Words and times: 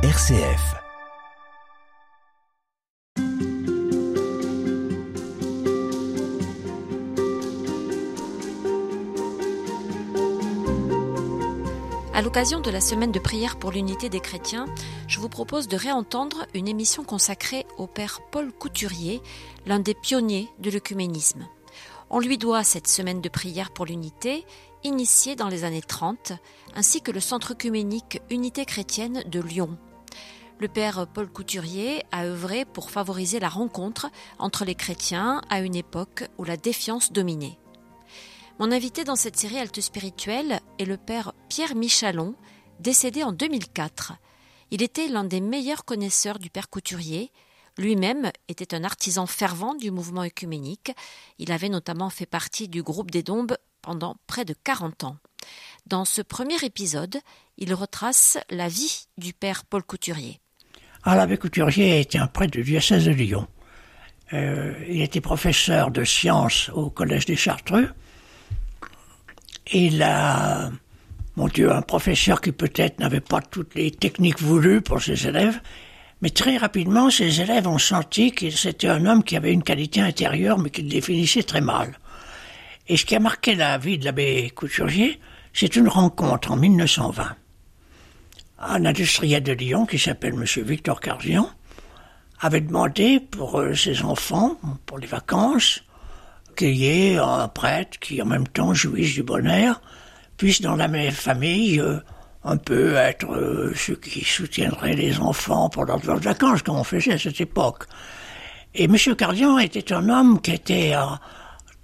RCF. 0.00 0.76
À 12.14 12.22
l'occasion 12.22 12.60
de 12.60 12.70
la 12.70 12.80
semaine 12.80 13.10
de 13.10 13.18
prière 13.18 13.58
pour 13.58 13.72
l'unité 13.72 14.08
des 14.08 14.20
chrétiens, 14.20 14.66
je 15.08 15.18
vous 15.18 15.28
propose 15.28 15.66
de 15.66 15.76
réentendre 15.76 16.46
une 16.54 16.68
émission 16.68 17.02
consacrée 17.02 17.66
au 17.76 17.88
père 17.88 18.20
Paul 18.30 18.52
Couturier, 18.52 19.20
l'un 19.66 19.80
des 19.80 19.94
pionniers 19.94 20.48
de 20.60 20.70
l'œcuménisme. 20.70 21.44
On 22.08 22.20
lui 22.20 22.38
doit 22.38 22.62
cette 22.62 22.86
semaine 22.86 23.20
de 23.20 23.28
prière 23.28 23.72
pour 23.72 23.84
l'unité, 23.84 24.46
initiée 24.84 25.34
dans 25.34 25.48
les 25.48 25.64
années 25.64 25.82
30, 25.82 26.34
ainsi 26.76 27.02
que 27.02 27.10
le 27.10 27.18
centre 27.18 27.50
œcuménique 27.50 28.22
Unité 28.30 28.64
chrétienne 28.64 29.24
de 29.26 29.40
Lyon. 29.40 29.76
Le 30.60 30.66
père 30.66 31.06
Paul 31.06 31.28
Couturier 31.28 32.02
a 32.10 32.24
œuvré 32.24 32.64
pour 32.64 32.90
favoriser 32.90 33.38
la 33.38 33.48
rencontre 33.48 34.10
entre 34.40 34.64
les 34.64 34.74
chrétiens 34.74 35.40
à 35.50 35.60
une 35.60 35.76
époque 35.76 36.24
où 36.36 36.42
la 36.42 36.56
défiance 36.56 37.12
dominait. 37.12 37.60
Mon 38.58 38.72
invité 38.72 39.04
dans 39.04 39.14
cette 39.14 39.36
série 39.36 39.60
Halte 39.60 39.80
spirituelle 39.80 40.58
est 40.80 40.84
le 40.84 40.96
père 40.96 41.32
Pierre 41.48 41.76
Michalon, 41.76 42.34
décédé 42.80 43.22
en 43.22 43.30
2004. 43.30 44.14
Il 44.72 44.82
était 44.82 45.06
l'un 45.06 45.22
des 45.22 45.40
meilleurs 45.40 45.84
connaisseurs 45.84 46.40
du 46.40 46.50
père 46.50 46.68
Couturier. 46.68 47.30
Lui-même 47.76 48.32
était 48.48 48.74
un 48.74 48.82
artisan 48.82 49.26
fervent 49.26 49.76
du 49.76 49.92
mouvement 49.92 50.24
œcuménique. 50.24 50.90
Il 51.38 51.52
avait 51.52 51.68
notamment 51.68 52.10
fait 52.10 52.26
partie 52.26 52.66
du 52.66 52.82
groupe 52.82 53.12
des 53.12 53.22
Dombes 53.22 53.56
pendant 53.80 54.16
près 54.26 54.44
de 54.44 54.56
40 54.64 55.04
ans. 55.04 55.18
Dans 55.86 56.04
ce 56.04 56.20
premier 56.20 56.56
épisode, 56.64 57.20
il 57.58 57.72
retrace 57.74 58.38
la 58.50 58.68
vie 58.68 59.06
du 59.18 59.32
père 59.32 59.64
Paul 59.64 59.84
Couturier. 59.84 60.40
Ah, 61.10 61.16
l'abbé 61.16 61.38
Couturier 61.38 62.00
était 62.00 62.18
un 62.18 62.26
prêtre 62.26 62.50
du 62.50 62.62
diocèse 62.62 63.06
de 63.06 63.12
Lyon. 63.12 63.48
Euh, 64.34 64.74
il 64.90 65.00
était 65.00 65.22
professeur 65.22 65.90
de 65.90 66.04
sciences 66.04 66.70
au 66.74 66.90
Collège 66.90 67.24
des 67.24 67.34
Chartreux. 67.34 67.88
Il 69.72 70.02
a, 70.02 70.70
mon 71.34 71.48
Dieu, 71.48 71.72
un 71.72 71.80
professeur 71.80 72.42
qui 72.42 72.52
peut-être 72.52 72.98
n'avait 72.98 73.22
pas 73.22 73.40
toutes 73.40 73.74
les 73.74 73.90
techniques 73.90 74.42
voulues 74.42 74.82
pour 74.82 75.00
ses 75.00 75.26
élèves, 75.26 75.58
mais 76.20 76.28
très 76.28 76.58
rapidement, 76.58 77.08
ses 77.08 77.40
élèves 77.40 77.66
ont 77.66 77.78
senti 77.78 78.32
qu'il 78.32 78.54
c'était 78.54 78.88
un 78.88 79.06
homme 79.06 79.24
qui 79.24 79.34
avait 79.34 79.54
une 79.54 79.62
qualité 79.62 80.02
intérieure, 80.02 80.58
mais 80.58 80.68
qu'il 80.68 80.90
définissait 80.90 81.42
très 81.42 81.62
mal. 81.62 81.98
Et 82.86 82.98
ce 82.98 83.06
qui 83.06 83.16
a 83.16 83.20
marqué 83.20 83.54
la 83.54 83.78
vie 83.78 83.96
de 83.96 84.04
l'abbé 84.04 84.52
Couturier, 84.54 85.18
c'est 85.54 85.74
une 85.74 85.88
rencontre 85.88 86.50
en 86.50 86.56
1920. 86.56 87.34
Un 88.60 88.84
industriel 88.86 89.42
de 89.44 89.52
Lyon 89.52 89.86
qui 89.86 90.00
s'appelle 90.00 90.34
M. 90.34 90.44
Victor 90.64 91.00
Carvian 91.00 91.48
avait 92.40 92.60
demandé 92.60 93.20
pour 93.20 93.60
euh, 93.60 93.74
ses 93.74 94.02
enfants, 94.02 94.56
pour 94.84 94.98
les 94.98 95.06
vacances, 95.06 95.84
qu'il 96.56 96.74
y 96.74 96.86
ait 96.86 97.18
un 97.18 97.46
prêtre 97.46 98.00
qui 98.00 98.20
en 98.20 98.26
même 98.26 98.48
temps 98.48 98.74
jouisse 98.74 99.14
du 99.14 99.22
bonheur, 99.22 99.80
puisse 100.36 100.60
dans 100.60 100.74
la 100.74 100.88
même 100.88 101.12
famille 101.12 101.80
euh, 101.80 102.00
un 102.42 102.56
peu 102.56 102.96
être 102.96 103.32
euh, 103.32 103.72
ceux 103.76 103.94
qui 103.94 104.24
soutiendraient 104.24 104.94
les 104.94 105.20
enfants 105.20 105.68
pendant 105.68 106.00
leurs 106.04 106.18
vacances, 106.18 106.62
comme 106.62 106.76
on 106.76 106.84
faisait 106.84 107.12
à 107.12 107.18
cette 107.18 107.40
époque. 107.40 107.84
Et 108.74 108.84
M. 108.84 108.96
Cardian 109.16 109.58
était 109.58 109.92
un 109.92 110.08
homme 110.08 110.40
qui 110.40 110.52
était 110.52 110.94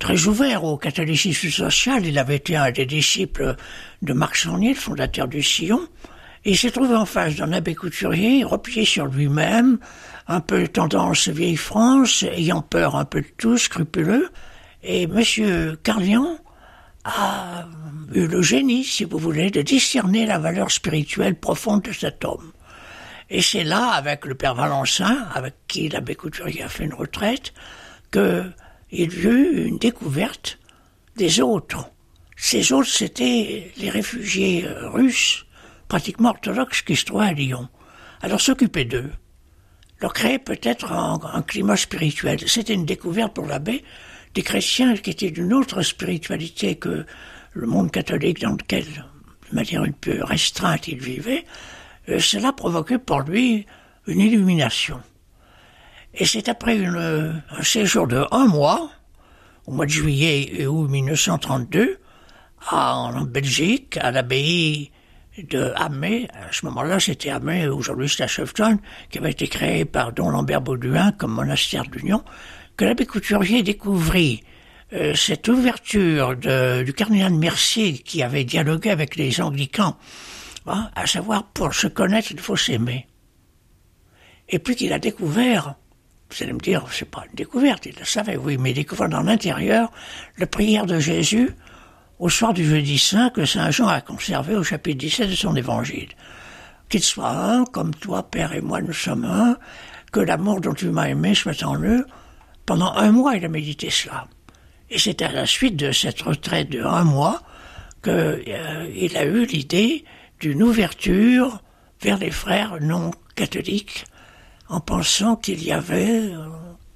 très 0.00 0.26
ouvert 0.26 0.64
au 0.64 0.76
catholicisme 0.76 1.50
social. 1.50 2.04
Il 2.04 2.18
avait 2.18 2.36
été 2.36 2.56
un 2.56 2.72
des 2.72 2.84
disciples 2.84 3.54
de 4.02 4.12
Marc 4.12 4.34
Charnier, 4.34 4.70
le 4.70 4.74
fondateur 4.74 5.28
du 5.28 5.42
Sillon. 5.42 5.88
Il 6.46 6.58
s'est 6.58 6.70
trouvé 6.70 6.94
en 6.94 7.06
face 7.06 7.36
d'un 7.36 7.52
abbé 7.52 7.74
couturier, 7.74 8.44
replié 8.44 8.84
sur 8.84 9.06
lui-même, 9.06 9.78
un 10.28 10.40
peu 10.40 10.68
tendance 10.68 11.28
vieille 11.28 11.56
France, 11.56 12.22
ayant 12.22 12.60
peur 12.60 12.96
un 12.96 13.06
peu 13.06 13.22
de 13.22 13.28
tout, 13.38 13.56
scrupuleux. 13.56 14.30
Et 14.82 15.04
M. 15.04 15.76
Carlian 15.82 16.38
a 17.04 17.66
eu 18.12 18.26
le 18.26 18.42
génie, 18.42 18.84
si 18.84 19.04
vous 19.04 19.18
voulez, 19.18 19.50
de 19.50 19.62
discerner 19.62 20.26
la 20.26 20.38
valeur 20.38 20.70
spirituelle 20.70 21.34
profonde 21.34 21.82
de 21.82 21.92
cet 21.92 22.24
homme. 22.24 22.52
Et 23.30 23.40
c'est 23.40 23.64
là, 23.64 23.90
avec 23.92 24.26
le 24.26 24.34
père 24.34 24.54
Valencin, 24.54 25.26
avec 25.34 25.54
qui 25.66 25.88
l'abbé 25.88 26.14
Couturier 26.14 26.62
a 26.62 26.68
fait 26.68 26.84
une 26.84 26.94
retraite, 26.94 27.54
qu'il 28.12 28.52
y 28.92 29.04
eut 29.04 29.66
une 29.66 29.78
découverte 29.78 30.58
des 31.16 31.40
autres. 31.40 31.90
Ces 32.36 32.72
autres, 32.72 32.90
c'était 32.90 33.72
les 33.78 33.90
réfugiés 33.90 34.66
euh, 34.66 34.90
russes, 34.90 35.46
pratiquement 35.88 36.30
orthodoxes, 36.30 36.82
qui 36.82 36.96
se 36.96 37.04
trouvaient 37.04 37.26
à 37.26 37.32
Lyon. 37.32 37.68
Alors 38.22 38.40
s'occuper 38.40 38.84
d'eux, 38.84 39.12
leur 40.00 40.12
créer 40.12 40.38
peut-être 40.38 40.92
un, 40.92 41.42
climat 41.42 41.76
spirituel. 41.76 42.38
C'était 42.46 42.74
une 42.74 42.84
découverte 42.86 43.34
pour 43.34 43.46
l'abbé, 43.46 43.84
des 44.34 44.42
chrétiens 44.42 44.96
qui 44.96 45.10
étaient 45.10 45.30
d'une 45.30 45.52
autre 45.52 45.82
spiritualité 45.82 46.76
que 46.76 47.06
le 47.52 47.66
monde 47.66 47.90
catholique 47.90 48.40
dans 48.40 48.52
lequel, 48.52 48.84
de 49.50 49.54
manière 49.54 49.82
un 49.82 49.92
peu 49.92 50.22
restreinte, 50.24 50.88
il 50.88 50.98
vivait, 50.98 51.44
euh, 52.08 52.18
cela 52.18 52.52
provoquait 52.52 52.98
pour 52.98 53.20
lui 53.20 53.66
une 54.06 54.20
illumination. 54.20 55.00
Et 56.14 56.26
c'est 56.26 56.48
après 56.48 56.76
une, 56.76 57.42
un 57.50 57.62
séjour 57.62 58.06
de 58.06 58.24
un 58.30 58.46
mois, 58.46 58.90
au 59.66 59.72
mois 59.72 59.86
de 59.86 59.90
juillet 59.90 60.60
et 60.60 60.66
août 60.66 60.88
1932, 60.88 61.98
à, 62.68 62.96
en 62.96 63.22
Belgique, 63.22 63.98
à 64.00 64.10
l'abbaye 64.10 64.90
de 65.38 65.72
Hamay, 65.76 66.28
à 66.32 66.52
ce 66.52 66.64
moment-là 66.66 67.00
c'était 67.00 67.30
Hamay, 67.30 67.66
aujourd'hui 67.66 68.08
c'est 68.08 68.22
à 68.22 68.26
Chefton, 68.26 68.78
qui 69.10 69.18
avait 69.18 69.32
été 69.32 69.48
créé 69.48 69.84
par 69.84 70.12
Don 70.12 70.30
Lambert 70.30 70.60
Bauduin 70.60 71.12
comme 71.12 71.32
monastère 71.32 71.84
d'union, 71.84 72.22
que 72.76 72.84
l'abbé 72.84 73.06
Couturier 73.06 73.62
découvrit 73.62 74.42
euh, 74.92 75.14
cette 75.14 75.48
ouverture 75.48 76.36
de, 76.36 76.82
du 76.82 76.92
cardinal 76.92 77.32
Mercier 77.32 77.94
qui 77.98 78.22
avait 78.22 78.44
dialogué 78.44 78.90
avec 78.90 79.16
les 79.16 79.40
anglicans, 79.40 79.96
hein, 80.66 80.90
à 80.94 81.06
savoir 81.06 81.44
pour 81.44 81.74
se 81.74 81.88
connaître 81.88 82.30
il 82.30 82.40
faut 82.40 82.56
s'aimer. 82.56 83.06
Et 84.48 84.58
puis 84.58 84.76
qu'il 84.76 84.92
a 84.92 84.98
découvert, 84.98 85.74
vous 86.30 86.42
allez 86.42 86.52
me 86.52 86.60
dire, 86.60 86.84
c'est 86.92 87.10
pas 87.10 87.24
une 87.28 87.34
découverte, 87.34 87.86
il 87.86 87.96
le 87.98 88.04
savait, 88.04 88.36
oui, 88.36 88.56
mais 88.58 88.72
découvert 88.72 89.08
dans 89.08 89.22
l'intérieur 89.22 89.90
la 90.38 90.46
prière 90.46 90.86
de 90.86 91.00
Jésus 91.00 91.50
au 92.18 92.28
soir 92.28 92.52
du 92.52 92.64
jeudi 92.64 92.98
saint 92.98 93.30
que 93.30 93.44
Saint 93.44 93.70
Jean 93.70 93.88
a 93.88 94.00
conservé 94.00 94.54
au 94.54 94.62
chapitre 94.62 94.98
17 94.98 95.30
de 95.30 95.34
son 95.34 95.56
évangile. 95.56 96.10
Qu'il 96.88 97.02
soit 97.02 97.30
un, 97.30 97.64
comme 97.64 97.94
toi, 97.94 98.22
Père 98.30 98.52
et 98.52 98.60
moi, 98.60 98.80
nous 98.80 98.92
sommes 98.92 99.24
un, 99.24 99.56
que 100.12 100.20
l'amour 100.20 100.60
dont 100.60 100.74
tu 100.74 100.90
m'as 100.90 101.08
aimé 101.08 101.34
soit 101.34 101.62
en 101.64 101.80
eux, 101.82 102.06
pendant 102.66 102.92
un 102.94 103.10
mois, 103.10 103.36
il 103.36 103.44
a 103.44 103.48
médité 103.48 103.90
cela. 103.90 104.26
Et 104.90 104.98
c'est 104.98 105.22
à 105.22 105.32
la 105.32 105.46
suite 105.46 105.76
de 105.76 105.92
cette 105.92 106.22
retraite 106.22 106.70
de 106.70 106.82
un 106.82 107.04
mois 107.04 107.42
qu'il 108.02 108.12
euh, 108.12 109.08
a 109.16 109.24
eu 109.24 109.44
l'idée 109.46 110.04
d'une 110.40 110.62
ouverture 110.62 111.60
vers 112.00 112.18
les 112.18 112.30
frères 112.30 112.78
non 112.80 113.10
catholiques, 113.34 114.04
en 114.68 114.80
pensant 114.80 115.36
qu'il 115.36 115.64
y 115.64 115.72
avait 115.72 116.20
euh, 116.20 116.46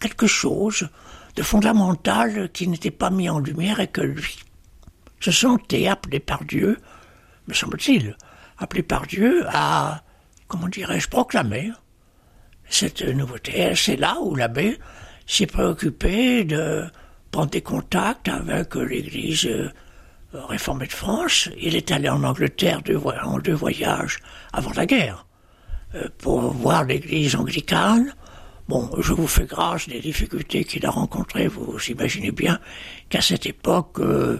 quelque 0.00 0.26
chose 0.26 0.88
de 1.34 1.42
fondamental 1.42 2.50
qui 2.52 2.68
n'était 2.68 2.90
pas 2.90 3.10
mis 3.10 3.28
en 3.28 3.38
lumière 3.38 3.80
et 3.80 3.88
que 3.88 4.00
lui 4.00 4.36
se 5.20 5.30
sentait 5.30 5.86
appelé 5.86 6.20
par 6.20 6.44
Dieu, 6.44 6.78
me 7.46 7.54
semble-t-il, 7.54 8.16
appelé 8.58 8.82
par 8.82 9.06
Dieu 9.06 9.44
à, 9.48 10.02
comment 10.46 10.68
dirais-je, 10.68 11.08
proclamer 11.08 11.72
cette 12.68 13.02
nouveauté. 13.02 13.72
C'est 13.74 13.96
là 13.96 14.16
où 14.20 14.34
l'abbé 14.34 14.78
s'est 15.26 15.46
préoccupé 15.46 16.44
de 16.44 16.84
prendre 17.30 17.50
des 17.50 17.62
contacts 17.62 18.28
avec 18.28 18.74
l'Église 18.74 19.46
euh, 19.46 19.70
réformée 20.32 20.86
de 20.86 20.92
France. 20.92 21.48
Il 21.58 21.76
est 21.76 21.90
allé 21.90 22.08
en 22.08 22.22
Angleterre 22.24 22.82
en 23.22 23.38
deux 23.38 23.54
voyages 23.54 24.18
avant 24.52 24.72
la 24.72 24.86
guerre 24.86 25.26
euh, 25.94 26.08
pour 26.18 26.40
voir 26.52 26.84
l'Église 26.84 27.36
anglicane. 27.36 28.14
Bon, 28.68 28.90
je 28.98 29.14
vous 29.14 29.26
fais 29.26 29.46
grâce 29.46 29.88
des 29.88 30.00
difficultés 30.00 30.64
qu'il 30.64 30.84
a 30.84 30.90
rencontrées. 30.90 31.48
Vous 31.48 31.78
imaginez 31.88 32.30
bien 32.30 32.58
qu'à 33.08 33.22
cette 33.22 33.46
époque, 33.46 33.98
euh, 34.00 34.38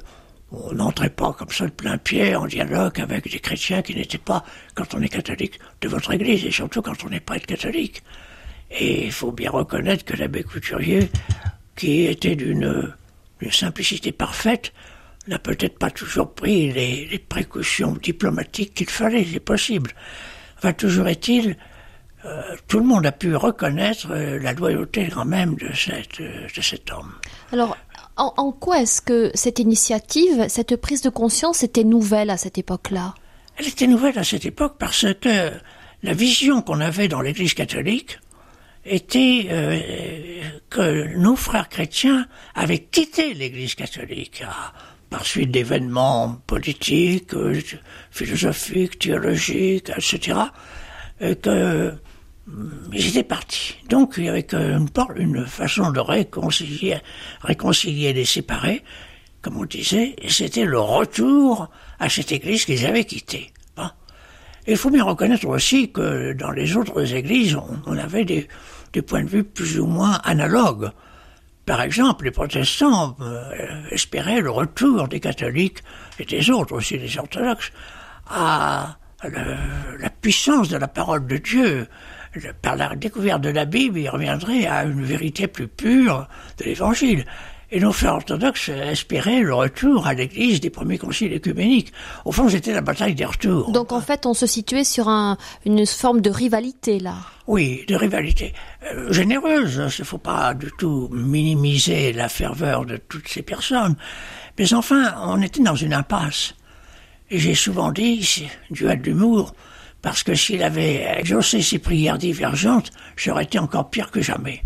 on 0.51 0.73
n'entrait 0.73 1.11
pas 1.11 1.33
comme 1.33 1.51
ça 1.51 1.67
de 1.67 1.71
plein 1.71 1.99
pied 1.99 2.35
en 2.35 2.47
dialogue 2.47 3.01
avec 3.01 3.31
des 3.31 3.39
chrétiens 3.39 3.83
qui 3.83 3.95
n'étaient 3.95 4.19
pas, 4.19 4.45
quand 4.75 4.95
on 4.95 5.03
est 5.03 5.09
catholique, 5.09 5.59
de 5.81 5.89
votre 5.89 6.13
Église, 6.13 6.45
et 6.47 6.51
surtout 6.51 6.83
quand 6.83 7.05
on 7.05 7.11
n'est 7.11 7.21
pas 7.21 7.39
catholique. 7.39 8.03
Et 8.71 9.07
il 9.07 9.13
faut 9.13 9.33
bien 9.33 9.51
reconnaître 9.51 10.05
que 10.05 10.17
l'abbé 10.17 10.43
Couturier, 10.43 11.11
qui 11.77 12.07
était 12.07 12.37
d'une 12.37 12.95
simplicité 13.51 14.13
parfaite, 14.13 14.73
n'a 15.27 15.39
peut-être 15.39 15.79
pas 15.79 15.91
toujours 15.91 16.33
pris 16.35 16.73
les, 16.73 17.19
précautions 17.19 17.93
diplomatiques 17.93 18.75
qu'il 18.75 18.89
fallait, 18.89 19.27
c'est 19.31 19.41
possible. 19.41 19.91
Enfin, 20.57 20.73
toujours 20.73 21.09
est-il, 21.09 21.57
euh, 22.25 22.43
tout 22.67 22.79
le 22.79 22.85
monde 22.85 23.07
a 23.07 23.13
pu 23.13 23.37
reconnaître 23.37 24.09
euh, 24.11 24.39
la 24.41 24.53
loyauté 24.53 25.09
quand 25.09 25.25
même 25.25 25.55
de, 25.55 25.73
cette, 25.73 26.21
de 26.21 26.61
cet 26.61 26.91
homme. 26.91 27.13
Alors, 27.53 27.77
en, 28.19 28.53
quoi 28.53 28.83
est-ce 28.83 29.01
que 29.01 29.31
cette 29.35 29.59
initiative, 29.59 30.47
cette 30.49 30.77
prise 30.77 31.03
de 31.03 31.09
conscience 31.09 31.63
était 31.63 31.85
nouvelle 31.85 32.31
à 32.31 32.37
cette 32.37 32.59
époque-là? 32.59 33.15
Elle 33.57 33.69
était 33.69 33.87
nouvelle 33.87 34.19
à 34.19 34.25
cette 34.25 34.45
époque 34.45 34.77
parce 34.79 35.07
que 35.21 35.51
la 36.03 36.13
vision 36.13 36.63
qu'on 36.63 36.81
avait 36.81 37.09
dans 37.09 37.21
l'Église 37.21 37.55
catholique 37.55 38.19
était 38.85 39.47
euh, 39.51 39.81
que 40.71 41.17
nos 41.17 41.37
frères 41.37 41.69
chrétiens 41.69 42.27
avaient 42.55 42.79
quitté 42.79 43.35
l'Église 43.35 43.75
catholique 43.75 44.43
par 45.11 45.25
suite 45.25 45.51
d'événements 45.51 46.41
politiques, 46.47 47.35
euh, 47.35 47.61
philosophiques, 48.11 48.99
théologiques, 48.99 49.91
etc. 49.91 50.39
Et 51.21 51.35
que 51.37 51.95
ils 52.93 53.09
étaient 53.09 53.23
partis. 53.23 53.77
Donc 53.89 54.15
il 54.19 54.29
avait 54.29 54.47
une, 54.53 54.89
une 55.17 55.47
façon 55.47 55.91
de 55.91 56.01
réconcilier, 56.01 56.99
réconcilier 57.43 58.13
les 58.13 58.25
séparés, 58.25 58.83
comme 59.43 59.57
on 59.57 59.65
disait, 59.65 60.15
et 60.19 60.31
c'était 60.31 60.65
le 60.65 60.81
retour 60.81 61.71
à 61.99 62.09
cette 62.09 62.33
église 62.33 62.65
qu'ils 62.65 62.87
avaient 62.87 63.05
quittée. 63.05 63.53
Il 64.71 64.77
faut 64.77 64.91
bien 64.91 65.05
reconnaître 65.05 65.47
aussi 65.47 65.91
que 65.91 66.35
dans 66.35 66.51
les 66.51 66.77
autres 66.77 67.15
églises, 67.15 67.57
on, 67.87 67.97
avait 67.97 68.27
des, 68.27 68.47
des, 68.93 69.01
points 69.01 69.25
de 69.25 69.29
vue 69.29 69.43
plus 69.43 69.81
ou 69.81 69.87
moins 69.87 70.21
analogues. 70.25 70.91
Par 71.65 71.81
exemple, 71.81 72.27
les 72.27 72.31
protestants 72.31 73.17
euh, 73.23 73.83
espéraient 73.91 74.43
le 74.43 74.51
retour 74.51 75.09
des 75.09 75.21
catholiques 75.21 75.79
et 76.19 76.27
des 76.27 76.51
autres 76.51 76.75
aussi, 76.75 76.99
des 76.99 77.19
orthodoxes, 77.19 77.73
à 78.27 78.99
la 79.23 80.11
puissance 80.11 80.69
de 80.69 80.77
la 80.77 80.87
parole 80.87 81.27
de 81.27 81.39
Dieu, 81.39 81.89
par 82.63 82.77
la 82.77 82.95
découverte 82.95 83.43
de 83.43 83.51
la 83.51 83.65
Bible, 83.65 83.99
il 83.99 84.09
reviendrait 84.09 84.67
à 84.67 84.85
une 84.85 85.05
vérité 85.05 85.47
plus 85.47 85.69
pure 85.69 86.29
de 86.59 86.65
l'Évangile. 86.65 87.25
Et 87.71 87.81
nos 87.81 87.93
frères 87.93 88.15
orthodoxes 88.15 88.71
espéraient 88.71 89.43
le 89.43 89.53
retour 89.55 90.07
à 90.07 90.15
l'Église 90.15 90.61
des 90.61 90.71
premiers 90.71 90.97
conciles 90.97 91.35
écuméniques. 91.35 91.93
Au 92.25 92.33
fond, 92.33 92.49
c'était 92.49 92.73
la 92.73 92.81
bataille 92.81 93.15
des 93.15 93.27
retours. 93.27 93.73
Donc 93.73 93.93
en 93.93 94.01
fait, 94.01 94.25
on 94.25 94.33
se 94.33 94.47
situait 94.47 94.85
sur 94.85 95.09
une 95.09 95.87
forme 95.87 96.23
de 96.23 96.31
rivalité, 96.31 96.99
là. 96.99 97.17
Oui, 97.47 97.85
de 97.87 97.95
rivalité. 97.95 98.55
Euh, 98.91 99.13
généreuse, 99.13 99.75
il 99.75 100.01
ne 100.01 100.05
faut 100.05 100.19
pas 100.19 100.55
du 100.55 100.71
tout 100.79 101.11
minimiser 101.13 102.15
la 102.15 102.31
ferveur 102.31 102.87
de 102.87 102.97
toutes 102.97 103.29
ces 103.29 103.43
personnes. 103.43 103.97
Mais 104.59 104.73
enfin, 104.73 105.15
on 105.25 105.43
était 105.43 105.63
dans 105.63 105.77
une 105.77 105.93
impasse. 105.93 106.55
Et 107.31 107.39
j'ai 107.39 107.55
souvent 107.55 107.93
dit, 107.93 108.49
duel 108.71 109.03
d'humour, 109.03 109.55
parce 110.03 110.23
que 110.23 110.35
s'il 110.35 110.63
avait 110.63 111.07
exaucé 111.19 111.63
ses 111.63 111.79
prières 111.79 112.19
divergentes, 112.19 112.93
j'aurais 113.17 113.45
été 113.45 113.59
encore 113.59 113.91
pire 113.91 114.11
que 114.11 114.23
jamais. 114.23 114.63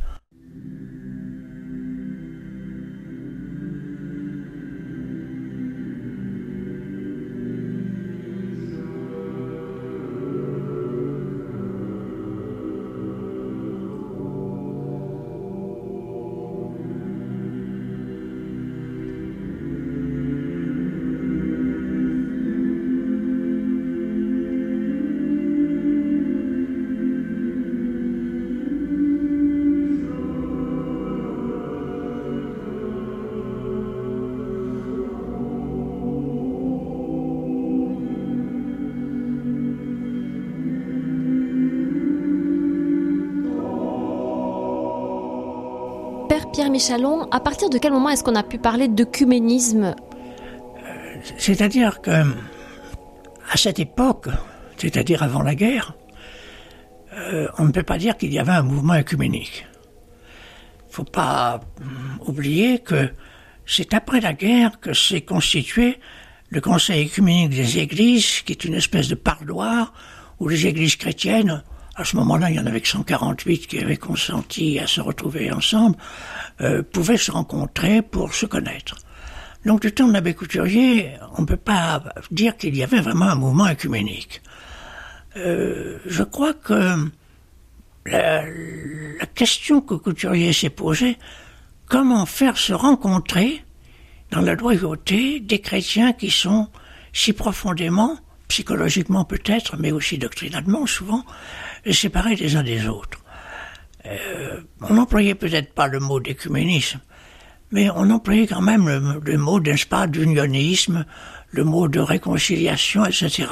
À 47.30 47.38
partir 47.38 47.70
de 47.70 47.78
quel 47.78 47.92
moment 47.92 48.08
est-ce 48.08 48.24
qu'on 48.24 48.34
a 48.34 48.42
pu 48.42 48.58
parler 48.58 48.88
d'œcuménisme 48.88 49.94
C'est-à-dire 51.38 52.00
que, 52.00 52.10
à 52.10 53.56
cette 53.56 53.78
époque, 53.78 54.26
c'est-à-dire 54.78 55.22
avant 55.22 55.42
la 55.42 55.54
guerre, 55.54 55.94
euh, 57.14 57.46
on 57.58 57.66
ne 57.66 57.70
peut 57.70 57.84
pas 57.84 57.98
dire 57.98 58.16
qu'il 58.16 58.32
y 58.32 58.38
avait 58.40 58.52
un 58.52 58.62
mouvement 58.62 58.94
œcuménique. 58.94 59.64
Il 60.80 60.88
ne 60.88 60.92
faut 60.94 61.04
pas 61.04 61.60
hum, 61.80 62.18
oublier 62.26 62.80
que 62.80 63.10
c'est 63.64 63.94
après 63.94 64.20
la 64.20 64.32
guerre 64.32 64.80
que 64.80 64.92
s'est 64.92 65.20
constitué 65.20 66.00
le 66.48 66.60
Conseil 66.60 67.02
écuménique 67.02 67.50
des 67.50 67.78
Églises, 67.78 68.42
qui 68.42 68.52
est 68.52 68.64
une 68.64 68.74
espèce 68.74 69.06
de 69.06 69.14
parloir 69.14 69.92
où 70.40 70.48
les 70.48 70.66
Églises 70.66 70.96
chrétiennes 70.96 71.62
à 71.96 72.04
ce 72.04 72.16
moment-là, 72.16 72.50
il 72.50 72.56
y 72.56 72.60
en 72.60 72.66
avait 72.66 72.80
que 72.80 72.88
148 72.88 73.66
qui 73.66 73.78
avaient 73.78 73.96
consenti 73.96 74.78
à 74.78 74.86
se 74.86 75.00
retrouver 75.00 75.52
ensemble, 75.52 75.96
euh, 76.60 76.82
pouvaient 76.82 77.18
se 77.18 77.30
rencontrer 77.30 78.02
pour 78.02 78.34
se 78.34 78.46
connaître. 78.46 78.96
Donc 79.64 79.82
du 79.82 79.92
temps 79.92 80.08
de 80.08 80.12
l'abbé 80.12 80.34
Couturier, 80.34 81.12
on 81.36 81.42
ne 81.42 81.46
peut 81.46 81.56
pas 81.56 82.02
dire 82.30 82.56
qu'il 82.56 82.76
y 82.76 82.82
avait 82.82 83.00
vraiment 83.00 83.26
un 83.26 83.34
mouvement 83.34 83.66
œcuménique. 83.66 84.42
Euh, 85.36 85.98
je 86.06 86.22
crois 86.22 86.54
que 86.54 86.96
la, 88.06 88.44
la 88.44 89.26
question 89.34 89.80
que 89.80 89.94
Couturier 89.94 90.52
s'est 90.52 90.70
posée, 90.70 91.18
comment 91.86 92.26
faire 92.26 92.56
se 92.56 92.72
rencontrer 92.72 93.64
dans 94.30 94.40
la 94.40 94.54
loyauté 94.54 95.40
des 95.40 95.60
chrétiens 95.60 96.12
qui 96.12 96.30
sont 96.30 96.68
si 97.12 97.32
profondément, 97.32 98.18
psychologiquement 98.48 99.24
peut-être, 99.24 99.76
mais 99.78 99.92
aussi 99.92 100.18
doctrinalement 100.18 100.86
souvent, 100.86 101.24
les 101.84 102.56
uns 102.56 102.62
des 102.62 102.86
autres. 102.88 103.18
Euh, 104.06 104.60
on 104.80 104.94
n'employait 104.94 105.34
peut-être 105.34 105.74
pas 105.74 105.86
le 105.86 106.00
mot 106.00 106.20
d'écuménisme, 106.20 107.00
mais 107.70 107.88
on 107.90 108.10
employait 108.10 108.46
quand 108.46 108.60
même 108.60 108.88
le, 109.24 109.38
mot, 109.38 109.60
n'est-ce 109.60 109.86
pas, 109.86 110.06
d'unionisme, 110.06 111.04
le 111.50 111.64
mot 111.64 111.88
de 111.88 112.00
réconciliation, 112.00 113.04
etc. 113.04 113.46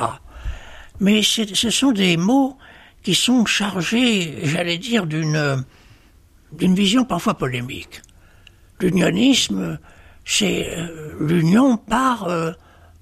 Mais 0.98 1.22
ce 1.22 1.70
sont 1.70 1.92
des 1.92 2.16
mots 2.16 2.58
qui 3.02 3.14
sont 3.14 3.46
chargés, 3.46 4.40
j'allais 4.42 4.78
dire, 4.78 5.06
d'une 5.06 5.64
d'une 6.52 6.74
vision 6.74 7.04
parfois 7.04 7.34
polémique. 7.34 8.02
L'unionisme, 8.80 9.78
c'est 10.24 10.68
euh, 10.76 11.14
l'union 11.20 11.76
par 11.76 12.24
euh, 12.24 12.52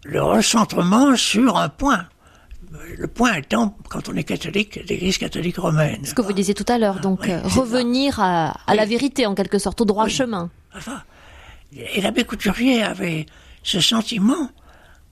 le 0.05 0.23
recentrement 0.23 1.17
sur 1.17 1.57
un 1.57 1.69
point 1.69 2.07
le 2.97 3.07
point 3.07 3.35
étant, 3.35 3.77
quand 3.89 4.09
on 4.09 4.17
est 4.17 4.25
catholique, 4.25 4.81
l'Église 4.89 5.19
catholique 5.19 5.59
romaine. 5.59 6.05
Ce 6.05 6.15
que 6.15 6.23
vous 6.23 6.33
disiez 6.33 6.55
tout 6.55 6.65
à 6.69 6.79
l'heure, 6.79 7.01
donc 7.01 7.29
euh, 7.29 7.41
revenir 7.45 8.21
à, 8.21 8.55
la 8.69 8.85
vérité 8.85 9.27
en 9.27 9.35
quelque 9.35 9.59
sorte, 9.59 9.81
au 9.81 9.85
droit 9.85 10.09
chemin. 10.09 10.51
Enfin, 10.77 11.03
et 11.73 12.01
l'abbé 12.01 12.25
Couturier 12.25 12.83
avait 12.83 13.27
ce 13.63 13.81
sentiment 13.81 14.51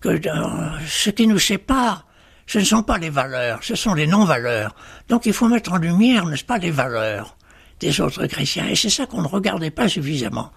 que 0.01 0.17
dans 0.17 0.73
ce 0.87 1.11
qui 1.11 1.27
nous 1.27 1.39
sépare, 1.39 2.07
ce 2.47 2.59
ne 2.59 2.65
sont 2.65 2.83
pas 2.83 2.99
les 2.99 3.11
valeurs, 3.11 3.61
ce 3.63 3.75
sont 3.75 3.95
les 3.95 4.07
non-valeurs. 4.07 4.75
Donc 5.09 5.27
il 5.27 5.33
faut 5.33 5.49
mettre 5.49 5.73
en 5.73 5.79
lumière, 5.79 6.27
n'est-ce 6.27 6.45
pas, 6.45 6.59
les 6.59 6.71
valeurs 6.71 7.37
des 7.81 8.01
autres 8.01 8.27
chrétiens. 8.27 8.67
Et 8.69 8.77
c'est 8.77 8.89
ça 8.89 9.07
qu'on 9.07 9.23
ne 9.23 9.29
regardait 9.29 9.71
pas 9.71 9.89
suffisamment. 9.89 10.53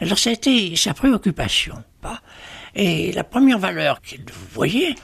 Alors 0.00 0.18
ça 0.18 0.30
a 0.30 0.32
été 0.32 0.74
sa 0.76 0.94
préoccupation. 0.94 1.82
Et 2.74 3.12
la 3.12 3.24
première 3.24 3.58
valeur 3.58 4.00
qu'il 4.00 4.24
voyait, 4.52 4.94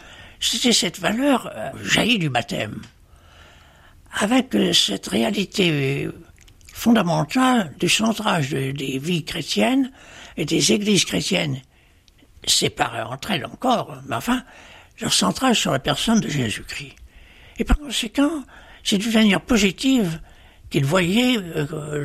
c'était 0.41 0.73
cette 0.73 0.99
valeur 0.99 1.53
euh, 1.55 1.71
jaillie 1.85 2.19
du 2.19 2.31
baptême. 2.31 2.81
Avec 4.13 4.55
euh, 4.55 4.73
cette 4.73 5.07
réalité 5.07 6.07
euh, 6.07 6.13
fondamentale 6.73 7.75
du 7.79 7.89
centrage 7.89 8.51
des 8.51 8.99
vies 8.99 9.25
chrétiennes 9.25 9.93
et 10.37 10.47
des 10.47 10.73
églises 10.73 11.05
chrétiennes 11.05 11.61
séparées 12.47 13.03
entre 13.03 13.33
elles 13.33 13.45
encore, 13.45 14.01
mais 14.09 14.17
enfin, 14.17 14.43
leur 15.01 15.13
centrage 15.13 15.61
sur 15.61 15.73
la 15.73 15.79
personne 15.79 16.21
de 16.21 16.29
Jésus-Christ. 16.29 16.97
Et 17.59 17.65
par 17.65 17.79
conséquent, 17.79 18.45
c'est 18.83 18.97
d'une 18.97 19.13
manière 19.13 19.43
positive 19.43 20.21
qu'il 20.71 20.87
voyait 20.87 21.37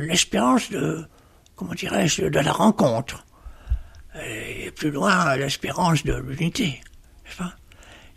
l'espérance 0.02 0.68
de, 0.68 1.06
comment 1.54 1.72
dirais-je, 1.72 2.26
de 2.26 2.40
la 2.40 2.52
rencontre. 2.52 3.24
Et 4.22 4.70
plus 4.72 4.90
loin, 4.90 5.36
l'espérance 5.36 6.04
de 6.04 6.14
l'unité. 6.16 6.82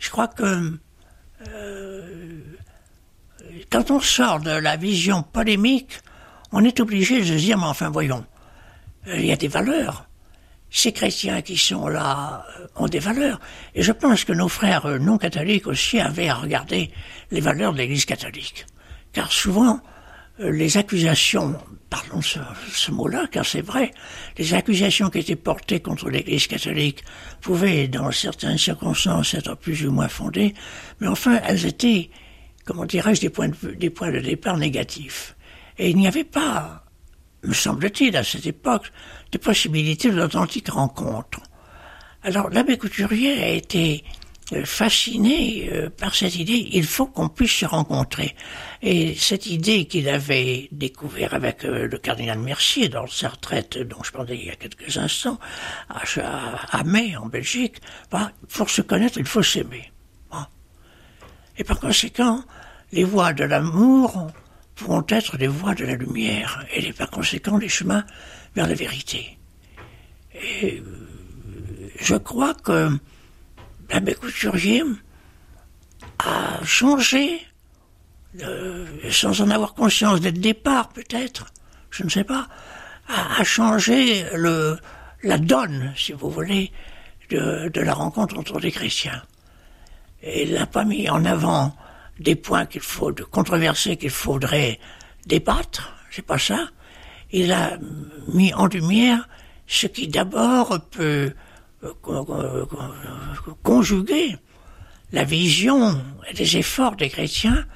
Je 0.00 0.08
crois 0.08 0.28
que 0.28 0.78
euh, 1.46 2.40
quand 3.70 3.90
on 3.90 4.00
sort 4.00 4.40
de 4.40 4.50
la 4.50 4.76
vision 4.76 5.22
polémique, 5.22 6.00
on 6.52 6.64
est 6.64 6.80
obligé 6.80 7.20
de 7.20 7.24
se 7.26 7.32
dire, 7.34 7.58
mais 7.58 7.66
enfin 7.66 7.90
voyons, 7.90 8.24
euh, 9.06 9.16
il 9.18 9.26
y 9.26 9.32
a 9.32 9.36
des 9.36 9.48
valeurs. 9.48 10.06
Ces 10.70 10.92
chrétiens 10.92 11.42
qui 11.42 11.56
sont 11.56 11.88
là 11.88 12.44
euh, 12.58 12.66
ont 12.76 12.86
des 12.86 12.98
valeurs. 12.98 13.40
Et 13.74 13.82
je 13.82 13.92
pense 13.92 14.24
que 14.24 14.32
nos 14.32 14.48
frères 14.48 14.86
non 14.98 15.18
catholiques 15.18 15.66
aussi 15.66 16.00
avaient 16.00 16.28
à 16.28 16.34
regarder 16.34 16.90
les 17.30 17.40
valeurs 17.40 17.72
de 17.74 17.78
l'Église 17.78 18.06
catholique. 18.06 18.66
Car 19.12 19.30
souvent, 19.30 19.80
les 20.38 20.78
accusations, 20.78 21.60
parlons 21.90 22.22
ce, 22.22 22.38
ce 22.72 22.90
mot-là, 22.92 23.26
car 23.30 23.44
c'est 23.44 23.60
vrai, 23.60 23.90
les 24.38 24.54
accusations 24.54 25.10
qui 25.10 25.18
étaient 25.18 25.36
portées 25.36 25.80
contre 25.80 26.08
l'Église 26.08 26.46
catholique 26.46 27.04
pouvaient, 27.40 27.88
dans 27.88 28.10
certaines 28.12 28.58
circonstances, 28.58 29.34
être 29.34 29.56
plus 29.56 29.84
ou 29.86 29.90
moins 29.90 30.08
fondées, 30.08 30.54
mais 31.00 31.08
enfin, 31.08 31.40
elles 31.44 31.66
étaient 31.66 32.10
comment 32.70 32.84
dirais-je, 32.84 33.20
des 33.20 33.30
points 33.30 33.48
de, 33.48 33.70
des 33.72 33.90
points 33.90 34.12
de 34.12 34.20
départ 34.20 34.56
négatifs. 34.56 35.36
Et 35.78 35.90
il 35.90 35.96
n'y 35.96 36.06
avait 36.06 36.24
pas, 36.24 36.84
me 37.42 37.52
semble-t-il, 37.52 38.16
à 38.16 38.22
cette 38.22 38.46
époque, 38.46 38.92
de 39.32 39.38
possibilité 39.38 40.10
d'authentique 40.10 40.68
rencontre. 40.68 41.40
Alors 42.22 42.50
l'abbé 42.50 42.76
Couturier 42.76 43.42
a 43.42 43.48
été 43.48 44.04
fasciné 44.64 45.70
euh, 45.72 45.90
par 45.90 46.14
cette 46.14 46.36
idée, 46.36 46.68
il 46.72 46.84
faut 46.84 47.06
qu'on 47.06 47.28
puisse 47.28 47.52
se 47.52 47.66
rencontrer. 47.66 48.34
Et 48.82 49.14
cette 49.14 49.46
idée 49.46 49.86
qu'il 49.86 50.08
avait 50.08 50.68
découvert 50.72 51.34
avec 51.34 51.64
euh, 51.64 51.86
le 51.86 51.98
cardinal 51.98 52.38
Mercier 52.38 52.88
dans 52.88 53.06
sa 53.06 53.28
retraite 53.28 53.78
dont 53.78 54.02
je 54.02 54.12
parlais 54.12 54.36
il 54.36 54.46
y 54.46 54.50
a 54.50 54.56
quelques 54.56 54.96
instants, 54.96 55.38
à, 55.88 56.84
Mai 56.84 57.16
en 57.16 57.26
Belgique, 57.26 57.80
bah, 58.10 58.32
pour 58.48 58.70
se 58.70 58.82
connaître, 58.82 59.18
il 59.18 59.26
faut 59.26 59.42
s'aimer. 59.42 59.92
Et 61.58 61.64
par 61.64 61.78
conséquent, 61.78 62.42
les 62.90 63.04
voies 63.04 63.34
de 63.34 63.44
l'amour 63.44 64.28
pourront 64.74 65.04
être 65.08 65.36
des 65.36 65.46
voies 65.46 65.74
de 65.74 65.84
la 65.84 65.94
lumière, 65.94 66.64
et 66.74 66.92
par 66.94 67.10
conséquent 67.10 67.58
les 67.58 67.68
chemins 67.68 68.04
vers 68.54 68.66
la 68.66 68.74
vérité. 68.74 69.36
Et 70.62 70.82
je 72.00 72.14
crois 72.14 72.54
que 72.54 72.88
l'abbé 73.90 74.14
Couturier 74.14 74.82
a 76.18 76.64
changé, 76.64 77.46
euh, 78.42 78.86
sans 79.10 79.40
en 79.40 79.50
avoir 79.50 79.74
conscience 79.74 80.20
dès 80.20 80.30
le 80.30 80.38
départ 80.38 80.90
peut-être, 80.90 81.46
je 81.90 82.04
ne 82.04 82.08
sais 82.08 82.24
pas, 82.24 82.48
a, 83.08 83.42
changé 83.44 84.24
la 85.22 85.38
donne, 85.38 85.92
si 85.96 86.12
vous 86.12 86.30
voulez, 86.30 86.72
de, 87.30 87.80
la 87.80 87.94
rencontre 87.94 88.38
entre 88.38 88.58
les 88.60 88.70
chrétiens. 88.70 89.22
Il 90.22 90.54
n'a 90.54 90.66
pas 90.66 90.84
mis 90.84 91.08
en 91.08 91.24
avant 91.24 91.74
des 92.18 92.36
points 92.36 92.66
qu'il 92.66 92.82
faut, 92.82 93.12
de 93.12 93.24
controversés 93.24 93.96
qu'il 93.96 94.10
faudrait 94.10 94.78
débattre, 95.26 95.94
c'est 96.10 96.24
pas 96.24 96.38
ça. 96.38 96.68
Il 97.32 97.52
a 97.52 97.78
mis 98.28 98.52
en 98.54 98.66
lumière 98.66 99.28
ce 99.66 99.86
qui 99.86 100.08
d'abord 100.08 100.80
peut 100.90 101.32
conjuguer 103.62 104.36
la 105.12 105.24
vision 105.24 106.00
et 106.30 106.34
les 106.34 106.56
efforts 106.56 106.96
des 106.96 107.08
chrétiens 107.08 107.66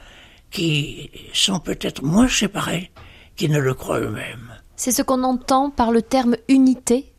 qui 0.50 1.10
sont 1.32 1.58
peut-être 1.58 2.02
moins 2.02 2.28
séparés 2.28 2.92
qu'ils 3.36 3.50
ne 3.50 3.58
le 3.58 3.74
croient 3.74 4.00
eux-mêmes. 4.00 4.54
C'est 4.76 4.92
ce 4.92 5.02
qu'on 5.02 5.22
entend 5.24 5.70
par 5.70 5.90
le 5.90 6.02
terme 6.02 6.36
unité 6.48 7.10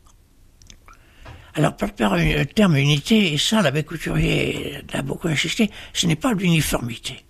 alors, 1.58 1.74
par 1.74 2.18
le 2.18 2.44
terme 2.44 2.76
unité, 2.76 3.32
et 3.32 3.38
ça, 3.38 3.62
l'abbé 3.62 3.82
Couturier 3.82 4.82
a 4.92 5.00
beaucoup 5.00 5.28
insisté, 5.28 5.70
ce 5.94 6.06
n'est 6.06 6.14
pas 6.14 6.34
l'uniformité. 6.34 7.24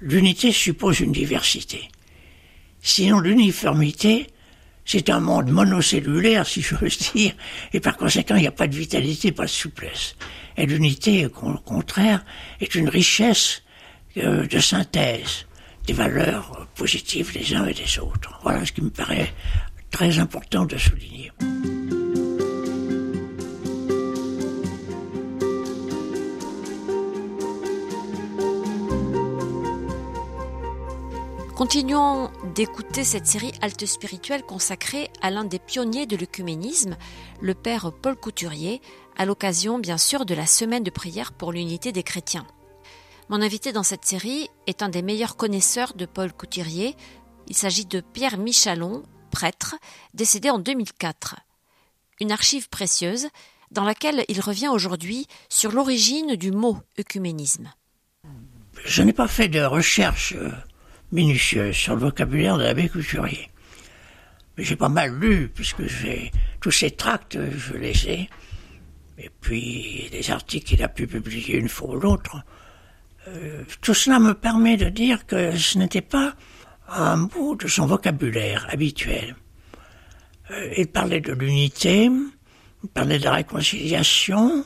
L'unité 0.00 0.50
suppose 0.50 0.98
une 0.98 1.12
diversité. 1.12 1.88
Sinon, 2.80 3.20
l'uniformité, 3.20 4.26
c'est 4.86 5.10
un 5.10 5.20
monde 5.20 5.50
monocellulaire, 5.50 6.46
si 6.46 6.62
j'ose 6.62 7.12
dire, 7.12 7.34
et 7.72 7.80
par 7.80 7.96
conséquent, 7.96 8.36
il 8.36 8.42
n'y 8.42 8.46
a 8.46 8.52
pas 8.52 8.68
de 8.68 8.76
vitalité, 8.76 9.32
pas 9.32 9.44
de 9.44 9.50
souplesse. 9.50 10.14
Et 10.56 10.64
l'unité, 10.64 11.26
au 11.26 11.30
contraire, 11.30 12.24
est 12.60 12.74
une 12.76 12.88
richesse 12.88 13.62
euh, 14.16 14.46
de 14.46 14.58
synthèse 14.60 15.46
des 15.86 15.92
valeurs 15.92 16.66
positives 16.74 17.32
des 17.32 17.54
uns 17.54 17.66
et 17.66 17.74
des 17.74 17.98
autres. 17.98 18.38
Voilà 18.42 18.64
ce 18.64 18.72
qui 18.72 18.82
me 18.82 18.90
paraît 18.90 19.32
très 19.90 20.18
important 20.18 20.64
de 20.64 20.76
souligner. 20.78 21.32
Continuons 31.56 32.30
d'écouter 32.56 33.04
cette 33.04 33.26
série 33.26 33.52
halte 33.60 33.84
spirituelle 33.84 34.42
consacrée 34.42 35.10
à 35.20 35.30
l'un 35.30 35.44
des 35.44 35.58
pionniers 35.58 36.06
de 36.06 36.16
l'œcuménisme, 36.16 36.96
le 37.42 37.52
père 37.52 37.92
Paul 37.92 38.16
Couturier, 38.16 38.80
à 39.18 39.26
l'occasion 39.26 39.78
bien 39.78 39.98
sûr 39.98 40.24
de 40.24 40.34
la 40.34 40.46
semaine 40.46 40.82
de 40.82 40.90
prière 40.90 41.34
pour 41.34 41.52
l'unité 41.52 41.92
des 41.92 42.02
chrétiens. 42.02 42.46
Mon 43.28 43.42
invité 43.42 43.72
dans 43.72 43.82
cette 43.82 44.06
série 44.06 44.48
est 44.66 44.82
un 44.82 44.88
des 44.88 45.02
meilleurs 45.02 45.36
connaisseurs 45.36 45.92
de 45.92 46.06
Paul 46.06 46.32
Couturier. 46.32 46.96
Il 47.46 47.54
s'agit 47.54 47.84
de 47.84 48.00
Pierre 48.00 48.38
Michalon, 48.38 49.02
prêtre, 49.30 49.76
décédé 50.14 50.48
en 50.48 50.58
2004. 50.58 51.36
Une 52.22 52.32
archive 52.32 52.70
précieuse 52.70 53.28
dans 53.70 53.84
laquelle 53.84 54.24
il 54.28 54.40
revient 54.40 54.68
aujourd'hui 54.68 55.26
sur 55.50 55.72
l'origine 55.72 56.36
du 56.36 56.52
mot 56.52 56.78
œcuménisme. 56.98 57.70
Je 58.82 59.02
n'ai 59.02 59.12
pas 59.12 59.28
fait 59.28 59.48
de 59.48 59.60
recherche 59.60 60.32
euh, 60.36 60.50
minutieuse 61.12 61.74
sur 61.74 61.94
le 61.94 62.00
vocabulaire 62.00 62.58
de 62.58 62.64
l'abbé 62.64 62.88
Couturier. 62.88 63.50
Mais 64.56 64.64
j'ai 64.64 64.76
pas 64.76 64.88
mal 64.88 65.14
lu, 65.18 65.48
puisque 65.48 65.86
j'ai 65.86 66.30
tous 66.60 66.70
ces 66.70 66.90
tracts, 66.90 67.38
je 67.56 67.74
les 67.74 68.08
ai. 68.08 68.30
Et 69.18 69.30
puis 69.40 70.08
les 70.12 70.30
articles 70.30 70.66
qu'il 70.66 70.82
a 70.82 70.88
pu 70.88 71.06
publier 71.06 71.56
une 71.56 71.68
fois 71.68 71.90
ou 71.90 72.00
l'autre. 72.00 72.42
Euh, 73.28 73.64
tout 73.80 73.94
cela 73.94 74.18
me 74.18 74.34
permet 74.34 74.76
de 74.76 74.88
dire 74.88 75.26
que 75.26 75.56
ce 75.56 75.78
n'était 75.78 76.02
pas 76.02 76.34
un 76.88 77.18
bout 77.18 77.56
de 77.56 77.66
son 77.66 77.86
vocabulaire 77.86 78.66
habituel. 78.70 79.34
Euh, 80.50 80.74
il 80.76 80.86
parlait 80.86 81.20
de 81.20 81.32
l'unité, 81.32 82.10
il 82.84 82.88
parlait 82.90 83.18
de 83.18 83.24
la 83.24 83.32
réconciliation, 83.32 84.64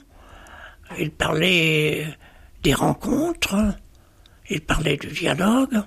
il 0.98 1.10
parlait 1.10 2.06
des 2.62 2.74
rencontres, 2.74 3.56
il 4.50 4.60
parlait 4.60 4.96
du 4.96 5.08
dialogue, 5.08 5.82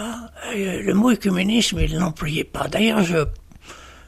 ah, 0.00 0.30
euh, 0.54 0.82
le 0.82 0.94
mot 0.94 1.10
écuménisme, 1.10 1.80
il 1.80 1.98
n'employait 1.98 2.44
pas. 2.44 2.68
D'ailleurs, 2.68 3.02
je, 3.02 3.24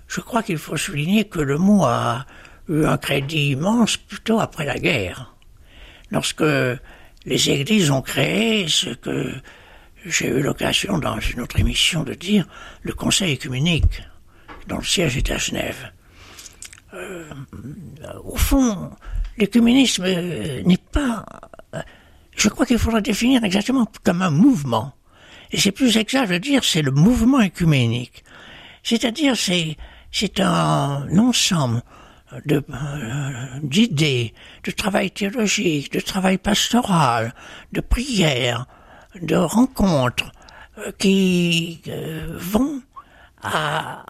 je 0.07 0.21
crois 0.21 0.45
qu'il 0.45 0.59
faut 0.59 0.77
souligner 0.77 1.25
que 1.25 1.41
le 1.41 1.59
mot 1.59 1.85
a 1.85 2.27
eu 2.69 2.85
un 2.85 2.97
crédit 2.97 3.51
immense 3.51 3.97
plutôt 3.97 4.39
après 4.39 4.65
la 4.65 4.79
guerre. 4.79 5.35
Lorsque 6.13 6.45
les 7.25 7.51
églises 7.51 7.91
ont 7.91 8.03
créé 8.03 8.69
ce 8.69 8.91
que 8.91 9.33
j'ai 10.07 10.29
eu 10.29 10.43
l'occasion 10.43 10.99
dans 10.99 11.19
une 11.19 11.41
autre 11.41 11.59
émission 11.59 12.05
de 12.05 12.15
dire, 12.15 12.47
le 12.83 12.93
Conseil 12.93 13.33
écuménique, 13.33 14.01
dont 14.69 14.79
le 14.79 14.85
siège 14.85 15.17
est 15.17 15.31
à 15.33 15.39
Genève. 15.39 15.91
Euh, 16.95 17.25
au 18.23 18.37
fond, 18.37 18.93
l'écuménisme 19.39 20.05
n'est 20.05 20.85
pas... 20.93 21.27
Je 22.37 22.49
crois 22.49 22.65
qu'il 22.65 22.79
faudra 22.79 23.01
définir 23.01 23.43
exactement 23.43 23.91
comme 24.05 24.23
un 24.23 24.31
mouvement 24.31 24.95
et 25.53 25.59
c'est 25.59 25.73
plus 25.73 25.97
exact 25.97 26.31
de 26.31 26.39
dire 26.39 26.65
c'est 26.65 26.83
le 26.83 26.91
mouvement 26.91 27.41
écuménique. 27.41 28.25
C'est-à-dire 28.83 29.37
c'est 29.37 29.77
c'est 30.13 30.41
un 30.41 31.07
ensemble 31.19 31.83
de 32.45 32.63
euh, 32.73 33.31
d'idées, 33.63 34.35
de 34.65 34.71
travail 34.71 35.11
théologique, 35.11 35.93
de 35.93 36.01
travail 36.01 36.39
pastoral, 36.39 37.35
de 37.73 37.81
prières, 37.81 38.67
de 39.21 39.37
rencontres 39.37 40.31
euh, 40.79 40.93
qui 40.99 41.83
euh, 41.89 42.37
vont 42.39 42.83
à, 43.43 44.05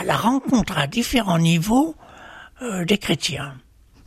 à, 0.00 0.04
la 0.04 0.16
rencontre 0.16 0.78
à 0.78 0.86
différents 0.86 1.38
niveaux 1.38 1.94
des 2.86 2.96
chrétiens. 2.96 3.54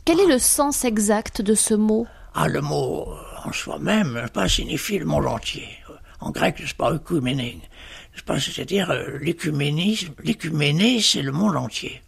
Quel 0.04 0.18
est 0.18 0.26
le 0.26 0.40
sens 0.40 0.84
exact 0.84 1.40
de 1.40 1.54
ce 1.54 1.72
mot? 1.72 2.08
Ah, 2.34 2.48
le 2.48 2.60
mot 2.60 3.06
en 3.44 3.52
soi-même 3.52 4.26
pas 4.34 4.48
signifie 4.48 4.98
le 4.98 5.04
monde 5.04 5.26
entier 5.26 5.68
en 6.20 6.30
grec, 6.30 6.56
c'est 6.58 6.76
pas 6.76 6.92
œcuméné, 6.92 7.60
c'est-à-dire 8.14 8.90
euh, 8.90 9.18
l'écuménisme, 9.18 10.14
l'écuméné, 10.22 11.00
c'est 11.00 11.22
le 11.22 11.32
monde 11.32 11.56
entier. 11.56 12.02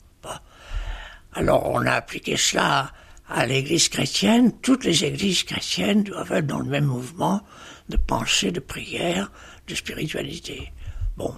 Alors 1.34 1.70
on 1.70 1.86
a 1.86 1.92
appliqué 1.92 2.36
cela 2.36 2.92
à 3.28 3.46
l'Église 3.46 3.88
chrétienne. 3.88 4.52
Toutes 4.60 4.84
les 4.84 5.04
Églises 5.04 5.44
chrétiennes 5.44 6.02
doivent 6.02 6.32
être 6.32 6.46
dans 6.46 6.58
le 6.58 6.68
même 6.68 6.84
mouvement 6.84 7.40
de 7.88 7.96
pensée, 7.96 8.50
de 8.50 8.60
prière, 8.60 9.32
de 9.66 9.74
spiritualité. 9.74 10.72
Bon, 11.16 11.34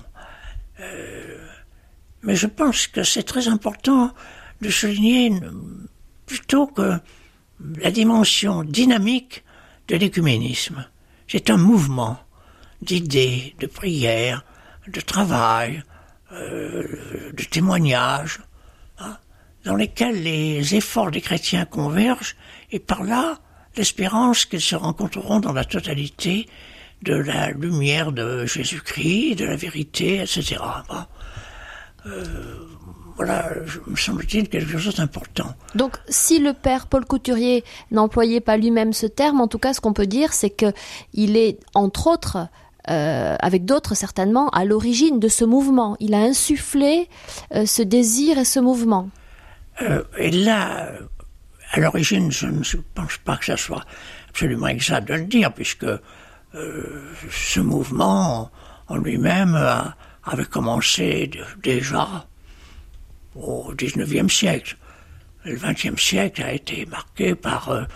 euh, 0.81 1.47
mais 2.23 2.35
je 2.35 2.49
pense 2.49 2.89
que 2.89 3.05
c'est 3.05 3.23
très 3.23 3.47
important 3.49 4.13
de 4.61 4.71
souligner 4.71 5.33
plutôt 6.27 6.67
que 6.67 6.99
la 7.77 7.91
dimension 7.91 8.65
dynamique 8.65 9.45
de 9.89 9.97
l'écuménisme. 9.97 10.87
C'est 11.29 11.51
un 11.51 11.57
mouvement 11.57 12.19
d'idées, 12.85 13.55
de 13.61 13.67
prières, 13.67 14.45
de 14.87 15.01
travail, 15.01 15.83
euh, 16.33 17.33
de 17.33 17.45
témoignages, 17.45 18.41
hein, 18.99 19.17
dans 19.65 19.77
lesquels 19.77 20.23
les 20.23 20.75
efforts 20.75 21.11
des 21.11 21.21
chrétiens 21.21 21.65
convergent, 21.65 22.37
et 22.71 22.79
par 22.79 23.05
là, 23.05 23.39
l'espérance 23.77 24.45
qu'ils 24.45 24.61
se 24.61 24.77
rencontreront 24.77 25.41
dans 25.41 25.53
la 25.53 25.65
totalité 25.65 26.49
de 27.03 27.15
la 27.15 27.51
lumière 27.51 28.13
de 28.13 28.47
Jésus-Christ, 28.47 29.37
de 29.37 29.45
la 29.45 29.57
vérité, 29.57 30.21
etc. 30.21 30.57
Euh, 32.07 32.25
voilà, 33.17 33.49
me 33.87 33.97
semble-t-il, 33.97 34.49
quelque 34.49 34.77
chose 34.77 34.97
d'important. 34.97 35.55
Donc, 35.75 35.97
si 36.09 36.41
le 36.41 36.53
père 36.53 36.87
Paul 36.89 37.05
Couturier 37.05 37.63
n'employait 37.91 38.41
pas 38.41 38.57
lui-même 38.57 38.93
ce 38.93 39.07
terme, 39.07 39.41
en 39.41 39.47
tout 39.47 39.59
cas, 39.59 39.73
ce 39.73 39.81
qu'on 39.81 39.93
peut 39.93 40.07
dire, 40.07 40.33
c'est 40.33 40.51
que 40.51 40.73
il 41.13 41.37
est, 41.37 41.61
entre 41.75 42.09
autres, 42.09 42.49
euh, 42.91 43.37
avec 43.41 43.65
d'autres 43.65 43.95
certainement, 43.95 44.51
à 44.51 44.67
l'origine 44.67 45.19
de 45.19 45.29
ce 45.29 45.47
mouvement. 45.47 45.97
Il 46.01 46.13
a 46.13 46.19
insufflé 46.19 47.09
euh, 47.55 47.65
ce 47.65 47.81
désir 47.81 48.37
et 48.37 48.45
ce 48.45 48.61
mouvement. 48.61 49.09
Euh, 49.81 50.03
et 50.19 50.31
là, 50.31 50.93
à 51.73 51.81
l'origine, 51.81 52.31
je 52.31 52.47
ne 52.47 52.83
pense 52.95 53.17
pas 53.25 53.39
que 53.39 53.47
ça 53.47 53.57
soit 53.57 53.85
absolument 54.29 54.67
exact 54.67 55.09
de 55.09 55.15
le 55.15 55.25
dire, 55.25 55.53
puisque 55.53 55.87
ce 56.53 57.59
mouvement 57.59 58.51
en 58.87 58.97
lui-même 58.97 59.59
avait 60.23 60.45
commencé 60.45 61.31
déjà 61.63 62.27
au 63.35 63.73
XIXe 63.75 64.33
siècle. 64.33 64.77
Le 65.45 65.57
XXe 65.57 66.01
siècle 66.01 66.43
a 66.43 66.53
été 66.53 66.87
marqué 66.87 67.35
par, 67.35 67.87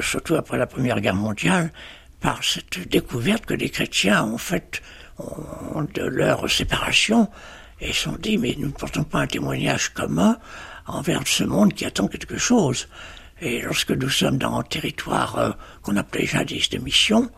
surtout 0.00 0.34
après 0.34 0.58
la 0.58 0.66
Première 0.66 1.00
Guerre 1.00 1.14
mondiale, 1.14 1.72
par 2.22 2.42
cette 2.42 2.88
découverte 2.88 3.44
que 3.44 3.54
les 3.54 3.68
chrétiens 3.68 4.24
ont 4.24 4.38
fait 4.38 4.80
de 5.94 6.02
leur 6.02 6.48
séparation 6.48 7.28
et 7.80 7.92
sont 7.92 8.16
dit 8.18 8.38
mais 8.38 8.54
nous 8.58 8.68
ne 8.68 8.72
portons 8.72 9.04
pas 9.04 9.20
un 9.20 9.26
témoignage 9.26 9.90
commun 9.90 10.38
envers 10.86 11.26
ce 11.26 11.44
monde 11.44 11.74
qui 11.74 11.84
attend 11.84 12.08
quelque 12.08 12.38
chose. 12.38 12.88
Et 13.40 13.60
lorsque 13.62 13.90
nous 13.90 14.08
sommes 14.08 14.38
dans 14.38 14.56
un 14.56 14.62
territoire 14.62 15.38
euh, 15.38 15.50
qu'on 15.82 15.96
appelait 15.96 16.26
jadis 16.26 16.70
de 16.70 16.78
mission, 16.78 17.28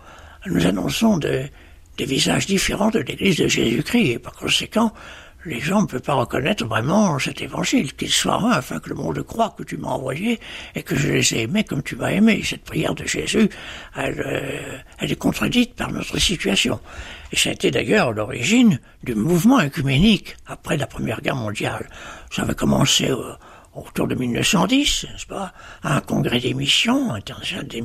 nous 0.47 0.67
annonçons 0.67 1.17
des 1.17 1.51
visages 1.99 2.47
différents 2.47 2.91
de 2.91 2.99
l'Église 2.99 3.39
de 3.39 3.49
Jésus-Christ. 3.49 4.11
Et 4.11 4.19
par 4.19 4.35
conséquent, 4.35 4.93
les 5.45 5.61
gens 5.61 5.83
ne 5.83 5.87
peuvent 5.87 6.01
pas 6.01 6.15
reconnaître 6.15 6.67
vraiment 6.67 7.19
cet 7.19 7.41
évangile, 7.41 7.93
qu'il 7.95 8.11
soit 8.11 8.41
un, 8.41 8.51
afin 8.51 8.81
que 8.81 8.89
le 8.89 8.95
monde 8.95 9.23
croit 9.23 9.55
que 9.57 9.63
tu 9.63 9.77
m'as 9.77 9.89
envoyé 9.89 10.41
et 10.75 10.83
que 10.83 10.97
je 10.97 11.09
les 11.09 11.35
ai 11.35 11.43
aimés 11.43 11.65
comme 11.65 11.83
tu 11.83 11.97
m'as 11.97 12.13
aimé. 12.13 12.43
Cette 12.45 12.65
prière 12.65 12.95
de 12.95 13.05
Jésus, 13.05 13.49
elle, 13.97 14.21
euh, 14.21 14.79
elle 14.99 15.13
est 15.13 15.17
contredite 15.17 15.75
par 15.75 15.93
notre 15.93 16.19
situation. 16.19 16.81
Et 17.33 17.37
ça 17.37 17.51
a 17.51 17.53
été 17.53 17.71
d'ailleurs 17.71 18.13
l'origine 18.13 18.81
du 19.03 19.15
mouvement 19.15 19.59
œcuménique 19.59 20.37
après 20.47 20.77
la 20.77 20.87
Première 20.87 21.21
Guerre 21.21 21.37
mondiale. 21.37 21.89
Ça 22.31 22.43
avait 22.43 22.55
commencé 22.55 23.11
autour 23.75 24.07
de 24.07 24.15
1910, 24.15 25.07
n'est-ce 25.11 25.27
pas, 25.27 25.53
à 25.83 25.97
un 25.97 26.01
congrès 26.01 26.41
des 26.41 26.55
missions, 26.55 27.13
international 27.13 27.67
des 27.67 27.83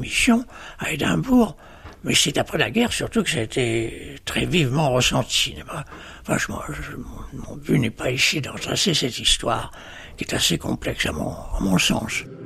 à 0.80 0.92
Édimbourg, 0.92 1.58
mais 2.04 2.16
c'est 2.16 2.38
après 2.38 2.58
la 2.58 2.72
guerre 2.72 2.94
surtout 2.94 3.24
que 3.24 3.30
ça 3.30 3.40
a 3.40 3.42
été 3.42 4.16
très 4.26 4.46
vivement 4.46 4.92
ressenti. 4.92 5.56
Enfin, 6.28 6.38
mon, 7.34 7.56
but 7.58 7.78
n'est 7.78 7.90
pas 7.90 8.12
ici 8.12 8.42
d'entracer 8.42 8.94
cette 8.94 9.20
histoire 9.20 9.72
qui 10.18 10.24
est 10.24 10.34
assez 10.34 10.58
complexe 10.58 11.06
à 11.06 11.12
mon 11.12 11.78
sens. 11.78 12.24
je 12.24 12.24
pense 12.24 12.39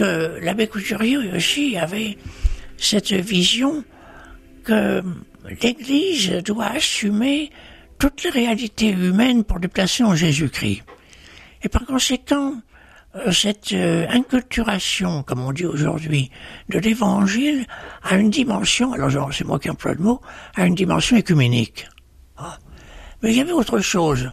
l'abbé 0.00 0.66
Couturier 0.66 1.16
aussi 1.16 1.76
avait 1.76 2.18
cette 2.78 3.12
vision 3.12 3.84
que 4.64 5.02
l'Église 5.62 6.42
doit 6.44 6.66
assumer 6.66 7.50
toutes 7.98 8.24
les 8.24 8.30
réalités 8.30 8.90
humaines 8.90 9.44
pour 9.44 9.58
les 9.58 9.68
placer 9.68 10.02
en 10.04 10.14
Jésus-Christ. 10.14 10.82
Et 11.62 11.68
par 11.68 11.86
conséquent, 11.86 12.60
euh, 13.16 13.32
cette 13.32 13.72
euh, 13.72 14.06
inculturation, 14.10 15.22
comme 15.22 15.40
on 15.40 15.52
dit 15.52 15.64
aujourd'hui, 15.64 16.30
de 16.68 16.78
l'Évangile 16.78 17.66
a 18.02 18.16
une 18.16 18.30
dimension, 18.30 18.92
alors 18.92 19.32
c'est 19.32 19.44
moi 19.44 19.58
qui 19.58 19.70
emploie 19.70 19.94
le 19.94 20.02
mot, 20.02 20.20
a 20.54 20.66
une 20.66 20.74
dimension 20.74 21.16
écuménique. 21.16 21.88
Ah. 22.36 22.58
Mais 23.22 23.30
il 23.30 23.38
y 23.38 23.40
avait 23.40 23.52
autre 23.52 23.80
chose. 23.80 24.30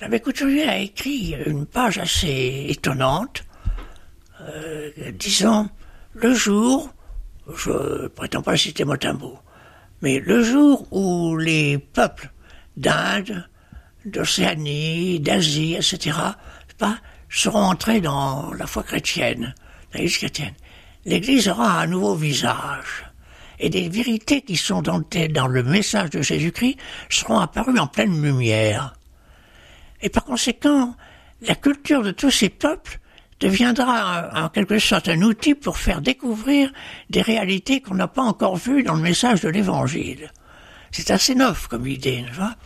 L'abbé 0.00 0.20
Couturier 0.20 0.68
a 0.68 0.78
écrit 0.78 1.34
une 1.46 1.66
page 1.66 1.98
assez 1.98 2.66
étonnante 2.68 3.44
euh, 4.48 4.90
disons, 5.12 5.68
le 6.14 6.34
jour, 6.34 6.92
je 7.54 8.08
prétends 8.08 8.42
pas 8.42 8.56
citer 8.56 8.84
mot 8.84 8.96
mais 10.02 10.18
le 10.18 10.42
jour 10.42 10.86
où 10.92 11.36
les 11.36 11.78
peuples 11.78 12.30
d'Inde, 12.76 13.48
d'Océanie, 14.06 15.20
d'Asie, 15.20 15.74
etc., 15.74 16.16
pas, 16.78 16.98
seront 17.28 17.62
entrés 17.62 18.00
dans 18.00 18.52
la 18.54 18.66
foi 18.66 18.82
chrétienne, 18.82 19.54
l'Église 19.92 20.18
chrétienne, 20.18 20.54
l'Église 21.04 21.48
aura 21.48 21.80
un 21.80 21.86
nouveau 21.86 22.14
visage. 22.14 23.06
Et 23.58 23.68
des 23.68 23.90
vérités 23.90 24.40
qui 24.40 24.56
sont 24.56 24.80
dans, 24.80 25.02
dans 25.30 25.46
le 25.46 25.62
message 25.62 26.08
de 26.10 26.22
Jésus-Christ 26.22 26.78
seront 27.10 27.38
apparues 27.38 27.78
en 27.78 27.86
pleine 27.86 28.22
lumière. 28.22 28.94
Et 30.00 30.08
par 30.08 30.24
conséquent, 30.24 30.96
la 31.42 31.54
culture 31.54 32.02
de 32.02 32.10
tous 32.10 32.30
ces 32.30 32.48
peuples 32.48 32.99
deviendra 33.40 34.30
en 34.34 34.48
quelque 34.50 34.78
sorte 34.78 35.08
un 35.08 35.22
outil 35.22 35.54
pour 35.54 35.78
faire 35.78 36.02
découvrir 36.02 36.70
des 37.08 37.22
réalités 37.22 37.80
qu'on 37.80 37.94
n'a 37.94 38.08
pas 38.08 38.22
encore 38.22 38.56
vues 38.56 38.82
dans 38.82 38.94
le 38.94 39.02
message 39.02 39.40
de 39.40 39.48
l'Évangile. 39.48 40.30
C'est 40.90 41.10
assez 41.10 41.34
neuf 41.34 41.66
comme 41.66 41.86
idée, 41.86 42.22
n'est-ce 42.22 42.36
pas? 42.36 42.56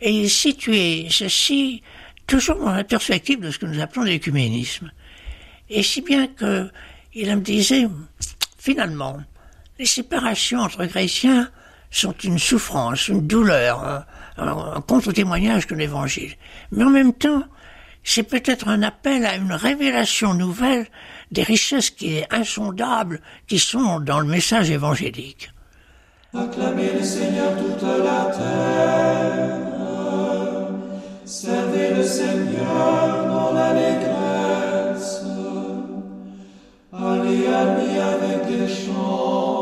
Et 0.00 0.28
situer 0.28 1.06
ceci 1.10 1.82
toujours 2.26 2.56
dans 2.56 2.72
la 2.72 2.84
perspective 2.84 3.40
de 3.40 3.50
ce 3.50 3.58
que 3.58 3.66
nous 3.66 3.80
appelons 3.80 4.04
l'écuménisme. 4.04 4.90
Et 5.68 5.82
si 5.82 6.00
bien 6.00 6.26
que 6.26 6.70
il 7.12 7.34
me 7.36 7.42
disait, 7.42 7.86
finalement, 8.58 9.20
les 9.78 9.86
séparations 9.86 10.60
entre 10.60 10.84
chrétiens 10.86 11.48
sont 11.90 12.14
une 12.24 12.38
souffrance, 12.38 13.06
une 13.06 13.26
douleur, 13.26 13.84
un, 14.36 14.46
un 14.46 14.80
contre-témoignage 14.80 15.68
de 15.68 15.76
l'Évangile. 15.76 16.34
Mais 16.72 16.82
en 16.82 16.90
même 16.90 17.12
temps, 17.12 17.44
c'est 18.04 18.22
peut-être 18.22 18.68
un 18.68 18.82
appel 18.82 19.24
à 19.24 19.34
une 19.36 19.52
révélation 19.52 20.34
nouvelle 20.34 20.86
des 21.32 21.42
richesses 21.42 21.90
qui 21.90 22.18
est 22.18 22.32
insondable, 22.32 23.20
qui 23.48 23.58
sont 23.58 23.98
dans 23.98 24.20
le 24.20 24.26
message 24.26 24.70
évangélique. 24.70 25.50
Acclamez 26.34 26.92
le 26.98 27.02
Seigneur 27.02 27.56
toute 27.56 27.82
la 27.82 28.30
terre. 28.36 29.64
Servez 31.24 31.94
le 31.94 32.02
Seigneur 32.02 33.26
dans 33.26 33.52
l'allégresse. 33.52 35.22
Allez 36.92 37.36
lui 37.38 37.98
avec 37.98 38.46
des 38.46 38.68
chants 38.68 39.53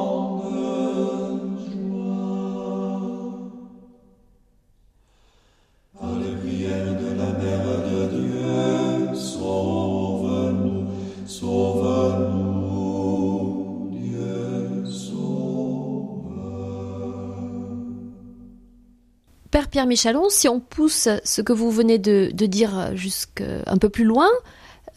Pierre 19.73 19.87
Michalon, 19.87 20.29
si 20.29 20.49
on 20.49 20.61
pousse 20.61 21.09
ce 21.25 21.41
que 21.41 21.55
vous 21.55 21.71
venez 21.71 21.99
de, 21.99 22.31
dire 22.47 22.95
jusqu'un 22.95 23.79
peu 23.81 23.89
plus 23.89 24.05
loin, 24.05 24.29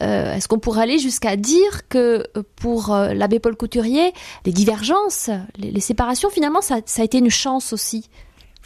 euh, 0.02 0.34
est-ce 0.34 0.48
qu'on 0.48 0.58
pourrait 0.58 0.82
aller 0.82 0.98
jusqu'à 0.98 1.36
dire 1.36 1.88
que 1.88 2.26
euh, 2.36 2.42
pour 2.56 2.92
euh, 2.92 3.14
l'abbé 3.14 3.40
Paul 3.40 3.56
Couturier, 3.56 4.12
les 4.44 4.52
divergences, 4.52 5.30
les, 5.56 5.80
séparations, 5.80 6.28
finalement, 6.28 6.60
ça, 6.60 6.80
a 6.98 7.02
été 7.02 7.16
une 7.16 7.30
chance 7.30 7.72
aussi? 7.72 8.10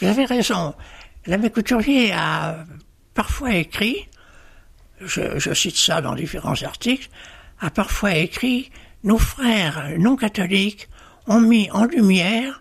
Vous 0.01 0.09
avez 0.09 0.25
raison. 0.25 0.75
L'abbé 1.27 1.49
Couturier 1.51 2.11
a 2.12 2.64
parfois 3.14 3.55
écrit, 3.55 4.09
je, 5.01 5.55
cite 5.55 5.77
ça 5.77 6.01
dans 6.01 6.16
différents 6.16 6.61
articles, 6.64 7.09
a 7.61 7.70
parfois 7.70 8.16
écrit 8.16 8.70
Nos 9.05 9.18
frères 9.18 9.94
non 9.96 10.16
catholiques 10.16 10.88
ont 11.29 11.40
mis 11.40 11.70
en 11.70 11.85
lumière 11.85 12.61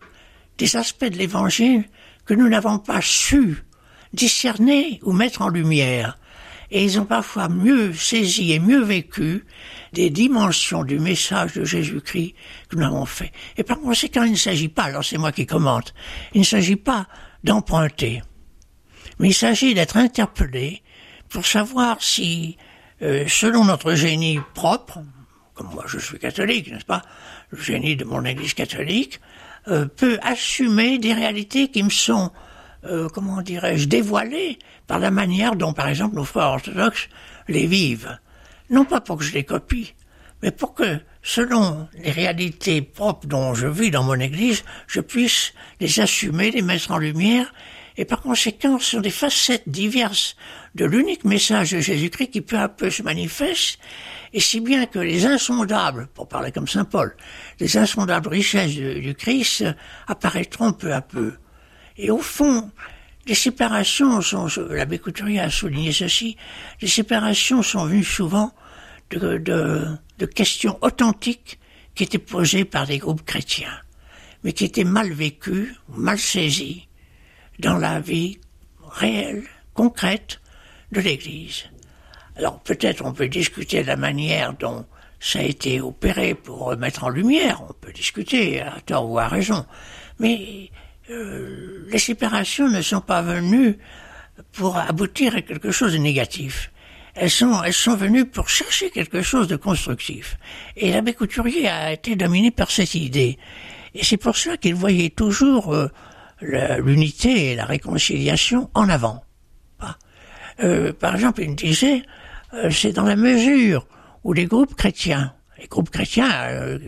des 0.59 0.75
aspects 0.75 1.05
de 1.05 1.17
l'Évangile 1.17 1.85
que 2.29 2.35
nous 2.35 2.47
n'avons 2.47 2.77
pas 2.77 3.01
su 3.01 3.63
discerner 4.13 4.99
ou 5.01 5.13
mettre 5.13 5.41
en 5.41 5.49
lumière. 5.49 6.19
et 6.69 6.83
ils 6.83 6.99
ont 6.99 7.05
parfois 7.05 7.49
mieux 7.49 7.91
saisi 7.91 8.51
et 8.51 8.59
mieux 8.59 8.83
vécu 8.83 9.45
des 9.93 10.11
dimensions 10.11 10.83
du 10.83 10.99
message 10.99 11.53
de 11.53 11.65
Jésus-Christ 11.65 12.35
que 12.69 12.75
nous 12.75 12.85
avons 12.85 13.07
fait. 13.07 13.31
Et 13.57 13.63
par 13.63 13.79
conséquent, 13.79 14.21
il 14.21 14.33
ne 14.33 14.37
s'agit 14.37 14.67
pas, 14.67 14.83
alors 14.83 15.03
c'est 15.03 15.17
moi 15.17 15.31
qui 15.31 15.47
commente, 15.47 15.95
il 16.35 16.41
ne 16.41 16.45
s'agit 16.45 16.75
pas 16.75 17.07
d'emprunter, 17.43 18.21
mais 19.17 19.29
il 19.29 19.33
s'agit 19.33 19.73
d'être 19.73 19.97
interpellé 19.97 20.83
pour 21.29 21.47
savoir 21.47 21.97
si, 21.99 22.57
euh, 23.01 23.25
selon 23.27 23.65
notre 23.65 23.95
génie 23.95 24.39
propre, 24.53 24.99
comme 25.55 25.71
moi 25.73 25.85
je 25.87 25.97
suis 25.97 26.19
catholique, 26.19 26.71
n'est-ce 26.71 26.85
pas, 26.85 27.01
le 27.49 27.59
génie 27.59 27.95
de 27.95 28.05
mon 28.05 28.23
Église 28.23 28.53
catholique, 28.53 29.19
euh, 29.69 29.85
peut 29.85 30.17
assumer 30.21 30.97
des 30.97 31.13
réalités 31.13 31.67
qui 31.67 31.83
me 31.83 31.89
sont, 31.89 32.31
euh, 32.85 33.07
comment 33.09 33.41
dirais-je, 33.41 33.87
dévoilées 33.87 34.57
par 34.87 34.99
la 34.99 35.11
manière 35.11 35.55
dont, 35.55 35.73
par 35.73 35.87
exemple, 35.87 36.15
nos 36.15 36.25
frères 36.25 36.47
orthodoxes 36.47 37.07
les 37.47 37.67
vivent. 37.67 38.17
Non 38.69 38.85
pas 38.85 39.01
pour 39.01 39.17
que 39.17 39.23
je 39.23 39.33
les 39.33 39.43
copie, 39.43 39.93
mais 40.41 40.51
pour 40.51 40.73
que, 40.73 40.99
selon 41.21 41.87
les 42.01 42.11
réalités 42.11 42.81
propres 42.81 43.27
dont 43.27 43.53
je 43.53 43.67
vis 43.67 43.91
dans 43.91 44.03
mon 44.03 44.19
Église, 44.19 44.63
je 44.87 45.01
puisse 45.01 45.53
les 45.79 45.99
assumer, 45.99 46.51
les 46.51 46.61
mettre 46.61 46.91
en 46.91 46.97
lumière, 46.97 47.53
et 47.97 48.05
par 48.05 48.21
conséquent, 48.21 48.79
ce 48.79 48.91
sont 48.91 49.01
des 49.01 49.09
facettes 49.09 49.67
diverses 49.67 50.37
de 50.73 50.85
l'unique 50.85 51.25
message 51.25 51.71
de 51.71 51.81
Jésus-Christ 51.81 52.29
qui 52.29 52.41
peu 52.41 52.57
à 52.57 52.69
peu 52.69 52.89
se 52.89 53.03
manifeste, 53.03 53.79
et 54.33 54.39
si 54.39 54.59
bien 54.59 54.85
que 54.85 54.99
les 54.99 55.25
insondables, 55.25 56.07
pour 56.13 56.27
parler 56.27 56.51
comme 56.51 56.67
Saint 56.67 56.85
Paul, 56.85 57.15
les 57.59 57.77
insondables 57.77 58.29
richesses 58.29 58.75
du 58.75 59.15
Christ 59.15 59.65
apparaîtront 60.07 60.73
peu 60.73 60.93
à 60.93 61.01
peu. 61.01 61.33
Et 61.97 62.11
au 62.11 62.19
fond, 62.19 62.71
les 63.25 63.35
séparations 63.35 64.21
sont, 64.21 64.47
l'abbé 64.69 64.99
Couturier 64.99 65.39
a 65.39 65.49
souligné 65.49 65.91
ceci, 65.91 66.37
les 66.81 66.87
séparations 66.87 67.61
sont 67.61 67.85
venues 67.85 68.03
souvent 68.03 68.53
de, 69.11 69.37
de, 69.37 70.25
questions 70.25 70.77
authentiques 70.81 71.59
qui 71.95 72.03
étaient 72.03 72.17
posées 72.17 72.65
par 72.65 72.85
des 72.85 72.97
groupes 72.97 73.25
chrétiens, 73.25 73.81
mais 74.43 74.53
qui 74.53 74.65
étaient 74.65 74.83
mal 74.83 75.11
vécues, 75.11 75.75
mal 75.89 76.19
saisies 76.19 76.87
dans 77.59 77.77
la 77.77 77.99
vie 77.99 78.39
réelle, 78.81 79.43
concrète 79.73 80.39
de 80.91 81.01
l'Église. 81.01 81.65
Alors 82.39 82.57
peut-être 82.61 83.03
on 83.05 83.11
peut 83.11 83.27
discuter 83.27 83.81
de 83.81 83.87
la 83.87 83.97
manière 83.97 84.53
dont 84.53 84.85
ça 85.19 85.39
a 85.39 85.43
été 85.43 85.81
opéré 85.81 86.33
pour 86.33 86.73
mettre 86.77 87.03
en 87.03 87.09
lumière, 87.09 87.61
on 87.69 87.73
peut 87.73 87.91
discuter 87.91 88.61
à 88.61 88.79
tort 88.85 89.11
ou 89.11 89.19
à 89.19 89.27
raison, 89.27 89.65
mais 90.19 90.71
euh, 91.09 91.85
les 91.89 91.99
séparations 91.99 92.69
ne 92.69 92.81
sont 92.81 93.01
pas 93.01 93.21
venues 93.21 93.77
pour 94.53 94.77
aboutir 94.77 95.35
à 95.35 95.41
quelque 95.41 95.71
chose 95.71 95.91
de 95.91 95.97
négatif. 95.97 96.71
Elles 97.13 97.29
sont, 97.29 97.61
elles 97.61 97.73
sont 97.73 97.97
venues 97.97 98.25
pour 98.25 98.47
chercher 98.47 98.89
quelque 98.89 99.21
chose 99.21 99.49
de 99.49 99.57
constructif. 99.57 100.37
Et 100.77 100.93
l'abbé 100.93 101.11
Couturier 101.11 101.67
a 101.67 101.91
été 101.91 102.15
dominé 102.15 102.51
par 102.51 102.71
cette 102.71 102.95
idée. 102.95 103.37
Et 103.93 104.05
c'est 104.05 104.15
pour 104.15 104.37
cela 104.37 104.55
qu'il 104.55 104.75
voyait 104.75 105.09
toujours 105.09 105.73
euh, 105.73 105.89
l'unité 106.41 107.51
et 107.51 107.55
la 107.55 107.65
réconciliation 107.65 108.69
en 108.73 108.87
avant. 108.87 109.25
Euh, 110.61 110.93
par 110.93 111.15
exemple, 111.15 111.41
il 111.41 111.55
disait, 111.55 112.03
c'est 112.71 112.93
dans 112.93 113.03
la 113.03 113.15
mesure 113.15 113.87
où 114.23 114.33
les 114.33 114.45
groupes 114.45 114.75
chrétiens, 114.75 115.33
les 115.59 115.67
groupes 115.67 115.89
chrétiens, 115.89 116.79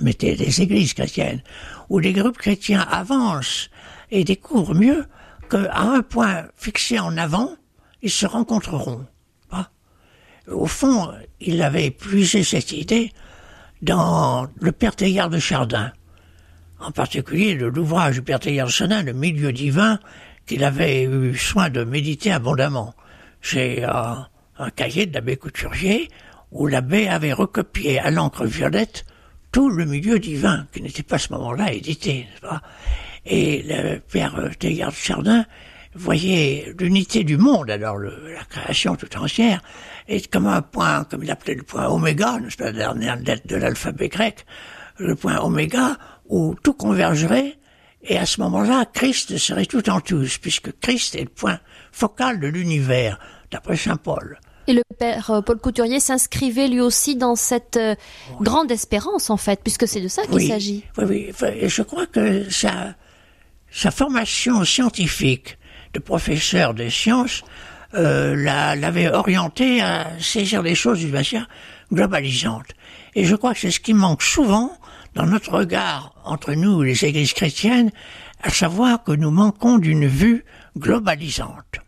mettez 0.00 0.36
des 0.36 0.62
églises 0.62 0.94
chrétiennes, 0.94 1.42
où 1.88 1.98
les 1.98 2.12
groupes 2.12 2.38
chrétiens 2.38 2.86
avancent 2.90 3.70
et 4.10 4.24
découvrent 4.24 4.74
mieux 4.74 5.06
qu'à 5.48 5.78
un 5.78 6.02
point 6.02 6.46
fixé 6.56 6.98
en 6.98 7.16
avant, 7.16 7.56
ils 8.02 8.10
se 8.10 8.26
rencontreront. 8.26 9.06
Au 10.48 10.66
fond, 10.66 11.12
il 11.40 11.60
avait 11.60 11.90
puisé 11.90 12.44
cette 12.44 12.70
idée 12.70 13.12
dans 13.82 14.46
le 14.60 14.70
Père 14.70 14.94
Teilhard 14.94 15.28
de 15.28 15.40
Chardin, 15.40 15.92
en 16.78 16.92
particulier 16.92 17.56
de 17.56 17.66
l'ouvrage 17.66 18.14
du 18.14 18.22
Père 18.22 18.38
Teilhard 18.38 18.68
de 18.68 18.72
Chardin, 18.72 19.02
Le 19.02 19.12
milieu 19.12 19.52
divin, 19.52 19.98
qu'il 20.46 20.62
avait 20.62 21.02
eu 21.02 21.36
soin 21.36 21.68
de 21.68 21.82
méditer 21.82 22.30
abondamment. 22.30 22.94
J'ai 23.42 23.82
un, 23.82 24.28
un 24.58 24.70
cahier 24.70 25.06
de 25.06 25.14
l'abbé 25.14 25.36
Couturier 25.36 26.08
où 26.50 26.66
l'abbé 26.66 27.08
avait 27.08 27.32
recopié 27.32 27.98
à 27.98 28.10
l'encre 28.10 28.46
violette 28.46 29.04
tout 29.52 29.68
le 29.70 29.84
milieu 29.84 30.18
divin, 30.18 30.66
qui 30.72 30.82
n'était 30.82 31.02
pas 31.02 31.16
à 31.16 31.18
ce 31.18 31.32
moment-là 31.32 31.72
édité, 31.72 32.26
pas? 32.40 32.62
Et 33.24 33.62
le 33.62 33.98
père 33.98 34.50
Teilhard 34.58 34.92
Chardin 34.92 35.44
voyait 35.94 36.74
l'unité 36.78 37.24
du 37.24 37.38
monde, 37.38 37.70
alors 37.70 37.98
la 37.98 38.44
création 38.48 38.96
tout 38.96 39.16
entière, 39.16 39.62
et 40.08 40.20
comme 40.20 40.46
un 40.46 40.62
point, 40.62 41.04
comme 41.04 41.24
il 41.24 41.30
appelait 41.30 41.54
le 41.54 41.62
point 41.62 41.88
oméga, 41.88 42.38
n'est-ce 42.38 42.56
pas, 42.56 42.66
la 42.66 42.72
dernière 42.72 43.16
lettre 43.16 43.46
de 43.46 43.56
l'alphabet 43.56 44.08
grec, 44.08 44.44
le 44.98 45.16
point 45.16 45.38
oméga, 45.38 45.96
où 46.28 46.54
tout 46.62 46.74
convergerait, 46.74 47.58
et 48.02 48.18
à 48.18 48.26
ce 48.26 48.40
moment-là, 48.42 48.84
Christ 48.92 49.36
serait 49.38 49.66
tout 49.66 49.88
en 49.88 50.00
tous, 50.00 50.38
puisque 50.38 50.78
Christ 50.80 51.16
est 51.16 51.24
le 51.24 51.28
point 51.28 51.58
focal 51.92 52.38
de 52.40 52.46
l'univers, 52.46 53.18
d'après 53.50 53.76
Saint 53.76 53.96
Paul. 53.96 54.38
Et 54.68 54.72
le 54.72 54.82
père 54.98 55.30
euh, 55.30 55.40
Paul 55.42 55.58
Couturier 55.58 56.00
s'inscrivait 56.00 56.68
lui 56.68 56.80
aussi 56.80 57.16
dans 57.16 57.36
cette 57.36 57.76
euh, 57.76 57.94
grande 58.40 58.70
espérance, 58.70 59.30
en 59.30 59.36
fait, 59.36 59.60
puisque 59.62 59.86
c'est 59.86 60.00
de 60.00 60.08
ça 60.08 60.22
qu'il 60.26 60.46
s'agit. 60.46 60.84
Oui, 60.98 61.32
oui. 61.40 61.68
Je 61.68 61.82
crois 61.82 62.06
que 62.06 62.50
sa, 62.50 62.94
sa 63.70 63.90
formation 63.90 64.64
scientifique 64.64 65.58
de 65.94 66.00
professeur 66.00 66.74
de 66.74 66.88
sciences 66.88 67.42
euh, 67.94 68.34
l'avait 68.76 69.08
orienté 69.08 69.80
à 69.80 70.08
saisir 70.20 70.62
les 70.62 70.74
choses 70.74 70.98
d'une 70.98 71.12
manière 71.12 71.48
globalisante. 71.92 72.66
Et 73.14 73.24
je 73.24 73.36
crois 73.36 73.54
que 73.54 73.60
c'est 73.60 73.70
ce 73.70 73.80
qui 73.80 73.94
manque 73.94 74.22
souvent 74.22 74.72
dans 75.14 75.26
notre 75.26 75.52
regard 75.52 76.12
entre 76.24 76.52
nous, 76.52 76.82
les 76.82 77.04
églises 77.04 77.32
chrétiennes, 77.32 77.90
à 78.42 78.50
savoir 78.50 79.04
que 79.04 79.12
nous 79.12 79.30
manquons 79.30 79.78
d'une 79.78 80.06
vue 80.06 80.44
globalisante 80.76 81.80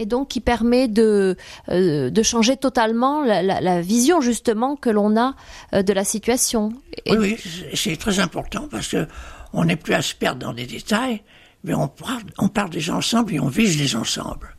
et 0.00 0.06
donc 0.06 0.28
qui 0.28 0.40
permet 0.40 0.88
de, 0.88 1.36
euh, 1.68 2.10
de 2.10 2.22
changer 2.22 2.56
totalement 2.56 3.22
la, 3.22 3.80
vision 3.82 4.20
justement 4.20 4.74
que 4.74 4.90
l'on 4.90 5.16
a 5.16 5.34
euh, 5.74 5.82
de 5.82 5.92
la 5.92 6.04
situation. 6.04 6.70
Oui, 7.06 7.16
oui 7.18 7.36
c'est 7.74 7.96
très 7.96 8.18
important 8.18 8.66
parce 8.70 8.88
que 8.88 9.06
on 9.52 9.64
n'est 9.64 9.76
plus 9.76 9.94
à 9.94 10.02
se 10.02 10.14
perdre 10.14 10.40
dans 10.40 10.54
des 10.54 10.66
détails, 10.66 11.22
mais 11.64 11.74
on 11.74 11.88
parle, 11.88 12.22
on 12.38 12.48
parle 12.48 12.70
des 12.70 12.90
ensembles 12.90 13.34
et 13.34 13.40
on 13.40 13.48
vise 13.48 13.78
les 13.78 13.94
ensembles. 13.94 14.56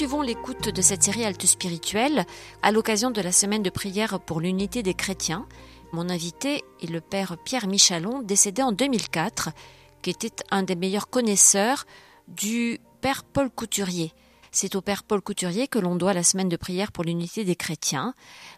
Poursuivons 0.00 0.22
l'écoute 0.22 0.70
de 0.70 0.80
cette 0.80 1.02
série 1.02 1.26
Alte 1.26 1.44
Spirituelle 1.44 2.24
à 2.62 2.72
l'occasion 2.72 3.10
de 3.10 3.20
la 3.20 3.32
semaine 3.32 3.62
de 3.62 3.68
prière 3.68 4.18
pour 4.18 4.40
l'unité 4.40 4.82
des 4.82 4.94
chrétiens. 4.94 5.46
Mon 5.92 6.08
invité 6.08 6.64
est 6.82 6.88
le 6.88 7.02
père 7.02 7.36
Pierre 7.44 7.66
Michalon, 7.66 8.22
décédé 8.22 8.62
en 8.62 8.72
2004, 8.72 9.50
qui 10.00 10.08
était 10.08 10.42
un 10.50 10.62
des 10.62 10.74
meilleurs 10.74 11.10
connaisseurs 11.10 11.84
du 12.28 12.80
père 13.02 13.24
Paul 13.24 13.50
Couturier. 13.50 14.14
C'est 14.50 14.74
au 14.74 14.80
père 14.80 15.04
Paul 15.04 15.20
Couturier 15.20 15.68
que 15.68 15.78
l'on 15.78 15.96
doit 15.96 16.14
la 16.14 16.22
semaine 16.22 16.48
de 16.48 16.56
prière 16.56 16.92
pour 16.92 17.04
l'unité 17.04 17.44
des 17.44 17.54
chrétiens. 17.54 18.14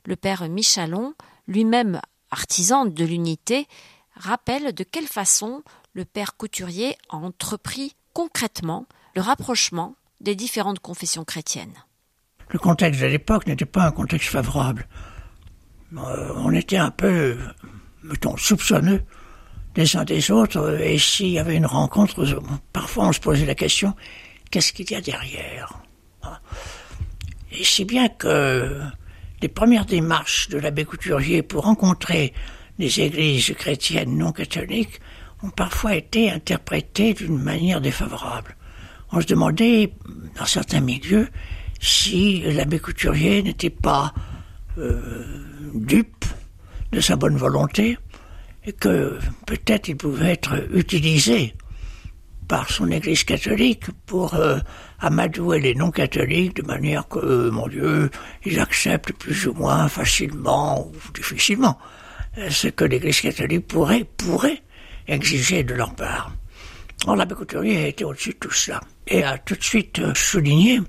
Le 0.07 0.14
père 0.14 0.48
Michalon, 0.48 1.12
lui-même 1.48 2.00
artisan 2.31 2.85
de 2.85 3.05
l'unité, 3.05 3.66
rappelle 4.14 4.72
de 4.72 4.85
quelle 4.85 5.09
façon 5.09 5.64
le 5.92 6.05
père 6.05 6.37
Couturier 6.37 6.96
a 7.09 7.16
entrepris 7.16 7.96
concrètement 8.12 8.87
le 9.16 9.22
rapprochement 9.22 9.96
des 10.22 10.35
différentes 10.35 10.78
confessions 10.78 11.24
chrétiennes. 11.24 11.74
Le 12.50 12.58
contexte 12.58 13.00
de 13.00 13.06
l'époque 13.06 13.46
n'était 13.46 13.66
pas 13.66 13.87
un 13.87 13.90
contexte 13.90 14.28
favorable. 14.28 14.87
Euh, 15.96 16.32
on 16.37 16.52
était 16.52 16.76
un 16.76 16.90
peu, 16.90 17.37
mettons, 18.02 18.37
soupçonneux 18.37 19.02
des 19.74 19.96
uns 19.96 20.04
des 20.04 20.30
autres, 20.30 20.80
et 20.80 20.98
s'il 20.98 21.28
y 21.28 21.38
avait 21.38 21.56
une 21.56 21.66
rencontre, 21.66 22.26
parfois 22.72 23.08
on 23.08 23.12
se 23.12 23.20
posait 23.20 23.46
la 23.46 23.54
question, 23.54 23.94
qu'est-ce 24.50 24.72
qu'il 24.72 24.90
y 24.90 24.94
a 24.94 25.00
derrière? 25.00 25.80
Et 27.50 27.64
si 27.64 27.87
bien 27.87 28.08
que 28.08 28.80
les 29.40 29.48
premières 29.48 29.87
démarches 29.87 30.50
de 30.50 30.58
l'abbé 30.58 30.85
Couturier 30.85 31.42
pour 31.42 31.64
rencontrer 31.64 32.35
des 32.78 33.00
églises 33.00 33.54
chrétiennes 33.54 34.16
non 34.18 34.32
catholiques 34.32 35.00
ont 35.42 35.50
parfois 35.50 35.94
été 35.94 36.30
interprétées 36.30 37.14
d'une 37.14 37.38
manière 37.38 37.80
défavorable 37.80 38.56
on 39.12 39.20
se 39.20 39.27
demandait, 39.27 39.92
dans 40.37 40.46
certains 40.46 40.81
milieux, 40.81 41.29
si 41.81 42.40
l'abbé 42.40 42.79
Couturier 42.79 43.42
n'était 43.42 43.70
pas 43.70 44.14
euh, 44.79 45.25
dupe 45.75 46.25
de 46.92 47.01
sa 47.01 47.16
bonne 47.16 47.37
volonté 47.37 47.98
et 48.64 48.72
que 48.72 49.18
peut-être 49.46 49.88
il 49.88 49.96
pouvait 49.96 50.33
être 50.33 50.66
utilisé 50.72 51.55
par 52.48 52.70
son 52.70 52.90
Église 52.90 53.25
catholique 53.25 53.87
pour 54.07 54.35
euh, 54.35 54.59
amadouer 55.01 55.61
les 55.61 55.75
non-catholiques 55.75 56.57
de 56.57 56.66
manière 56.66 57.07
que, 57.09 57.18
euh, 57.18 57.51
mon 57.51 57.66
Dieu, 57.66 58.11
ils 58.44 58.61
acceptent 58.61 59.12
plus 59.12 59.46
ou 59.46 59.55
moins 59.55 59.88
facilement 59.88 60.87
ou 60.87 61.12
difficilement 61.12 61.79
ce 62.48 62.68
que 62.68 62.85
l'Église 62.85 63.20
catholique 63.20 63.66
pourrait, 63.66 64.07
pourrait 64.16 64.62
exiger 65.07 65.64
de 65.64 65.75
leur 65.75 65.94
part. 65.94 66.33
Or, 67.07 67.16
l'abbé 67.16 67.35
Couturier 67.35 67.88
été 67.88 68.05
au-dessus 68.05 68.31
de 68.31 68.37
tout 68.37 68.51
cela 68.53 68.81
et 69.06 69.22
a 69.22 69.38
tout 69.38 69.54
de 69.54 69.62
suite 69.62 69.98
euh, 69.98 70.14
souligné 70.14 70.80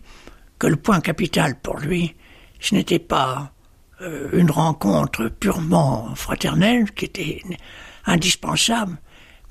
que 0.60 0.67
le 0.67 0.76
point 0.76 1.02
capital 1.02 1.60
pour 1.60 1.78
lui, 1.80 2.15
ce 2.60 2.76
n'était 2.76 2.99
pas 2.99 3.54
euh, 4.02 4.30
une 4.34 4.52
rencontre 4.52 5.28
purement 5.28 6.13
fraternelle 6.15 6.91
qui 6.91 7.06
était 7.06 7.41
indispensable, 8.06 8.97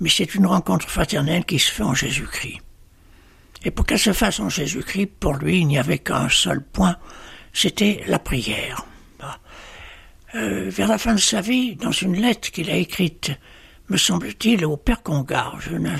mais 0.00 0.08
c'est 0.08 0.34
une 0.34 0.46
rencontre 0.46 0.88
fraternelle 0.88 1.44
qui 1.44 1.58
se 1.58 1.70
fait 1.70 1.82
en 1.82 1.94
Jésus-Christ. 1.94 2.60
Et 3.64 3.70
pour 3.70 3.86
qu'elle 3.86 3.98
se 3.98 4.12
fasse 4.12 4.40
en 4.40 4.48
Jésus-Christ, 4.48 5.10
pour 5.20 5.34
lui, 5.34 5.60
il 5.60 5.66
n'y 5.66 5.78
avait 5.78 5.98
qu'un 5.98 6.28
seul 6.28 6.62
point, 6.62 6.96
c'était 7.52 8.02
la 8.06 8.18
prière. 8.18 8.84
Euh, 10.34 10.70
vers 10.70 10.88
la 10.88 10.96
fin 10.96 11.14
de 11.14 11.20
sa 11.20 11.42
vie, 11.42 11.76
dans 11.76 11.92
une 11.92 12.16
lettre 12.16 12.50
qu'il 12.50 12.70
a 12.70 12.76
écrite, 12.76 13.32
me 13.90 13.98
semble-t-il, 13.98 14.64
au 14.64 14.78
Père 14.78 15.02
Congar, 15.02 15.60
je 15.60 15.76
ne 15.76 15.90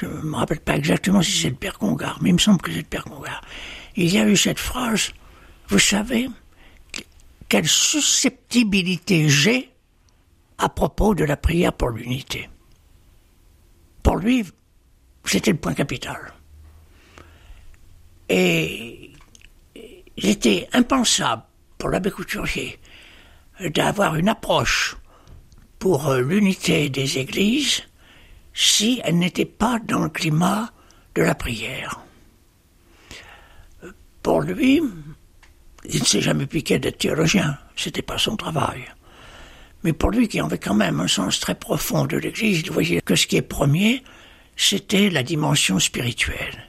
je 0.00 0.06
me 0.06 0.36
rappelle 0.36 0.60
pas 0.60 0.76
exactement 0.76 1.22
si 1.22 1.32
c'est 1.32 1.50
le 1.50 1.56
Père 1.56 1.78
Congar, 1.78 2.18
mais 2.20 2.30
il 2.30 2.34
me 2.34 2.38
semble 2.38 2.60
que 2.60 2.70
c'est 2.70 2.78
le 2.78 2.84
Père 2.84 3.04
Congar, 3.04 3.42
il 3.96 4.12
y 4.12 4.18
a 4.18 4.28
eu 4.28 4.36
cette 4.36 4.58
phrase, 4.58 5.12
vous 5.68 5.78
savez, 5.78 6.28
quelle 7.48 7.66
susceptibilité 7.66 9.28
j'ai 9.28 9.70
à 10.58 10.68
propos 10.68 11.14
de 11.14 11.24
la 11.24 11.36
prière 11.36 11.72
pour 11.72 11.90
l'unité. 11.90 12.48
Pour 14.02 14.16
lui, 14.16 14.44
c'était 15.24 15.52
le 15.52 15.58
point 15.58 15.74
capital. 15.74 16.32
Et 18.28 19.12
il 20.16 20.28
était 20.28 20.68
impensable 20.72 21.42
pour 21.78 21.88
l'abbé 21.88 22.10
Couturier 22.10 22.78
d'avoir 23.60 24.16
une 24.16 24.28
approche 24.28 24.96
pour 25.78 26.08
euh, 26.08 26.20
l'unité 26.20 26.88
des 26.90 27.18
églises 27.18 27.87
si 28.60 29.00
elle 29.04 29.18
n'était 29.18 29.44
pas 29.44 29.78
dans 29.78 30.00
le 30.00 30.08
climat 30.08 30.72
de 31.14 31.22
la 31.22 31.36
prière. 31.36 32.00
Pour 34.20 34.40
lui, 34.40 34.82
il 35.84 36.00
ne 36.00 36.04
s'est 36.04 36.20
jamais 36.20 36.46
piqué 36.46 36.80
d'être 36.80 36.98
théologien, 36.98 37.56
c'était 37.76 38.02
pas 38.02 38.18
son 38.18 38.34
travail. 38.34 38.82
Mais 39.84 39.92
pour 39.92 40.10
lui 40.10 40.26
qui 40.26 40.40
avait 40.40 40.58
quand 40.58 40.74
même 40.74 40.98
un 40.98 41.06
sens 41.06 41.38
très 41.38 41.54
profond 41.54 42.06
de 42.06 42.16
l'Église, 42.16 42.62
il 42.62 42.72
voyait 42.72 43.00
que 43.00 43.14
ce 43.14 43.28
qui 43.28 43.36
est 43.36 43.42
premier, 43.42 44.02
c'était 44.56 45.08
la 45.08 45.22
dimension 45.22 45.78
spirituelle. 45.78 46.68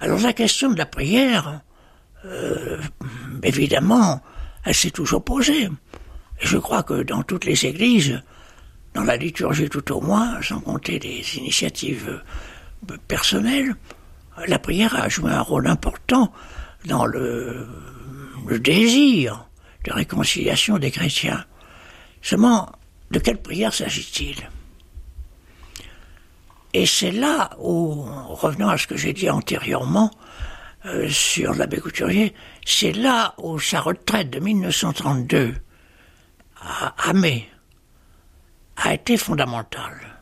Alors 0.00 0.20
la 0.20 0.32
question 0.32 0.70
de 0.70 0.78
la 0.78 0.86
prière, 0.86 1.60
euh, 2.24 2.80
évidemment, 3.42 4.22
elle 4.64 4.74
s'est 4.74 4.90
toujours 4.90 5.22
posée. 5.22 5.64
Et 5.64 6.46
je 6.46 6.56
crois 6.56 6.82
que 6.82 7.02
dans 7.02 7.22
toutes 7.22 7.44
les 7.44 7.66
églises, 7.66 8.22
dans 8.94 9.04
la 9.04 9.16
liturgie 9.16 9.68
tout 9.68 9.92
au 9.92 10.00
moins, 10.00 10.40
sans 10.42 10.60
compter 10.60 10.98
des 10.98 11.36
initiatives 11.36 12.22
euh, 12.88 12.96
personnelles, 13.06 13.74
la 14.46 14.58
prière 14.58 14.94
a 14.94 15.08
joué 15.08 15.32
un 15.32 15.40
rôle 15.40 15.66
important 15.66 16.32
dans 16.84 17.06
le, 17.06 17.66
désir 18.60 19.48
de 19.84 19.92
réconciliation 19.92 20.78
des 20.78 20.90
chrétiens. 20.90 21.44
Seulement, 22.22 22.70
de 23.10 23.18
quelle 23.18 23.40
prière 23.40 23.74
s'agit-il? 23.74 24.48
Et 26.74 26.86
c'est 26.86 27.10
là 27.10 27.50
où, 27.58 28.04
revenant 28.28 28.68
à 28.68 28.78
ce 28.78 28.86
que 28.86 28.96
j'ai 28.96 29.12
dit 29.12 29.30
antérieurement 29.30 30.10
euh, 30.84 31.08
sur 31.08 31.54
l'abbé 31.54 31.78
Couturier, 31.78 32.34
c'est 32.64 32.92
là 32.92 33.34
où 33.38 33.58
sa 33.58 33.80
retraite 33.80 34.30
de 34.30 34.38
1932 34.38 35.54
à 36.60 37.12
mai 37.12 37.48
a 38.82 38.94
été 38.94 39.16
fondamentale. 39.16 40.17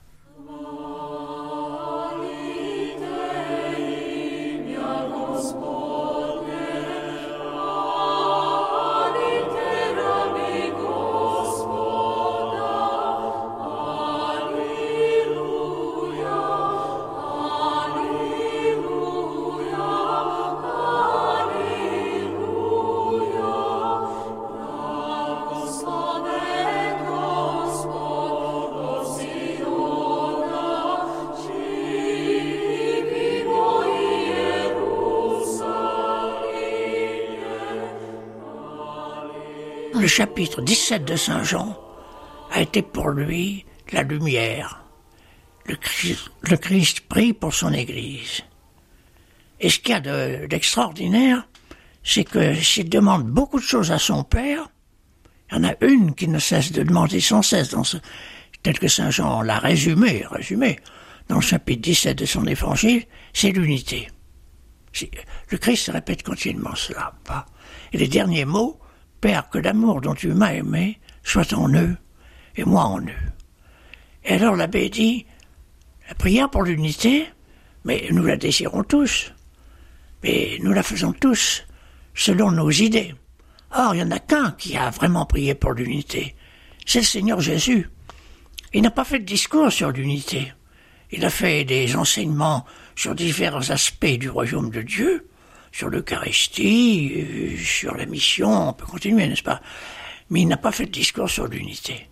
Chapitre 40.16 40.62
17 40.62 41.04
de 41.04 41.14
Saint 41.14 41.42
Jean 41.42 41.78
a 42.50 42.62
été 42.62 42.80
pour 42.80 43.10
lui 43.10 43.66
la 43.92 44.02
lumière. 44.02 44.82
Le 45.66 45.76
Christ, 46.56 47.00
prie 47.00 47.34
pour 47.34 47.52
son 47.52 47.70
Église. 47.74 48.40
Et 49.60 49.68
ce 49.68 49.78
qu'il 49.78 49.90
y 49.90 49.92
a 49.92 50.46
d'extraordinaire, 50.46 51.46
c'est 52.02 52.24
que 52.24 52.54
s'il 52.54 52.88
demande 52.88 53.24
beaucoup 53.24 53.58
de 53.58 53.64
choses 53.64 53.92
à 53.92 53.98
son 53.98 54.24
Père, 54.24 54.70
il 55.50 55.58
y 55.58 55.60
en 55.60 55.64
a 55.64 55.74
une 55.82 56.14
qui 56.14 56.28
ne 56.28 56.38
cesse 56.38 56.72
de 56.72 56.82
demander 56.82 57.20
sans 57.20 57.42
cesse, 57.42 57.68
dans 57.68 57.84
ce, 57.84 57.98
tel 58.62 58.78
que 58.78 58.88
Saint 58.88 59.10
Jean 59.10 59.42
l'a 59.42 59.58
résumé, 59.58 60.24
résumé, 60.30 60.78
dans 61.28 61.36
le 61.36 61.42
chapitre 61.42 61.82
17 61.82 62.16
de 62.16 62.24
son 62.24 62.46
évangile, 62.46 63.04
c'est 63.34 63.50
l'unité. 63.50 64.08
Le 65.50 65.58
Christ 65.58 65.90
répète 65.90 66.22
continuellement 66.22 66.74
cela. 66.74 67.12
Et 67.92 67.98
les 67.98 68.08
derniers 68.08 68.46
mots, 68.46 68.80
Que 69.50 69.58
l'amour 69.58 70.00
dont 70.00 70.14
tu 70.14 70.28
m'as 70.28 70.52
aimé 70.52 71.00
soit 71.24 71.52
en 71.52 71.68
eux 71.74 71.96
et 72.54 72.64
moi 72.64 72.84
en 72.84 73.00
eux. 73.00 73.26
Et 74.24 74.34
alors 74.34 74.54
l'abbé 74.54 74.88
dit, 74.88 75.26
la 76.08 76.14
prière 76.14 76.48
pour 76.48 76.62
l'unité, 76.62 77.26
mais 77.84 78.06
nous 78.12 78.24
la 78.24 78.36
désirons 78.36 78.84
tous, 78.84 79.32
mais 80.22 80.58
nous 80.62 80.72
la 80.72 80.84
faisons 80.84 81.12
tous 81.12 81.64
selon 82.14 82.52
nos 82.52 82.70
idées. 82.70 83.16
Or, 83.74 83.96
il 83.96 83.98
n'y 83.98 84.04
en 84.04 84.12
a 84.12 84.20
qu'un 84.20 84.52
qui 84.52 84.76
a 84.76 84.90
vraiment 84.90 85.26
prié 85.26 85.56
pour 85.56 85.72
l'unité, 85.72 86.36
c'est 86.86 87.00
le 87.00 87.04
Seigneur 87.04 87.40
Jésus. 87.40 87.90
Il 88.74 88.82
n'a 88.82 88.92
pas 88.92 89.04
fait 89.04 89.18
de 89.18 89.24
discours 89.24 89.72
sur 89.72 89.90
l'unité. 89.90 90.52
Il 91.10 91.24
a 91.24 91.30
fait 91.30 91.64
des 91.64 91.96
enseignements 91.96 92.64
sur 92.94 93.16
divers 93.16 93.72
aspects 93.72 94.06
du 94.06 94.30
royaume 94.30 94.70
de 94.70 94.82
Dieu, 94.82 95.28
sur 95.72 95.88
l'Eucharistie, 95.88 97.56
sur 97.62 97.94
la 97.94 98.06
mission, 98.06 98.68
on 98.68 98.72
peut 98.72 98.86
continuer, 98.86 99.26
n'est-ce 99.26 99.42
pas? 99.42 99.60
Mais 100.30 100.42
il 100.42 100.48
n'a 100.48 100.56
pas 100.56 100.72
fait 100.72 100.86
de 100.86 100.90
discours 100.90 101.30
sur 101.30 101.46
l'unité. 101.46 102.08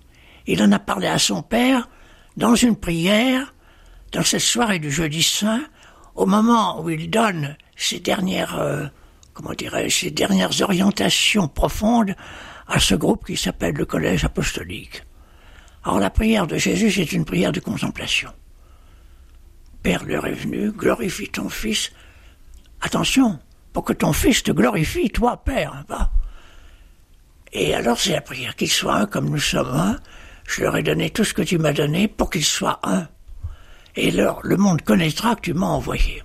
Il 0.47 0.63
en 0.63 0.73
a 0.73 0.79
parlé 0.79 1.07
à 1.07 1.19
son 1.19 1.43
père 1.43 1.89
dans 2.37 2.55
une 2.55 2.77
prière, 2.77 3.55
dans 4.13 4.23
cette 4.23 4.41
soirée 4.41 4.79
du 4.79 4.91
jeudi 4.91 5.23
saint, 5.23 5.65
au 6.15 6.27
moment 6.27 6.81
où 6.81 6.91
il 6.91 7.11
donne 7.11 7.57
ses 7.77 8.01
dernières, 8.01 8.59
euh, 8.59 8.87
comment 9.33 9.55
dirais 9.55 9.89
ses 9.91 10.11
dernières 10.11 10.63
orientations 10.63 11.49
profondes 11.49 12.15
à 12.69 12.79
ce 12.79 12.95
groupe 12.95 13.27
qui 13.27 13.37
s'appelle 13.37 13.75
le 13.75 13.85
collège 13.85 14.25
apostolique. 14.25 15.03
Alors 15.85 15.99
la 15.99 16.11
prière 16.11 16.47
de 16.47 16.57
Jésus, 16.57 16.91
c'est 16.91 17.13
une 17.13 17.25
prière 17.25 17.53
de 17.53 17.61
contemplation. 17.61 18.31
Père, 19.83 20.05
l'heure 20.05 20.27
est 20.27 20.47
glorifie 20.47 21.29
ton 21.29 21.51
Fils. 21.51 21.93
Attention, 22.85 23.39
pour 23.73 23.83
que 23.83 23.95
ton 23.95 24.13
fils 24.13 24.43
te 24.43 24.53
glorifie, 24.53 25.09
toi, 25.09 25.43
Père. 25.43 25.85
Hein, 25.89 26.09
Et 27.51 27.75
alors 27.75 27.99
c'est 27.99 28.13
la 28.13 28.21
prière, 28.21 28.55
qu'il 28.57 28.71
soit 28.71 28.97
un 28.97 29.07
comme 29.07 29.31
nous 29.31 29.39
sommes 29.39 29.75
un. 29.75 29.99
Je 30.47 30.63
leur 30.63 30.77
ai 30.77 30.83
donné 30.83 31.09
tout 31.09 31.25
ce 31.25 31.33
que 31.33 31.41
tu 31.41 31.57
m'as 31.57 31.73
donné 31.73 32.09
pour 32.09 32.29
qu'ils 32.29 32.45
soient 32.45 32.81
un. 32.83 33.09
Et 33.97 34.11
alors 34.11 34.41
le 34.45 34.59
monde 34.59 34.83
connaîtra 34.83 35.35
que 35.35 35.41
tu 35.41 35.55
m'as 35.55 35.67
envoyé. 35.67 36.23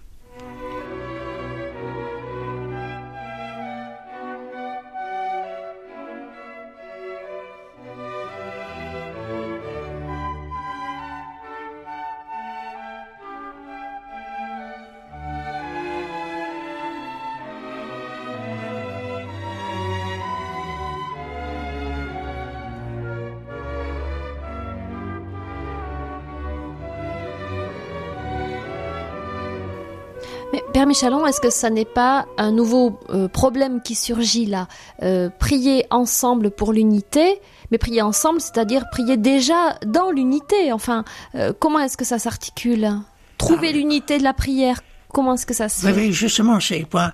Michalon, 30.90 31.26
est-ce 31.28 31.40
que 31.40 31.52
ça 31.52 31.70
n'est 31.70 31.86
pas 31.86 32.26
un 32.38 32.52
nouveau 32.52 33.00
euh, 33.12 33.28
problème 33.28 33.80
qui 33.82 33.94
surgit 33.96 34.48
là? 34.48 34.68
Euh, 35.04 35.30
Prier 35.40 35.86
ensemble 35.92 36.50
pour 36.50 36.74
l'unité, 36.74 37.40
mais 37.72 37.78
prier 37.78 38.02
ensemble, 38.02 38.42
c'est-à-dire 38.42 38.86
prier 38.92 39.16
déjà 39.16 39.78
dans 39.86 40.10
l'unité. 40.10 40.74
Enfin, 40.74 41.06
euh, 41.36 41.54
comment 41.58 41.80
est-ce 41.80 41.96
que 41.96 42.06
ça 42.06 42.18
s'articule? 42.18 42.90
Trouver 43.38 43.70
Ah. 43.70 43.78
l'unité 43.78 44.18
de 44.18 44.24
la 44.24 44.34
prière, 44.34 44.82
comment 45.14 45.36
est-ce 45.36 45.46
que 45.46 45.54
ça 45.54 45.70
se 45.70 45.86
Oui, 45.88 46.12
justement, 46.12 46.60
c'est 46.60 46.80
le 46.80 46.86
point 46.88 47.14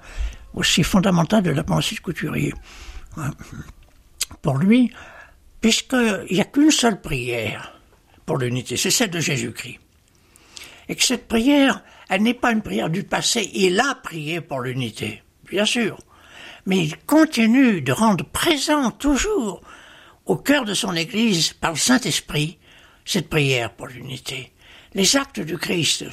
aussi 0.54 0.82
fondamental 0.84 1.44
de 1.44 1.52
la 1.52 1.64
pensée 1.66 1.96
de 1.96 2.00
Couturier. 2.00 2.54
Hein? 3.18 3.32
Pour 4.42 4.58
lui, 4.58 4.92
puisqu'il 5.60 6.26
n'y 6.32 6.40
a 6.40 6.46
qu'une 6.46 6.72
seule 6.72 7.02
prière 7.02 7.78
pour 8.26 8.38
l'unité, 8.38 8.78
c'est 8.78 8.90
celle 8.90 9.10
de 9.12 9.20
Jésus-Christ. 9.20 9.80
Et 10.88 10.96
que 10.96 11.04
cette 11.04 11.28
prière, 11.28 11.84
elle 12.10 12.24
n'est 12.24 12.34
pas 12.34 12.52
une 12.52 12.62
prière 12.62 12.90
du 12.90 13.04
passé, 13.04 13.50
il 13.54 13.80
a 13.80 13.96
prié 13.96 14.42
pour 14.42 14.62
l'unité, 14.62 15.24
bien 15.50 15.66
sûr. 15.66 16.00
Mais 16.66 16.84
il 16.84 16.98
continue 16.98 17.82
de 17.82 17.92
rendre 17.92 18.26
présent 18.26 18.92
toujours 18.92 19.62
au 20.26 20.36
cœur 20.36 20.66
de 20.66 20.74
son 20.74 20.94
Église 20.96 21.54
par 21.54 21.72
le 21.72 21.78
Saint-Esprit 21.78 22.58
cette 23.06 23.30
prière 23.30 23.72
pour 23.72 23.88
l'unité. 23.88 24.52
Les 24.94 25.16
actes 25.16 25.40
du 25.40 25.58
Christ, 25.58 26.06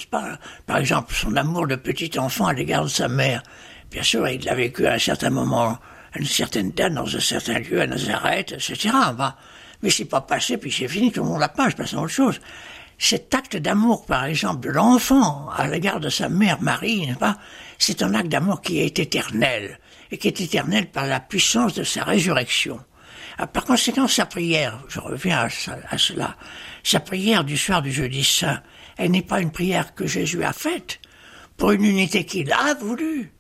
par 0.67 0.77
exemple 0.77 1.15
son 1.15 1.37
amour 1.37 1.67
de 1.67 1.77
petit 1.77 2.19
enfant 2.19 2.47
à 2.47 2.53
l'égard 2.53 2.85
de 2.85 2.89
sa 2.89 3.09
mère, 3.09 3.43
bien 3.91 4.03
sûr 4.03 4.29
il 4.29 4.45
l'a 4.45 4.55
vécu 4.55 4.87
à 4.87 4.95
un 4.95 4.99
certain 4.99 5.31
moment, 5.31 5.79
à 6.13 6.19
une 6.19 6.27
certaine 6.27 6.73
date, 6.73 6.93
dans 6.93 7.17
un 7.17 7.21
certain 7.21 7.59
lieu, 7.61 7.81
à 7.81 7.87
Nazareth, 7.87 8.53
etc. 8.53 8.91
Mais 9.83 9.91
c'est 9.91 10.05
pas 10.05 10.21
passé, 10.21 10.59
puis 10.59 10.71
c'est 10.71 10.89
fini, 10.89 11.11
tout 11.11 11.23
le 11.23 11.29
monde 11.29 11.41
l'a 11.41 11.49
pas, 11.49 11.69
je 11.69 11.77
passe 11.77 11.95
à 11.95 11.99
autre 11.99 12.09
chose. 12.13 12.41
Cet 12.99 13.35
acte 13.35 13.57
d'amour, 13.57 14.07
par 14.07 14.25
exemple, 14.25 14.67
de 14.67 14.71
l'enfant 14.71 15.49
à 15.51 15.67
l'égard 15.67 16.01
de 16.01 16.09
sa 16.09 16.29
mère 16.29 16.61
Marie, 16.61 17.09
C'est 17.79 18.03
un 18.03 18.15
acte 18.15 18.29
d'amour 18.29 18.61
qui 18.61 18.79
est 18.81 18.99
éternel, 18.99 19.79
et 20.11 20.19
qui 20.19 20.29
est 20.29 20.41
éternel 20.41 20.91
par 20.91 21.07
la 21.07 21.21
puissance 21.21 21.75
de 21.75 21.85
sa 21.85 22.05
résurrection. 22.05 22.81
Ah, 23.39 23.47
Par 23.47 23.65
conséquent, 23.65 24.07
sa 24.07 24.27
prière, 24.27 24.83
je 24.89 25.01
reviens 25.01 25.39
à, 25.39 25.49
à 25.91 25.99
cela, 25.99 26.37
sa 26.85 27.01
prière 27.01 27.45
du 27.45 27.57
soir 27.57 27.83
du 27.83 27.91
jeudi 27.91 28.23
saint, 28.23 28.63
elle 28.97 29.11
n'est 29.11 29.23
pas 29.23 29.41
une 29.41 29.51
prière 29.51 29.95
que 29.95 30.07
Jésus 30.07 30.45
a 30.45 30.53
faite 30.53 31.01
pour 31.57 31.73
une 31.73 31.85
unité 31.85 32.25
qu'il 32.25 32.53
a 32.53 32.75
voulu, 32.75 33.33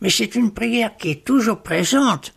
mais 0.00 0.10
c'est 0.10 0.34
une 0.34 0.52
prière 0.52 0.96
qui 0.96 1.10
est 1.10 1.24
toujours 1.24 1.62
présente, 1.62 2.34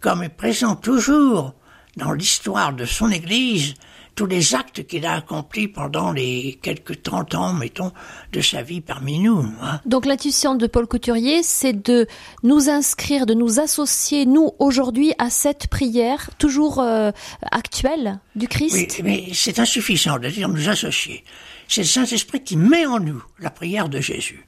comme 0.00 0.22
est 0.22 0.28
présent 0.28 0.76
toujours 0.76 1.54
dans 1.96 2.12
l'histoire 2.12 2.72
de 2.72 2.84
son 2.84 3.10
Église, 3.10 3.74
tous 4.14 4.26
les 4.26 4.54
actes 4.54 4.86
qu'il 4.86 5.06
a 5.06 5.14
accomplis 5.14 5.68
pendant 5.68 6.12
les 6.12 6.58
quelques 6.62 7.02
30 7.02 7.34
ans, 7.34 7.52
mettons, 7.52 7.92
de 8.32 8.40
sa 8.40 8.62
vie 8.62 8.80
parmi 8.80 9.18
nous. 9.18 9.46
hein. 9.62 9.80
Donc 9.86 10.06
l'intuition 10.06 10.54
de 10.54 10.66
Paul 10.66 10.86
Couturier, 10.86 11.42
c'est 11.42 11.72
de 11.72 12.06
nous 12.42 12.68
inscrire, 12.68 13.26
de 13.26 13.34
nous 13.34 13.60
associer, 13.60 14.26
nous, 14.26 14.50
aujourd'hui, 14.58 15.12
à 15.18 15.30
cette 15.30 15.68
prière 15.68 16.30
toujours 16.38 16.80
euh, 16.80 17.10
actuelle 17.50 18.20
du 18.36 18.48
Christ. 18.48 18.74
Oui, 18.74 19.02
mais 19.04 19.24
c'est 19.32 19.58
insuffisant 19.58 20.18
de 20.18 20.28
dire 20.28 20.48
nous 20.48 20.68
associer. 20.68 21.24
C'est 21.68 21.82
le 21.82 21.86
Saint-Esprit 21.86 22.42
qui 22.42 22.56
met 22.56 22.86
en 22.86 23.00
nous 23.00 23.22
la 23.38 23.50
prière 23.50 23.88
de 23.88 24.00
Jésus. 24.00 24.46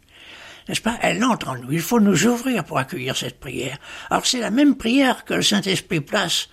N'est-ce 0.69 0.81
pas? 0.81 0.99
Elle 1.03 1.23
entre 1.25 1.49
en 1.49 1.57
nous. 1.57 1.73
Il 1.73 1.81
faut 1.81 2.01
nous 2.01 2.27
ouvrir 2.27 2.65
pour 2.65 2.79
accueillir 2.79 3.17
cette 3.17 3.41
prière. 3.41 3.79
Alors 4.11 4.27
c'est 4.27 4.39
la 4.39 4.51
même 4.51 4.77
prière 4.77 5.25
que 5.25 5.35
le 5.35 5.43
Saint-Esprit 5.43 6.01
place 6.01 6.49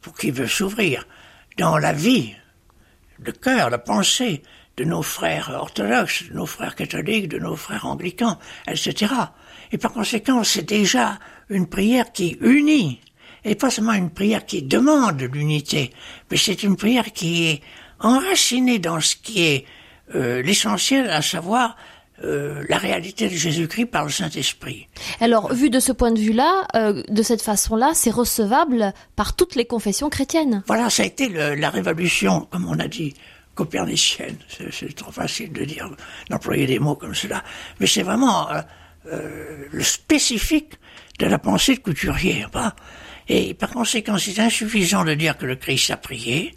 pour 0.00 0.16
qui 0.16 0.30
veut 0.30 0.46
s'ouvrir 0.46 1.06
dans 1.56 1.78
la 1.78 1.92
vie, 1.92 2.34
le 3.18 3.32
cœur, 3.32 3.70
la 3.70 3.78
pensée 3.78 4.42
de 4.76 4.84
nos 4.84 5.02
frères 5.02 5.50
orthodoxes, 5.54 6.24
de 6.28 6.34
nos 6.34 6.46
frères 6.46 6.74
catholiques, 6.74 7.28
de 7.28 7.38
nos 7.38 7.56
frères 7.56 7.86
anglicans, 7.86 8.38
etc. 8.68 9.12
Et 9.72 9.78
par 9.78 9.92
conséquent, 9.92 10.44
c'est 10.44 10.68
déjà 10.68 11.18
une 11.48 11.66
prière 11.66 12.12
qui 12.12 12.36
unit, 12.40 13.00
et 13.44 13.54
pas 13.54 13.70
seulement 13.70 13.94
une 13.94 14.10
prière 14.10 14.44
qui 14.44 14.62
demande 14.62 15.22
l'unité, 15.22 15.92
mais 16.30 16.36
c'est 16.36 16.62
une 16.62 16.76
prière 16.76 17.12
qui 17.12 17.46
est 17.46 17.62
enracinée 18.00 18.78
dans 18.78 19.00
ce 19.00 19.16
qui 19.16 19.42
est 19.42 19.64
euh, 20.14 20.42
l'essentiel, 20.42 21.08
à 21.10 21.22
savoir 21.22 21.76
euh, 22.24 22.64
la 22.68 22.78
réalité 22.78 23.28
de 23.28 23.34
Jésus-Christ 23.34 23.86
par 23.86 24.04
le 24.04 24.10
Saint-Esprit. 24.10 24.88
Alors, 25.20 25.52
vu 25.52 25.68
de 25.70 25.80
ce 25.80 25.92
point 25.92 26.12
de 26.12 26.18
vue-là, 26.18 26.66
euh, 26.74 27.02
de 27.08 27.22
cette 27.22 27.42
façon-là, 27.42 27.92
c'est 27.94 28.10
recevable 28.10 28.92
par 29.16 29.36
toutes 29.36 29.54
les 29.54 29.64
confessions 29.66 30.08
chrétiennes. 30.08 30.62
Voilà, 30.66 30.88
ça 30.90 31.02
a 31.02 31.06
été 31.06 31.28
le- 31.28 31.54
la 31.54 31.70
révolution, 31.70 32.46
comme 32.50 32.66
on 32.68 32.78
a 32.78 32.88
dit, 32.88 33.12
copernicienne. 33.54 34.36
C'est, 34.48 34.72
c'est 34.72 34.94
trop 34.94 35.12
facile 35.12 35.52
de 35.52 35.64
dire, 35.64 35.90
d'employer 36.30 36.66
des 36.66 36.78
mots 36.78 36.94
comme 36.94 37.14
cela. 37.14 37.42
Mais 37.80 37.86
c'est 37.86 38.02
vraiment 38.02 38.50
euh, 38.50 38.60
euh, 39.12 39.64
le 39.70 39.82
spécifique 39.82 40.74
de 41.18 41.26
la 41.26 41.38
pensée 41.38 41.74
de 41.74 41.80
Couturier. 41.80 42.46
Pas 42.52 42.74
Et 43.28 43.54
par 43.54 43.70
conséquent, 43.70 44.18
c'est 44.18 44.38
insuffisant 44.38 45.04
de 45.04 45.14
dire 45.14 45.36
que 45.38 45.46
le 45.46 45.56
Christ 45.56 45.90
a 45.90 45.96
prié, 45.96 46.54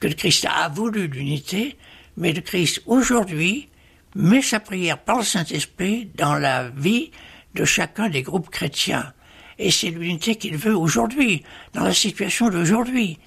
que 0.00 0.06
le 0.08 0.14
Christ 0.14 0.46
a 0.46 0.68
voulu 0.68 1.06
l'unité, 1.06 1.76
mais 2.16 2.32
le 2.32 2.40
Christ, 2.42 2.82
aujourd'hui, 2.86 3.68
met 4.14 4.42
sa 4.42 4.60
prière 4.60 4.98
par 4.98 5.18
le 5.18 5.24
Saint-Esprit 5.24 6.10
dans 6.14 6.34
la 6.34 6.68
vie 6.70 7.10
de 7.54 7.64
chacun 7.64 8.08
des 8.08 8.22
groupes 8.22 8.50
chrétiens. 8.50 9.12
Et 9.58 9.70
c'est 9.70 9.90
l'unité 9.90 10.36
qu'il 10.36 10.56
veut 10.56 10.76
aujourd'hui, 10.76 11.42
dans 11.72 11.84
la 11.84 11.94
situation 11.94 12.48
d'aujourd'hui. 12.48 13.18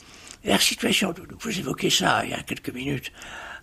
La 0.43 0.60
situation, 0.60 1.13
vous 1.39 1.60
évoquez 1.60 1.89
ça 1.89 2.24
il 2.24 2.32
y 2.32 2.34
a 2.34 2.41
quelques 2.43 2.74
minutes, 2.74 3.12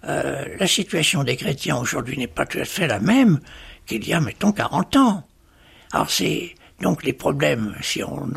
euh, 0.04 0.56
la 0.58 0.66
situation 0.66 1.22
des 1.22 1.37
chrétiens 1.37 1.76
aujourd'hui 1.76 2.18
n'est 2.18 2.26
pas 2.26 2.44
tout 2.44 2.58
à 2.58 2.64
fait 2.64 2.88
la 2.88 2.98
même 2.98 3.38
qu'il 3.87 4.06
y 4.06 4.12
a, 4.12 4.20
mettons, 4.20 4.52
40 4.52 4.96
ans. 4.96 5.28
Alors 5.92 6.11
c'est 6.11 6.54
donc 6.80 7.04
les 7.04 7.12
problèmes, 7.12 7.76
si 7.82 8.02
on 8.02 8.28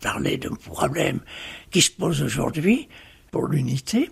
parlait 0.00 0.36
de 0.36 0.48
problèmes 0.48 1.20
qui 1.70 1.82
se 1.82 1.90
posent 1.90 2.22
aujourd'hui 2.22 2.88
pour 3.30 3.46
l'unité, 3.46 4.10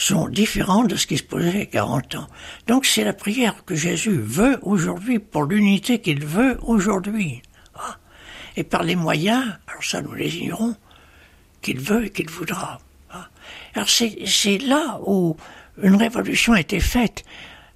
sont 0.00 0.28
différents 0.28 0.84
de 0.84 0.96
ce 0.96 1.06
qui 1.06 1.18
se 1.18 1.22
posait 1.22 1.50
il 1.50 1.58
y 1.58 1.62
a 1.62 1.66
40 1.66 2.14
ans. 2.14 2.26
Donc 2.66 2.86
c'est 2.86 3.04
la 3.04 3.12
prière 3.12 3.64
que 3.66 3.74
Jésus 3.74 4.18
veut 4.18 4.58
aujourd'hui 4.62 5.18
pour 5.18 5.44
l'unité 5.44 6.00
qu'il 6.00 6.24
veut 6.24 6.58
aujourd'hui. 6.62 7.42
Ah. 7.74 7.98
Et 8.56 8.64
par 8.64 8.82
les 8.82 8.96
moyens, 8.96 9.44
alors 9.68 9.84
ça 9.84 10.00
nous 10.00 10.14
les 10.14 10.38
ignorons, 10.38 10.74
qu'il 11.60 11.80
veut 11.80 12.06
et 12.06 12.10
qu'il 12.10 12.30
voudra. 12.30 12.80
Ah. 13.10 13.28
Alors 13.74 13.90
c'est 13.90 14.18
c'est 14.24 14.56
là 14.58 14.98
où 15.04 15.36
une 15.82 15.96
révolution 15.96 16.54
a 16.54 16.60
été 16.60 16.80
faite. 16.80 17.22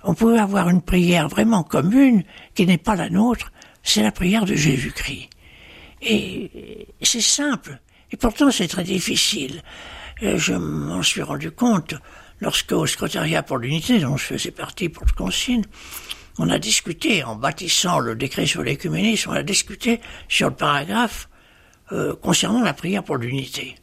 On 0.03 0.15
pouvait 0.15 0.39
avoir 0.39 0.71
une 0.71 0.83
prière 0.83 1.29
vraiment 1.29 1.63
commune 1.63 2.25
qui 2.55 2.67
n'est 2.67 2.79
pas 2.79 2.97
la 2.97 3.11
nôtre, 3.11 3.53
c'est 3.83 4.03
la 4.03 4.13
prière 4.13 4.47
de 4.47 4.55
Jésus-Christ. 4.55 5.29
Et 6.01 6.89
c'est 7.03 7.21
simple, 7.21 7.79
et 8.11 8.17
pourtant 8.17 8.51
c'est 8.51 8.69
très 8.69 8.85
difficile. 8.85 9.63
Euh, 10.23 10.39
Je 10.39 10.55
m'en 10.55 11.03
suis 11.03 11.23
rendu 11.23 11.51
compte 11.51 11.95
lorsque 12.41 12.73
au 12.73 12.87
secrétariat 12.87 13.43
pour 13.43 13.59
l'unité, 13.59 14.01
dont 14.01 14.17
je 14.17 14.25
faisais 14.25 14.51
partie 14.51 14.89
pour 14.89 15.05
le 15.07 15.13
consigne, 15.13 15.65
on 16.39 16.51
a 16.51 16.59
discuté, 16.59 17.23
en 17.23 17.37
bâtissant 17.37 18.01
le 18.01 18.17
décret 18.17 18.47
sur 18.47 18.63
l'écuménisme, 18.63 19.31
on 19.31 19.35
a 19.35 19.43
discuté 19.43 20.01
sur 20.29 20.49
le 20.49 20.55
paragraphe 20.55 21.29
euh, 21.93 22.15
concernant 22.17 22.63
la 22.63 22.75
prière 22.75 23.05
pour 23.05 23.17
l'unité. 23.17 23.77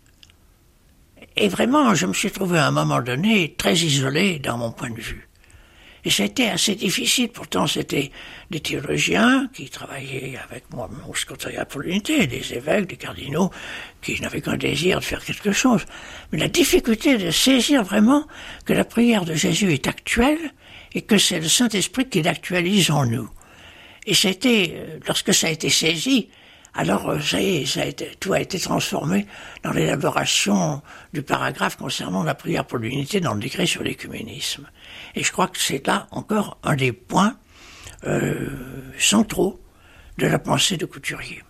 Et 1.38 1.48
vraiment, 1.48 1.96
je 1.96 2.06
me 2.06 2.14
suis 2.14 2.32
trouvé 2.32 2.60
à 2.60 2.68
un 2.68 2.72
moment 2.72 3.02
donné 3.02 3.56
très 3.58 3.76
isolé 3.76 4.40
dans 4.40 4.58
mon 4.58 4.72
point 4.72 4.90
de 4.90 5.00
vue. 5.00 5.30
Et 6.04 6.10
c'était 6.10 6.50
assez 6.50 6.76
difficile, 6.76 7.30
pourtant 7.30 7.68
c'était 7.68 8.12
des 8.50 8.60
théologiens 8.60 9.50
qui 9.54 9.70
travaillaient 9.70 10.38
avec 10.44 10.64
moi 10.72 10.90
au 11.08 11.14
secrétariat 11.14 11.66
pour 11.66 11.82
l'unité, 11.82 12.26
des 12.26 12.54
évêques, 12.54 12.88
des 12.88 12.98
cardinaux, 12.98 13.52
qui 14.02 14.20
n'avaient 14.20 14.42
qu'un 14.42 14.58
désir 14.58 15.00
de 15.00 15.06
faire 15.06 15.24
quelque 15.24 15.52
chose. 15.52 15.86
Mais 16.32 16.40
la 16.40 16.48
difficulté 16.48 17.18
de 17.18 17.30
saisir 17.30 17.84
vraiment 17.84 18.26
que 18.66 18.74
la 18.74 18.86
prière 18.86 19.26
de 19.26 19.36
Jésus 19.36 19.74
est 19.74 19.88
actuelle 19.88 20.54
et 20.94 21.04
que 21.04 21.18
c'est 21.18 21.40
le 21.40 21.48
Saint-Esprit 21.48 22.10
qui 22.10 22.22
l'actualise 22.22 22.90
en 22.90 23.06
nous. 23.06 23.30
Et 24.06 24.16
c'était, 24.16 24.74
euh, 24.76 25.00
lorsque 25.08 25.34
ça 25.34 25.48
a 25.48 25.50
été 25.52 25.70
saisi, 25.70 26.30
alors 26.74 27.10
euh, 27.10 27.20
ça 27.20 27.42
y 27.42 27.58
est, 27.58 28.20
tout 28.20 28.34
a 28.34 28.40
été 28.40 28.60
transformé 28.60 29.28
dans 29.64 29.72
l'élaboration 29.72 30.82
du 31.14 31.22
paragraphe 31.22 31.78
concernant 31.78 32.24
la 32.24 32.34
prière 32.34 32.66
pour 32.66 32.80
l'unité 32.80 33.20
dans 33.20 33.34
le 33.34 33.42
décret 33.42 33.66
sur 33.66 33.84
l'écuménisme. 33.84 34.68
Et 35.16 35.24
je 35.24 35.32
crois 35.32 35.48
que 35.48 35.60
c'est 35.60 35.86
là 35.86 36.08
encore 36.12 36.58
un 36.64 36.76
des 36.76 36.92
points 36.92 37.38
euh, 38.06 38.48
centraux 38.98 39.62
de 40.18 40.28
la 40.28 40.40
pensée 40.40 40.78
de 40.78 40.86
Couturier. 40.86 41.44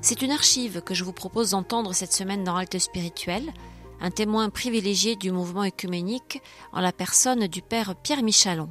C'est 0.00 0.20
une 0.20 0.32
archive 0.32 0.82
que 0.82 0.92
je 0.92 1.02
vous 1.02 1.14
propose 1.14 1.50
d'entendre 1.50 1.94
cette 1.94 2.12
semaine 2.12 2.44
dans 2.44 2.56
Halte 2.56 2.78
Spirituelle, 2.78 3.52
un 4.00 4.10
témoin 4.10 4.50
privilégié 4.50 5.16
du 5.16 5.32
mouvement 5.32 5.64
œcuménique 5.64 6.42
en 6.72 6.80
la 6.80 6.92
personne 6.92 7.46
du 7.46 7.62
père 7.62 7.94
Pierre 7.96 8.22
Michalon. 8.22 8.70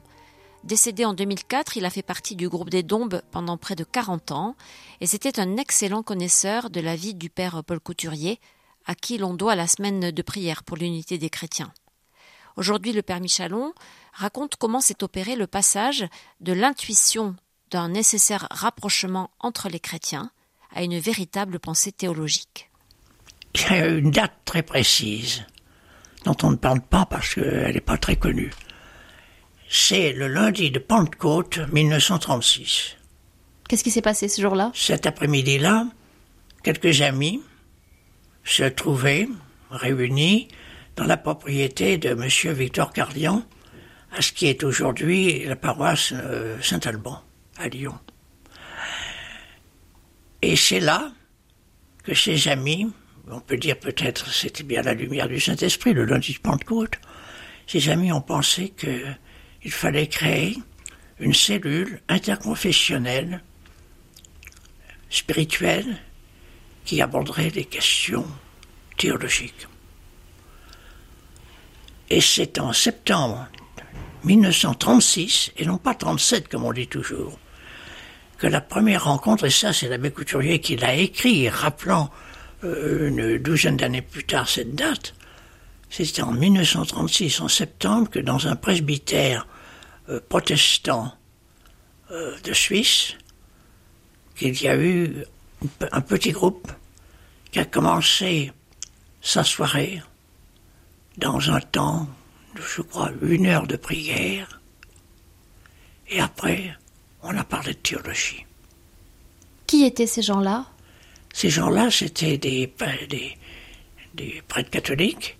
Décédé 0.64 1.03
en 1.03 1.14
2004, 1.14 1.76
il 1.76 1.84
a 1.84 1.89
fait 1.89 2.01
partie 2.01 2.38
du 2.38 2.47
groupe 2.47 2.70
des 2.70 2.84
Dombes 2.84 3.22
pendant 3.32 3.57
près 3.57 3.76
de 3.76 3.84
40 3.84 4.32
ans 4.32 4.55
et 5.01 5.07
c'était 5.07 5.41
un 5.41 5.57
excellent 5.57 6.03
connaisseur 6.03 6.70
de 6.70 6.80
la 6.80 6.95
vie 6.95 7.16
du 7.16 7.30
père 7.30 7.64
Paul 7.66 7.82
Couturier, 7.82 8.39
à 8.86 8.95
qui 8.95 9.18
l'on 9.18 9.34
doit 9.34 9.55
la 9.55 9.68
semaine 9.68 10.11
de 10.11 10.22
prière 10.22 10.64
pour 10.64 10.78
l'unité 10.78 11.18
des 11.18 11.30
chrétiens. 11.30 11.74
Aujourd'hui, 12.55 12.93
le 12.93 13.01
père 13.01 13.20
Michalon 13.20 13.74
raconte 14.14 14.55
comment 14.55 14.80
s'est 14.80 15.03
opéré 15.03 15.36
le 15.36 15.47
passage 15.47 16.05
de 16.39 16.53
l'intuition 16.53 17.36
d'un 17.70 17.89
nécessaire 17.89 18.47
rapprochement 18.49 19.32
entre 19.39 19.68
les 19.68 19.82
chrétiens 19.82 20.32
à 20.74 20.84
une 20.84 20.97
véritable 20.97 21.59
pensée 21.59 21.91
théologique. 21.91 22.70
Il 23.55 23.61
y 23.61 23.66
a 23.66 23.88
une 23.88 24.11
date 24.11 24.34
très 24.45 24.64
précise 24.64 25.43
dont 26.24 26.38
on 26.43 26.51
ne 26.51 26.55
parle 26.55 26.82
pas 26.82 27.05
parce 27.05 27.36
qu'elle 27.36 27.74
n'est 27.74 27.82
pas 27.82 27.97
très 27.97 28.16
connue. 28.16 28.51
C'est 29.76 30.13
le 30.13 30.28
lundi 30.28 30.69
de 30.69 30.78
Pentecôte 30.78 31.57
1936. 31.71 32.95
Qu'est-ce 33.67 33.84
qui 33.84 33.89
s'est 33.89 34.03
passé 34.03 34.28
ce 34.28 34.39
jour-là? 34.39 34.71
Cet 34.76 35.07
après-midi-là, 35.07 35.88
quelques 36.61 37.01
amis 37.01 37.41
se 38.43 38.65
trouvaient 38.65 39.28
réunis 39.71 40.47
dans 40.95 41.05
la 41.05 41.17
propriété 41.17 41.97
de 41.97 42.09
M. 42.09 42.53
Victor 42.53 42.93
Cardian, 42.93 43.43
à 44.11 44.21
ce 44.21 44.32
qui 44.32 44.45
est 44.45 44.63
aujourd'hui 44.63 45.43
la 45.45 45.55
paroisse 45.55 46.13
euh, 46.13 46.55
Saint-Alban, 46.61 47.24
à 47.57 47.67
Lyon. 47.67 47.97
Et 50.43 50.55
c'est 50.55 50.82
là 50.82 51.11
que 52.03 52.13
ses 52.13 52.47
amis, 52.47 52.91
on 53.28 53.39
peut 53.39 53.57
dire 53.57 53.80
peut-être 53.80 54.32
c'était 54.32 54.63
bien 54.63 54.84
la 54.84 54.93
lumière 54.93 55.28
du 55.28 55.39
Saint-Esprit, 55.39 55.93
le 55.93 56.05
lundi 56.05 56.34
de 56.34 56.39
Pentecôte, 56.39 56.99
ses 57.65 57.89
amis 57.89 58.11
ont 58.11 58.21
pensé 58.21 58.74
qu'il 59.64 59.72
fallait 59.72 60.07
créer 60.07 60.57
une 61.20 61.34
cellule 61.34 62.01
interconfessionnelle, 62.09 63.41
spirituelle, 65.09 65.99
qui 66.84 67.01
aborderait 67.01 67.49
les 67.49 67.64
questions 67.64 68.28
théologiques. 68.97 69.68
Et 72.09 72.20
c'est 72.20 72.59
en 72.59 72.74
septembre 72.74 73.47
1936, 74.26 75.53
et 75.55 75.66
non 75.66 75.78
pas 75.78 75.95
37 75.95 76.49
comme 76.49 76.66
on 76.66 76.74
dit 76.74 76.88
toujours, 76.88 77.39
que 78.38 78.47
la 78.47 78.59
première 78.59 79.05
rencontre, 79.05 79.45
et 79.45 79.49
ça 79.49 79.72
c'est 79.72 79.88
l'abbé 79.88 80.11
Couturier 80.11 80.59
qui 80.59 80.76
l'a 80.76 80.95
écrit, 80.95 81.47
rappelant 81.47 82.11
euh, 82.66 83.07
une 83.07 83.38
douzaine 83.38 83.78
d'années 83.78 84.01
plus 84.01 84.26
tard 84.26 84.49
cette 84.49 84.76
date, 84.76 85.16
c'était 85.89 86.22
en 86.22 86.34
1936, 86.34 87.39
en 87.39 87.47
septembre, 87.47 88.09
que 88.09 88.20
dans 88.20 88.47
un 88.47 88.57
presbytère 88.57 89.47
euh, 90.10 90.20
protestant 90.28 91.14
euh, 92.12 92.38
de 92.41 92.54
Suisse, 92.54 93.14
qu'il 94.36 94.62
y 94.62 94.68
a 94.68 94.76
eu 94.76 95.26
un 95.91 96.01
petit 96.01 96.32
groupe 96.32 96.72
qui 97.51 97.60
a 97.60 97.66
commencé 97.66 98.51
sa 99.22 99.43
soirée 99.43 100.01
dans 101.18 101.51
un 101.51 101.62
temps, 101.62 102.08
je 102.56 102.82
crois, 102.82 103.12
une 103.22 103.45
heure 103.45 103.68
de 103.68 103.76
prière, 103.76 104.60
et 106.10 106.20
après, 106.20 106.76
on 107.22 107.36
a 107.38 107.43
parlé 107.43 107.74
de 107.74 107.80
théologie. 107.80 108.45
Qui 109.66 109.86
étaient 109.86 110.08
ces 110.08 110.22
gens-là? 110.22 110.66
Ces 111.34 111.49
gens-là, 111.49 111.89
c'était 111.89 112.38
des, 112.38 112.72
des, 113.10 113.38
des, 114.14 114.43
prêtres 114.47 114.70
catholiques 114.70 115.38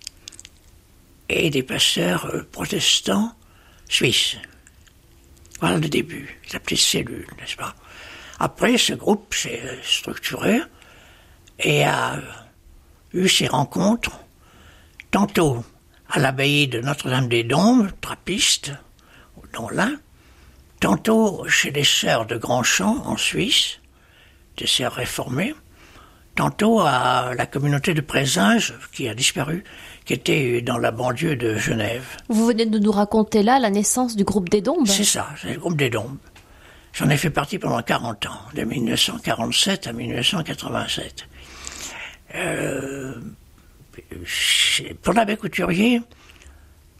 et 1.28 1.50
des 1.50 1.62
pasteurs 1.62 2.26
euh, 2.26 2.42
protestants 2.50 3.32
suisses. 3.88 4.36
Voilà 5.64 5.78
le 5.78 5.88
début, 5.88 6.38
la 6.52 6.60
petite 6.60 6.80
cellule, 6.80 7.26
n'est-ce 7.40 7.56
pas? 7.56 7.74
Après, 8.38 8.76
ce 8.76 8.92
groupe 8.92 9.32
s'est 9.32 9.62
structuré 9.82 10.60
et 11.58 11.84
a 11.84 12.20
eu 13.14 13.26
ses 13.30 13.46
rencontres 13.46 14.20
tantôt 15.10 15.64
à 16.10 16.18
l'abbaye 16.18 16.68
de 16.68 16.82
Notre-Dame-des-Dombes, 16.82 17.92
trappiste, 18.02 18.72
dans 19.54 19.70
l'Ain, 19.70 19.96
tantôt 20.80 21.48
chez 21.48 21.70
les 21.70 21.82
sœurs 21.82 22.26
de 22.26 22.36
Grandchamp 22.36 23.02
en 23.06 23.16
Suisse, 23.16 23.80
des 24.58 24.66
sœurs 24.66 24.92
réformées, 24.92 25.54
tantôt 26.34 26.80
à 26.80 27.32
la 27.34 27.46
communauté 27.46 27.94
de 27.94 28.02
Présage 28.02 28.74
qui 28.92 29.08
a 29.08 29.14
disparu, 29.14 29.64
qui 30.04 30.12
était 30.12 30.60
dans 30.60 30.78
la 30.78 30.90
banlieue 30.90 31.36
de 31.36 31.56
Genève. 31.56 32.04
Vous 32.28 32.46
venez 32.46 32.66
de 32.66 32.78
nous 32.78 32.92
raconter 32.92 33.42
là 33.42 33.58
la 33.58 33.70
naissance 33.70 34.16
du 34.16 34.24
groupe 34.24 34.48
des 34.48 34.60
Dombes 34.60 34.86
C'est 34.86 35.04
ça, 35.04 35.28
c'est 35.40 35.54
le 35.54 35.58
groupe 35.58 35.76
des 35.76 35.90
Dombes. 35.90 36.18
J'en 36.92 37.08
ai 37.08 37.16
fait 37.16 37.30
partie 37.30 37.58
pendant 37.58 37.82
40 37.82 38.26
ans, 38.26 38.40
de 38.54 38.62
1947 38.62 39.88
à 39.88 39.92
1987. 39.92 41.26
Euh, 42.36 43.14
pour 45.02 45.14
l'abbé 45.14 45.36
Couturier, 45.36 46.02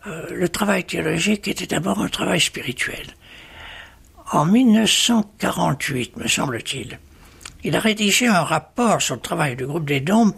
euh, 0.06 0.26
le 0.30 0.48
travail 0.48 0.84
théologique 0.84 1.46
était 1.46 1.66
d'abord 1.66 2.00
un 2.00 2.08
travail 2.08 2.40
spirituel. 2.40 3.06
En 4.32 4.46
1948, 4.46 6.16
me 6.16 6.26
semble-t-il, 6.26 6.98
il 7.62 7.76
a 7.76 7.80
rédigé 7.80 8.26
un 8.26 8.42
rapport 8.42 9.00
sur 9.00 9.14
le 9.14 9.20
travail 9.20 9.54
du 9.56 9.66
groupe 9.66 9.86
des 9.86 10.00
Dombes 10.00 10.34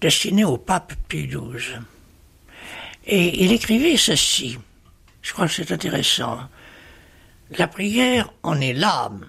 destiné 0.00 0.44
au 0.44 0.56
pape 0.56 0.94
Pie 1.08 1.26
XII. 1.26 1.80
Et 3.10 3.44
il 3.44 3.52
écrivait 3.52 3.96
ceci. 3.96 4.56
Je 5.20 5.32
crois 5.32 5.48
que 5.48 5.52
c'est 5.52 5.72
intéressant. 5.72 6.38
La 7.58 7.66
prière 7.66 8.32
en 8.44 8.60
est 8.60 8.72
l'âme, 8.72 9.26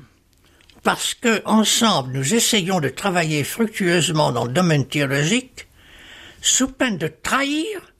parce 0.84 1.15
que 1.15 1.41
ensemble 1.45 2.13
nous 2.13 2.36
essayons 2.36 2.79
de 2.79 2.89
travailler 2.89 3.43
fructueusement 3.43 4.32
dans 4.32 4.45
le 4.45 4.53
domaine 4.53 4.88
théologique, 4.88 5.67
sous 6.43 6.67
peine 6.67 6.99
de 6.99 7.07
trahir, 7.07 7.93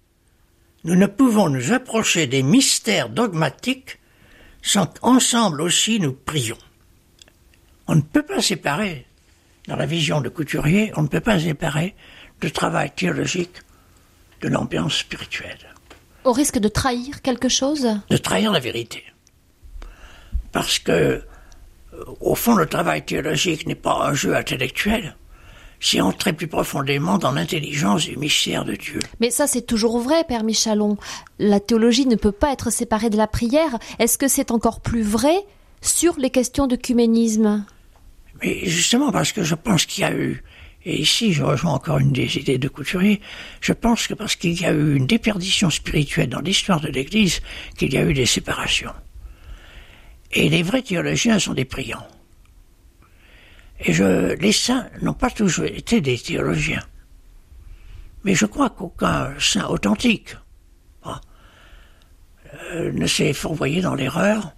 nous 0.84 0.96
ne 0.96 1.08
pouvons 1.08 1.50
nous 1.50 1.74
approcher 1.74 2.28
des 2.28 2.44
mystères 2.44 3.10
dogmatiques 3.10 3.98
sans 4.62 4.86
qu'ensemble 4.86 5.62
aussi 5.62 6.00
nous 6.00 6.14
prions. 6.14 6.60
On 7.88 7.96
ne 7.96 8.02
peut 8.02 8.24
pas 8.24 8.44
séparer, 8.44 9.08
dans 9.68 9.78
la 9.78 9.88
vision 9.88 10.22
de 10.22 10.30
Couturier, 10.30 10.92
on 10.96 11.02
ne 11.02 11.08
peut 11.08 11.22
pas 11.22 11.40
séparer 11.40 11.96
le 12.44 12.52
travail 12.52 12.92
théologique 12.92 13.58
de 14.42 14.48
l'ambiance 14.48 14.98
spirituelle. 14.98 15.71
Au 16.24 16.32
risque 16.32 16.60
de 16.60 16.68
trahir 16.68 17.22
quelque 17.22 17.50
chose 17.50 17.88
De 18.10 18.18
trahir 18.18 18.52
la 18.52 18.60
vérité. 18.60 19.04
Parce 20.52 20.80
que, 20.80 20.92
euh, 20.92 21.24
au 22.20 22.36
fond, 22.36 22.56
le 22.56 22.66
travail 22.66 23.04
théologique 23.04 23.66
n'est 23.66 23.76
pas 23.76 24.08
un 24.08 24.14
jeu 24.14 24.36
intellectuel, 24.36 25.16
c'est 25.82 26.00
entrer 26.00 26.32
plus 26.32 26.48
profondément 26.48 27.18
dans 27.18 27.32
l'intelligence 27.32 28.06
du 28.06 28.16
mystère 28.16 28.64
de 28.66 28.76
Dieu. 28.76 29.00
Mais 29.20 29.32
ça, 29.32 29.48
c'est 29.48 29.64
toujours 29.64 30.00
vrai, 30.00 30.24
Père 30.24 30.44
Michalon. 30.44 30.98
La 31.40 31.60
théologie 31.60 32.06
ne 32.06 32.16
peut 32.16 32.32
pas 32.32 32.54
être 32.54 32.70
séparée 32.70 33.10
de 33.10 33.18
la 33.18 33.28
prière. 33.28 33.80
Est-ce 33.98 34.18
que 34.18 34.28
c'est 34.28 34.52
encore 34.52 34.82
plus 34.82 35.02
vrai 35.02 35.36
sur 35.82 36.18
les 36.20 36.30
questions 36.30 36.68
de 36.68 36.76
cuménisme 36.76 37.66
Mais 38.44 38.64
justement, 38.66 39.12
parce 39.12 39.32
que 39.32 39.44
je 39.44 39.56
pense 39.56 39.88
qu'il 39.88 40.04
y 40.04 40.06
a 40.06 40.14
eu, 40.14 40.44
et 40.86 41.00
ici 41.00 41.34
je 41.34 41.44
rejoins 41.44 41.74
encore 41.74 42.00
une 42.00 42.12
des 42.12 42.38
idées 42.38 42.58
de 42.58 42.68
Couturier, 42.68 43.22
je 43.60 43.74
pense 43.74 44.08
que 44.08 44.14
parce 44.14 44.36
qu'il 44.36 44.60
y 44.60 44.66
a 44.66 44.72
eu 44.72 44.96
une 44.96 45.08
déperdition 45.08 45.70
spirituelle 45.70 46.30
dans 46.30 46.42
l'histoire 46.42 46.82
de 46.82 46.90
l'Église, 46.90 47.42
qu'il 47.78 47.94
y 47.94 47.98
a 47.98 48.04
eu 48.04 48.14
des 48.14 48.26
séparations. 48.26 48.94
Et 50.32 50.50
les 50.50 50.64
vrais 50.64 50.82
théologiens 50.82 51.40
sont 51.40 51.54
des 51.54 51.66
priants. 51.66 52.08
Et 53.82 53.94
je, 53.94 54.34
les 54.36 54.52
saints 54.52 54.88
n'ont 55.02 55.14
pas 55.14 55.30
toujours 55.30 55.66
été 55.66 56.02
des 56.02 56.18
théologiens. 56.18 56.84
Mais 58.24 58.36
je 58.36 58.46
crois 58.46 58.70
qu'aucun 58.70 59.34
saint 59.40 59.68
authentique 59.68 60.36
euh, 62.74 62.92
ne 62.92 63.08
s'est 63.08 63.34
fourvoyé 63.34 63.82
dans 63.82 63.96
l'erreur, 63.96 64.54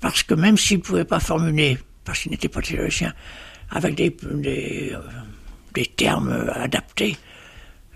parce 0.00 0.22
que 0.22 0.34
même 0.34 0.58
s'il 0.58 0.78
ne 0.78 0.82
pouvait 0.82 1.04
pas 1.04 1.20
formuler, 1.20 1.78
parce 2.04 2.20
qu'il 2.20 2.30
n'était 2.30 2.48
pas 2.48 2.60
théologien, 2.60 3.14
avec 3.70 3.94
des, 3.94 4.14
euh, 4.24 4.98
des 5.74 5.86
termes 5.86 6.50
adaptés, 6.54 7.16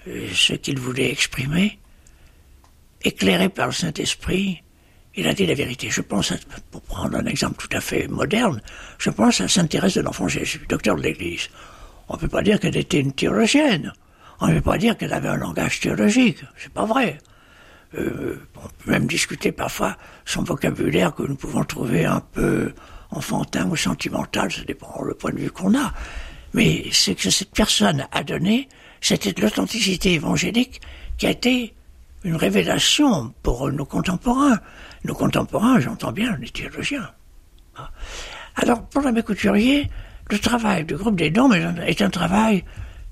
euh, 0.06 0.28
ce 0.32 0.54
qu'il 0.54 0.78
voulait 0.78 1.10
exprimer, 1.10 1.78
éclairé 3.02 3.48
par 3.48 3.66
le 3.66 3.72
Saint-Esprit, 3.72 4.62
il 5.16 5.28
a 5.28 5.34
dit 5.34 5.46
la 5.46 5.54
vérité. 5.54 5.90
Je 5.90 6.00
pense, 6.00 6.32
pour 6.70 6.82
prendre 6.82 7.16
un 7.16 7.26
exemple 7.26 7.56
tout 7.56 7.76
à 7.76 7.80
fait 7.80 8.08
moderne, 8.08 8.60
je 8.98 9.10
pense 9.10 9.40
à 9.40 9.48
Sainte 9.48 9.70
Thérèse 9.70 9.94
de 9.94 10.00
l'Enfant 10.00 10.28
Jésus, 10.28 10.66
docteur 10.68 10.96
de 10.96 11.02
l'Église. 11.02 11.48
On 12.08 12.14
ne 12.14 12.20
peut 12.20 12.28
pas 12.28 12.42
dire 12.42 12.58
qu'elle 12.58 12.76
était 12.76 13.00
une 13.00 13.12
théologienne. 13.12 13.92
On 14.40 14.48
ne 14.48 14.54
peut 14.54 14.60
pas 14.72 14.78
dire 14.78 14.96
qu'elle 14.96 15.12
avait 15.12 15.28
un 15.28 15.36
langage 15.36 15.80
théologique. 15.80 16.44
C'est 16.56 16.72
pas 16.72 16.84
vrai. 16.84 17.18
Euh, 17.96 18.40
on 18.56 18.68
peut 18.68 18.90
même 18.90 19.06
discuter 19.06 19.52
parfois 19.52 19.96
son 20.24 20.42
vocabulaire 20.42 21.14
que 21.14 21.22
nous 21.22 21.36
pouvons 21.36 21.64
trouver 21.64 22.04
un 22.04 22.20
peu 22.20 22.72
enfantin 23.10 23.68
ou 23.68 23.76
sentimental, 23.76 24.50
ça 24.50 24.64
dépend 24.64 25.02
le 25.02 25.14
point 25.14 25.30
de 25.30 25.38
vue 25.38 25.50
qu'on 25.50 25.78
a. 25.78 25.92
Mais 26.54 26.84
ce 26.92 27.10
que 27.10 27.30
cette 27.30 27.50
personne 27.50 28.06
a 28.12 28.22
donné, 28.22 28.68
c'était 29.00 29.32
de 29.32 29.42
l'authenticité 29.42 30.14
évangélique 30.14 30.80
qui 31.18 31.26
a 31.26 31.30
été 31.30 31.74
une 32.22 32.36
révélation 32.36 33.34
pour 33.42 33.70
nos 33.70 33.84
contemporains. 33.84 34.58
nos 35.04 35.14
contemporains, 35.14 35.80
j'entends 35.80 36.12
bien, 36.12 36.38
les 36.40 36.48
théologiens. 36.48 37.10
Alors, 38.56 38.86
pour 38.86 39.02
l'abbé 39.02 39.22
Couturier, 39.22 39.90
le 40.30 40.38
travail 40.38 40.84
du 40.84 40.96
groupe 40.96 41.16
des 41.16 41.30
dons 41.30 41.52
est 41.52 42.00
un 42.00 42.08
travail 42.08 42.64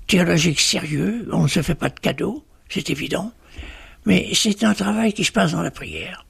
théologique 0.07 0.59
sérieux, 0.59 1.27
on 1.31 1.43
ne 1.43 1.47
se 1.47 1.61
fait 1.61 1.75
pas 1.75 1.89
de 1.89 1.99
cadeaux, 1.99 2.43
c'est 2.69 2.89
évident, 2.89 3.31
mais 4.05 4.29
c'est 4.33 4.63
un 4.63 4.73
travail 4.73 5.13
qui 5.13 5.23
se 5.23 5.31
passe 5.31 5.51
dans 5.51 5.61
la 5.61 5.71
prière. 5.71 6.25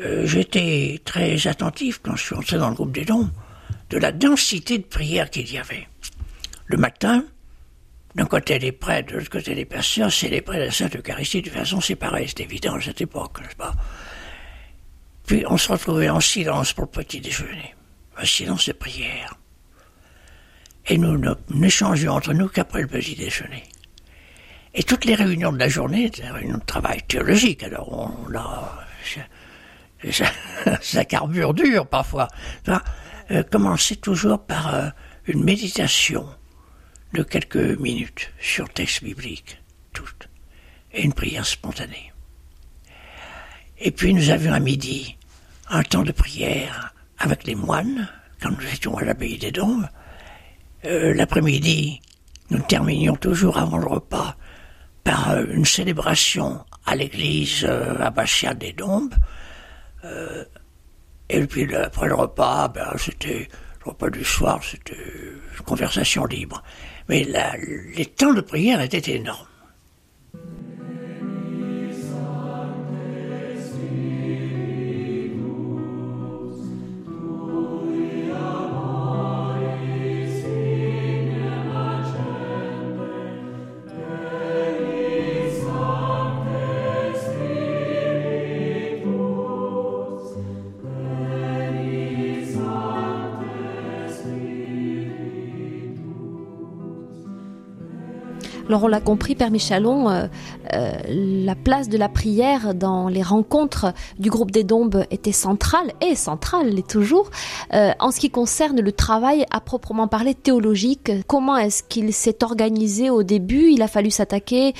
Euh, 0.00 0.26
j'étais 0.26 1.00
très 1.04 1.46
attentif 1.46 2.00
quand 2.02 2.16
je 2.16 2.24
suis 2.24 2.34
entré 2.34 2.58
dans 2.58 2.70
le 2.70 2.74
groupe 2.74 2.92
des 2.92 3.04
dons 3.04 3.28
de 3.90 3.98
la 3.98 4.12
densité 4.12 4.78
de 4.78 4.84
prière 4.84 5.30
qu'il 5.30 5.50
y 5.50 5.58
avait. 5.58 5.88
Le 6.68 6.76
matin, 6.76 7.24
d'un 8.14 8.26
côté 8.26 8.58
les 8.58 8.72
prêtres, 8.72 9.12
de 9.12 9.18
l'autre 9.18 9.30
côté 9.30 9.54
les 9.54 9.64
pasteurs, 9.64 10.12
c'est 10.12 10.28
les 10.28 10.42
prêtres 10.42 10.60
de 10.60 10.66
la 10.66 10.70
Sainte 10.70 10.96
Eucharistie 10.96 11.40
de 11.40 11.48
façon 11.48 11.80
séparée, 11.80 12.26
c'est 12.28 12.40
évident 12.40 12.74
à 12.74 12.80
cette 12.82 13.00
époque, 13.00 13.40
n'est-ce 13.40 13.56
pas? 13.56 13.72
Puis 15.26 15.44
on 15.48 15.56
se 15.56 15.72
retrouvait 15.72 16.10
en 16.10 16.20
silence 16.20 16.74
pour 16.74 16.84
le 16.84 16.90
petit 16.90 17.20
déjeuner, 17.20 17.74
un 18.18 18.24
silence 18.26 18.68
de 18.68 18.74
prière. 18.74 19.34
Et 20.86 20.98
nous 20.98 21.18
n'échangions 21.48 22.12
entre 22.12 22.34
nous 22.34 22.48
qu'après 22.48 22.82
le 22.82 22.86
petit 22.86 23.16
déjeuner. 23.16 23.62
Et 24.74 24.82
toutes 24.82 25.06
les 25.06 25.14
réunions 25.14 25.52
de 25.52 25.58
la 25.58 25.68
journée, 25.68 26.10
des 26.10 26.28
réunions 26.28 26.58
de 26.58 26.64
travail 26.64 27.02
théologique, 27.08 27.62
alors 27.62 27.90
on 27.92 28.34
a 28.36 28.86
ça, 30.82 31.04
carbure 31.06 31.54
dur 31.54 31.86
parfois. 31.86 32.28
Ça, 32.66 32.82
euh, 33.30 33.42
commençait 33.42 33.96
toujours 33.96 34.44
par 34.44 34.74
euh, 34.74 34.88
une 35.26 35.44
méditation 35.44 36.26
de 37.12 37.22
quelques 37.22 37.78
minutes 37.78 38.32
sur 38.40 38.68
texte 38.68 39.02
biblique, 39.02 39.62
toute, 39.92 40.28
et 40.92 41.02
une 41.02 41.12
prière 41.12 41.46
spontanée. 41.46 42.12
Et 43.78 43.90
puis 43.90 44.12
nous 44.12 44.30
avions 44.30 44.52
à 44.52 44.60
midi 44.60 45.16
un 45.68 45.82
temps 45.82 46.02
de 46.02 46.12
prière 46.12 46.94
avec 47.18 47.44
les 47.44 47.54
moines, 47.54 48.08
quand 48.40 48.50
nous 48.50 48.66
étions 48.72 48.96
à 48.96 49.04
l'abbaye 49.04 49.38
des 49.38 49.50
Dombes. 49.50 49.88
Euh, 50.84 51.12
l'après-midi, 51.14 52.00
nous 52.50 52.60
terminions 52.60 53.16
toujours 53.16 53.58
avant 53.58 53.78
le 53.78 53.86
repas 53.86 54.36
par 55.04 55.40
une 55.40 55.64
célébration 55.64 56.64
à 56.86 56.94
l'église 56.94 57.64
abbatiale 57.64 58.58
des 58.58 58.72
Dombes, 58.72 59.14
euh, 60.04 60.44
et 61.28 61.46
puis 61.46 61.74
après 61.74 62.08
le 62.08 62.14
repas, 62.14 62.68
ben, 62.68 62.92
c'était 62.96 63.48
le 63.84 63.90
repas 63.90 64.10
du 64.10 64.24
soir, 64.24 64.60
c'était 64.62 64.96
une 64.96 65.64
conversation 65.64 66.24
libre. 66.24 66.62
Mais 67.08 67.26
les 67.96 68.06
temps 68.06 68.34
de 68.34 68.40
prière 68.40 68.80
étaient 68.80 69.14
énormes. 69.14 69.46
Alors 98.68 98.84
on 98.84 98.88
l'a 98.88 99.00
compris, 99.00 99.34
Père 99.34 99.50
Michalon, 99.50 100.10
euh, 100.10 100.26
euh, 100.74 100.92
la 101.08 101.54
place 101.54 101.88
de 101.88 101.96
la 101.96 102.10
prière 102.10 102.74
dans 102.74 103.08
les 103.08 103.22
rencontres 103.22 103.94
du 104.18 104.28
groupe 104.28 104.50
des 104.50 104.62
Dombes 104.62 105.06
était 105.10 105.32
centrale, 105.32 105.90
et 106.02 106.14
centrale, 106.14 106.68
l'est 106.68 106.86
toujours. 106.86 107.30
Euh, 107.72 107.92
en 107.98 108.10
ce 108.10 108.20
qui 108.20 108.28
concerne 108.28 108.78
le 108.82 108.92
travail 108.92 109.46
à 109.50 109.60
proprement 109.60 110.06
parler 110.06 110.34
théologique, 110.34 111.10
comment 111.26 111.56
est-ce 111.56 111.82
qu'il 111.82 112.12
s'est 112.12 112.44
organisé 112.44 113.08
au 113.08 113.22
début? 113.22 113.70
Il 113.70 113.80
a 113.80 113.88
fallu 113.88 114.10
s'attaquer 114.10 114.74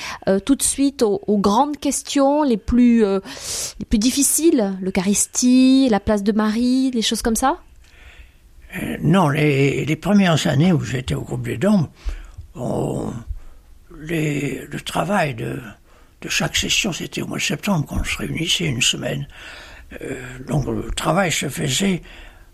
tout 0.45 0.55
de 0.55 0.63
suite 0.63 1.01
aux, 1.01 1.37
grandes 1.37 1.77
questions 1.77 2.43
les 2.43 2.57
plus, 2.57 3.01
les 3.01 3.85
plus 3.89 3.97
difficiles, 3.97 4.77
l'Eucharistie, 4.81 5.87
la 5.89 5.99
place 5.99 6.23
de 6.23 6.31
Marie, 6.31 6.91
des 6.91 7.01
choses 7.01 7.21
comme 7.21 7.35
ça? 7.35 7.57
Non, 9.01 9.29
les, 9.29 9.85
les, 9.85 9.95
premières 9.95 10.45
années 10.45 10.71
où 10.71 10.81
j'étais 10.81 11.15
au 11.15 11.21
groupe 11.21 11.43
des 11.43 11.57
Dombes, 11.57 11.87
on 12.55 13.11
le 13.99 14.79
travail 14.79 15.35
de, 15.35 15.59
chaque 16.27 16.55
session, 16.55 16.91
c'était 16.91 17.21
au 17.21 17.27
mois 17.27 17.37
de 17.37 17.43
septembre 17.43 17.85
qu'on 17.85 18.03
se 18.03 18.17
réunissait 18.17 18.65
une 18.65 18.81
semaine. 18.81 19.27
Euh, 20.01 20.15
donc 20.47 20.67
le 20.67 20.91
travail 20.91 21.31
se 21.31 21.49
faisait 21.49 22.01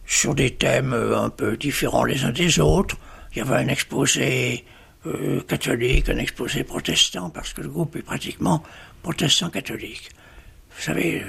sur 0.06 0.36
des 0.36 0.52
thèmes 0.52 0.94
euh, 0.94 1.20
un 1.20 1.30
peu 1.30 1.58
différents 1.58 2.04
les 2.04 2.24
uns 2.24 2.32
des 2.32 2.60
autres. 2.60 2.98
Il 3.32 3.40
y 3.40 3.42
avait 3.42 3.56
un 3.56 3.68
exposé 3.68 4.66
euh, 5.06 5.42
catholique, 5.42 6.10
un 6.10 6.18
exposé 6.18 6.64
protestant, 6.64 7.30
parce 7.30 7.54
que 7.54 7.62
le 7.62 7.70
groupe 7.70 7.96
est 7.96 8.02
pratiquement 8.02 8.64
protestant-catholique. 9.04 10.10
Vous 10.78 10.82
savez, 10.82 11.24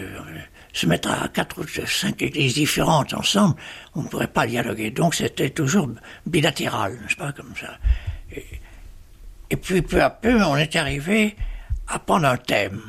se 0.73 0.87
mettre 0.87 1.09
à 1.09 1.29
quatre 1.29 1.61
ou 1.61 1.87
cinq 1.87 2.21
églises 2.21 2.55
différentes 2.55 3.15
ensemble, 3.15 3.55
on 3.95 4.03
ne 4.03 4.09
pourrait 4.09 4.27
pas 4.27 4.47
dialoguer. 4.47 4.91
Donc 4.91 5.15
c'était 5.15 5.51
toujours 5.51 5.89
bilatéral, 6.27 6.95
n'est-ce 6.95 7.17
pas, 7.17 7.33
comme 7.33 7.55
ça. 7.59 7.79
Puis 9.55 9.83
peu 9.83 10.03
à 10.03 10.11
peu, 10.11 10.43
on 10.43 10.57
est 10.57 10.75
arrivé 10.75 11.37
à 11.87 12.01
prendre 12.01 12.27
un 12.27 12.37
thème. 12.37 12.81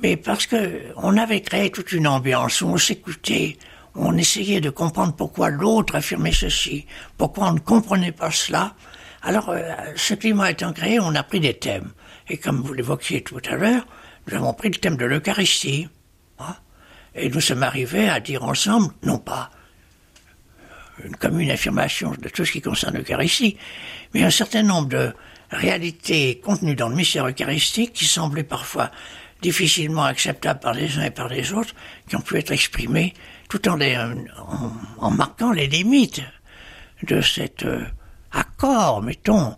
Mais 0.00 0.16
parce 0.16 0.46
que 0.46 0.80
on 0.96 1.18
avait 1.18 1.42
créé 1.42 1.70
toute 1.70 1.92
une 1.92 2.06
ambiance 2.06 2.62
où 2.62 2.68
on 2.68 2.78
s'écoutait, 2.78 3.58
on 3.94 4.16
essayait 4.16 4.62
de 4.62 4.70
comprendre 4.70 5.14
pourquoi 5.14 5.50
l'autre 5.50 5.96
affirmait 5.96 6.32
ceci, 6.32 6.86
pourquoi 7.18 7.48
on 7.48 7.52
ne 7.52 7.60
comprenait 7.60 8.12
pas 8.12 8.30
cela. 8.30 8.74
Alors, 9.22 9.50
euh, 9.50 9.62
ce 9.96 10.14
climat 10.14 10.50
étant 10.50 10.72
créé, 10.72 10.98
on 10.98 11.14
a 11.14 11.22
pris 11.22 11.40
des 11.40 11.54
thèmes. 11.54 11.92
Et 12.28 12.38
comme 12.38 12.60
vous 12.62 12.72
l'évoquiez 12.72 13.22
tout 13.22 13.40
à 13.48 13.54
l'heure, 13.54 13.86
nous 14.26 14.34
avons 14.34 14.54
pris 14.54 14.70
le 14.70 14.76
thème 14.76 14.96
de 14.96 15.04
l'Eucharistie. 15.04 15.88
Hein. 16.40 16.56
et 17.14 17.28
nous 17.28 17.40
sommes 17.40 17.62
arrivés 17.62 18.08
à 18.08 18.18
dire 18.18 18.42
ensemble, 18.42 18.92
non 19.04 19.18
pas 19.18 19.50
une 21.04 21.16
commune 21.16 21.50
affirmation 21.50 22.12
de 22.18 22.28
tout 22.28 22.44
ce 22.44 22.52
qui 22.52 22.60
concerne 22.60 22.96
l'Eucharistie, 22.96 23.56
mais 24.12 24.22
un 24.22 24.30
certain 24.30 24.62
nombre 24.62 24.88
de, 24.88 25.12
réalité 25.50 26.40
contenue 26.42 26.74
dans 26.74 26.88
le 26.88 26.96
mystère 26.96 27.26
eucharistique 27.26 27.92
qui 27.92 28.04
semblait 28.04 28.44
parfois 28.44 28.90
difficilement 29.42 30.04
acceptable 30.04 30.60
par 30.60 30.72
les 30.72 30.98
uns 30.98 31.04
et 31.04 31.10
par 31.10 31.28
les 31.28 31.52
autres, 31.52 31.74
qui 32.08 32.16
ont 32.16 32.20
pu 32.20 32.38
être 32.38 32.52
exprimées 32.52 33.12
tout 33.48 33.68
en, 33.68 33.78
en, 34.98 35.10
marquant 35.10 35.52
les 35.52 35.66
limites 35.66 36.22
de 37.02 37.20
cet 37.20 37.64
euh, 37.64 37.84
accord, 38.32 39.02
mettons, 39.02 39.54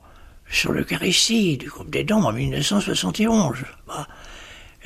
sur 0.50 0.72
l'Eucharistie 0.72 1.56
du 1.56 1.68
groupe 1.68 1.90
des 1.90 2.04
dons 2.04 2.24
en 2.24 2.32
1971. 2.32 3.58
Bah, 3.86 4.08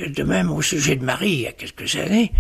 de 0.07 0.23
même 0.23 0.51
au 0.51 0.63
sujet 0.63 0.97
de 0.97 1.05
Marie, 1.05 1.31
il 1.31 1.41
y 1.41 1.47
a 1.47 1.53
quelques 1.53 1.97
années, 1.97 2.33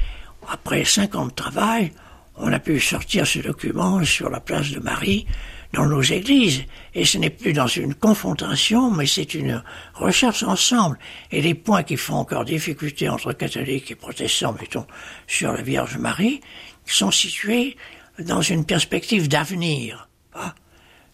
après 0.48 0.84
cinq 0.84 1.14
ans 1.14 1.26
de 1.26 1.32
travail, 1.32 1.92
on 2.36 2.52
a 2.52 2.58
pu 2.58 2.80
sortir 2.80 3.26
ce 3.26 3.38
document 3.38 4.02
sur 4.04 4.30
la 4.30 4.40
place 4.40 4.70
de 4.70 4.80
Marie 4.80 5.26
dans 5.73 5.87
nos 5.87 6.03
églises. 6.03 6.64
Et 6.95 7.05
ce 7.05 7.18
n'est 7.18 7.31
plus 7.31 7.53
dans 7.53 7.66
une 7.66 7.95
confrontation, 7.95 8.91
mais 8.91 9.07
c'est 9.07 9.35
une 9.35 9.62
recherche 9.95 10.43
ensemble. 10.43 10.99
Et 11.31 11.41
les 11.41 11.55
points 11.55 11.83
qui 11.83 11.97
font 11.97 12.16
encore 12.16 12.45
difficulté 12.45 13.09
entre 13.09 13.33
catholiques 13.33 13.91
et 13.91 13.95
protestants, 13.95 14.55
mettons, 14.61 14.87
sur 15.27 15.53
la 15.53 15.62
Vierge 15.62 15.97
Marie, 15.97 16.41
sont 16.87 17.11
situés 17.11 17.77
dans 18.18 18.43
une 18.43 18.64
perspective 18.64 19.29
d'avenir. 19.29 20.09
Hein. 20.35 20.53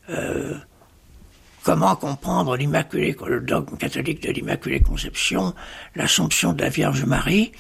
Euh, 0.08 0.54
comment 1.62 1.96
comprendre 1.96 2.56
l'Immaculée, 2.56 3.16
le 3.26 3.40
dogme 3.40 3.76
catholique 3.76 4.22
de 4.22 4.30
l'Immaculée 4.30 4.80
Conception, 4.80 5.54
l'Assomption 5.94 6.52
de 6.52 6.62
la 6.62 6.70
Vierge 6.70 7.04
Marie? 7.04 7.52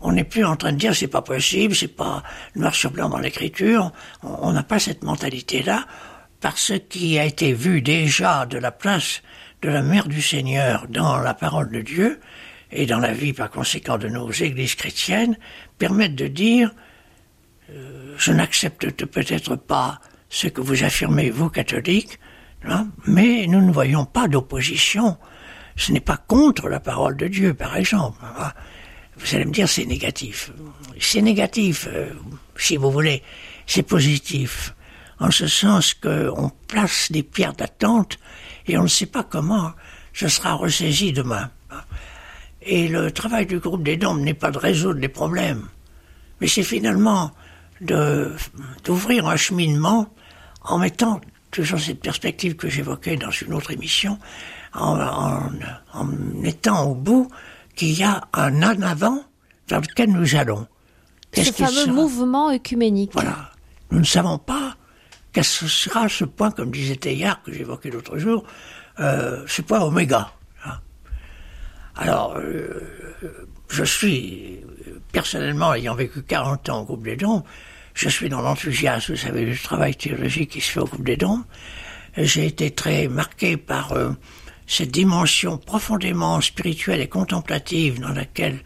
On 0.00 0.12
n'est 0.12 0.24
plus 0.24 0.44
en 0.44 0.54
train 0.56 0.72
de 0.72 0.76
dire 0.76 0.94
c'est 0.94 1.08
pas 1.08 1.22
possible, 1.22 1.74
c'est 1.74 1.88
pas 1.88 2.22
noir 2.56 2.74
sur 2.74 2.90
blanc 2.90 3.08
dans 3.08 3.18
l'écriture. 3.18 3.90
On 4.22 4.52
n'a 4.52 4.62
pas 4.62 4.78
cette 4.78 5.02
mentalité-là 5.02 5.86
par 6.44 6.58
ce 6.58 6.74
qui 6.74 7.18
a 7.18 7.24
été 7.24 7.54
vu 7.54 7.80
déjà 7.80 8.44
de 8.44 8.58
la 8.58 8.70
place 8.70 9.22
de 9.62 9.70
la 9.70 9.80
Mère 9.80 10.08
du 10.08 10.20
Seigneur 10.20 10.86
dans 10.90 11.16
la 11.16 11.32
parole 11.32 11.70
de 11.70 11.80
Dieu 11.80 12.20
et 12.70 12.84
dans 12.84 12.98
la 12.98 13.14
vie 13.14 13.32
par 13.32 13.50
conséquent 13.50 13.96
de 13.96 14.08
nos 14.08 14.30
églises 14.30 14.74
chrétiennes, 14.74 15.38
permettent 15.78 16.16
de 16.16 16.28
dire 16.28 16.70
euh, 17.70 18.14
je 18.18 18.30
n'accepte 18.30 19.06
peut-être 19.06 19.56
pas 19.56 20.02
ce 20.28 20.46
que 20.46 20.60
vous 20.60 20.84
affirmez, 20.84 21.30
vous 21.30 21.48
catholiques, 21.48 22.18
hein, 22.66 22.88
mais 23.06 23.46
nous 23.46 23.62
ne 23.62 23.72
voyons 23.72 24.04
pas 24.04 24.28
d'opposition. 24.28 25.16
Ce 25.76 25.92
n'est 25.92 26.00
pas 26.00 26.18
contre 26.18 26.68
la 26.68 26.78
parole 26.78 27.16
de 27.16 27.26
Dieu, 27.26 27.54
par 27.54 27.74
exemple. 27.74 28.22
Hein. 28.22 28.52
Vous 29.16 29.34
allez 29.34 29.46
me 29.46 29.50
dire 29.50 29.66
c'est 29.66 29.86
négatif. 29.86 30.52
C'est 31.00 31.22
négatif, 31.22 31.88
euh, 31.90 32.10
si 32.54 32.76
vous 32.76 32.90
voulez. 32.90 33.22
C'est 33.66 33.82
positif 33.82 34.74
en 35.20 35.30
ce 35.30 35.46
sens 35.46 35.94
qu'on 35.94 36.50
place 36.68 37.10
des 37.10 37.22
pierres 37.22 37.54
d'attente 37.54 38.18
et 38.66 38.78
on 38.78 38.84
ne 38.84 38.88
sait 38.88 39.06
pas 39.06 39.22
comment 39.22 39.72
ce 40.12 40.28
sera 40.28 40.54
ressaisi 40.54 41.12
demain. 41.12 41.50
Et 42.62 42.88
le 42.88 43.10
travail 43.10 43.46
du 43.46 43.58
groupe 43.58 43.82
des 43.82 43.96
dômes 43.96 44.22
n'est 44.22 44.34
pas 44.34 44.50
de 44.50 44.58
résoudre 44.58 45.00
les 45.00 45.08
problèmes. 45.08 45.68
mais 46.40 46.48
c'est 46.48 46.62
finalement 46.62 47.32
d'ouvrir 47.80 49.26
un 49.26 49.36
cheminement 49.36 50.08
en 50.62 50.78
mettant 50.78 51.20
toujours 51.50 51.78
cette 51.78 52.00
perspective 52.00 52.56
que 52.56 52.68
j'évoquais 52.68 53.16
dans 53.16 53.30
une 53.30 53.52
autre 53.54 53.70
émission, 53.70 54.18
en, 54.72 54.98
en, 55.92 56.04
mettant 56.04 56.90
au 56.90 56.94
bout 56.94 57.28
qu'il 57.76 57.92
y 57.92 58.02
a 58.02 58.22
un 58.32 58.62
en 58.62 58.82
avant 58.82 59.20
vers 59.68 59.80
lequel 59.80 60.10
nous 60.10 60.34
allons. 60.34 60.66
Ce 61.32 61.52
fameux 61.52 61.86
mouvement 61.86 62.50
œcuménique. 62.50 63.10
Voilà. 63.12 63.50
Nous 63.90 64.00
ne 64.00 64.04
savons 64.04 64.38
pas 64.38 64.76
quel 65.34 65.44
sera 65.44 66.08
ce 66.08 66.24
point, 66.24 66.52
comme 66.52 66.70
disait 66.70 66.96
Teilhard, 66.96 67.42
que 67.42 67.52
j'évoquais 67.52 67.90
l'autre 67.90 68.18
jour, 68.18 68.44
euh, 69.00 69.42
ce 69.48 69.62
point 69.62 69.80
oméga. 69.80 70.32
Hein. 70.64 70.78
Alors, 71.96 72.36
euh, 72.36 72.80
je 73.68 73.82
suis, 73.82 74.60
personnellement, 75.12 75.74
ayant 75.74 75.96
vécu 75.96 76.22
40 76.22 76.68
ans 76.68 76.80
au 76.82 76.84
groupe 76.84 77.02
des 77.02 77.16
Dons, 77.16 77.42
je 77.94 78.08
suis 78.08 78.28
dans 78.28 78.42
l'enthousiasme, 78.42 79.14
vous 79.14 79.18
savez, 79.18 79.44
du 79.44 79.58
travail 79.58 79.96
théologique 79.96 80.50
qui 80.50 80.60
se 80.60 80.70
fait 80.70 80.80
au 80.80 80.84
groupe 80.84 81.04
des 81.04 81.16
Dons. 81.16 81.42
J'ai 82.16 82.46
été 82.46 82.70
très 82.70 83.08
marqué 83.08 83.56
par 83.56 83.92
euh, 83.92 84.12
cette 84.68 84.92
dimension 84.92 85.58
profondément 85.58 86.40
spirituelle 86.40 87.00
et 87.00 87.08
contemplative 87.08 87.98
dans 87.98 88.12
laquelle, 88.12 88.60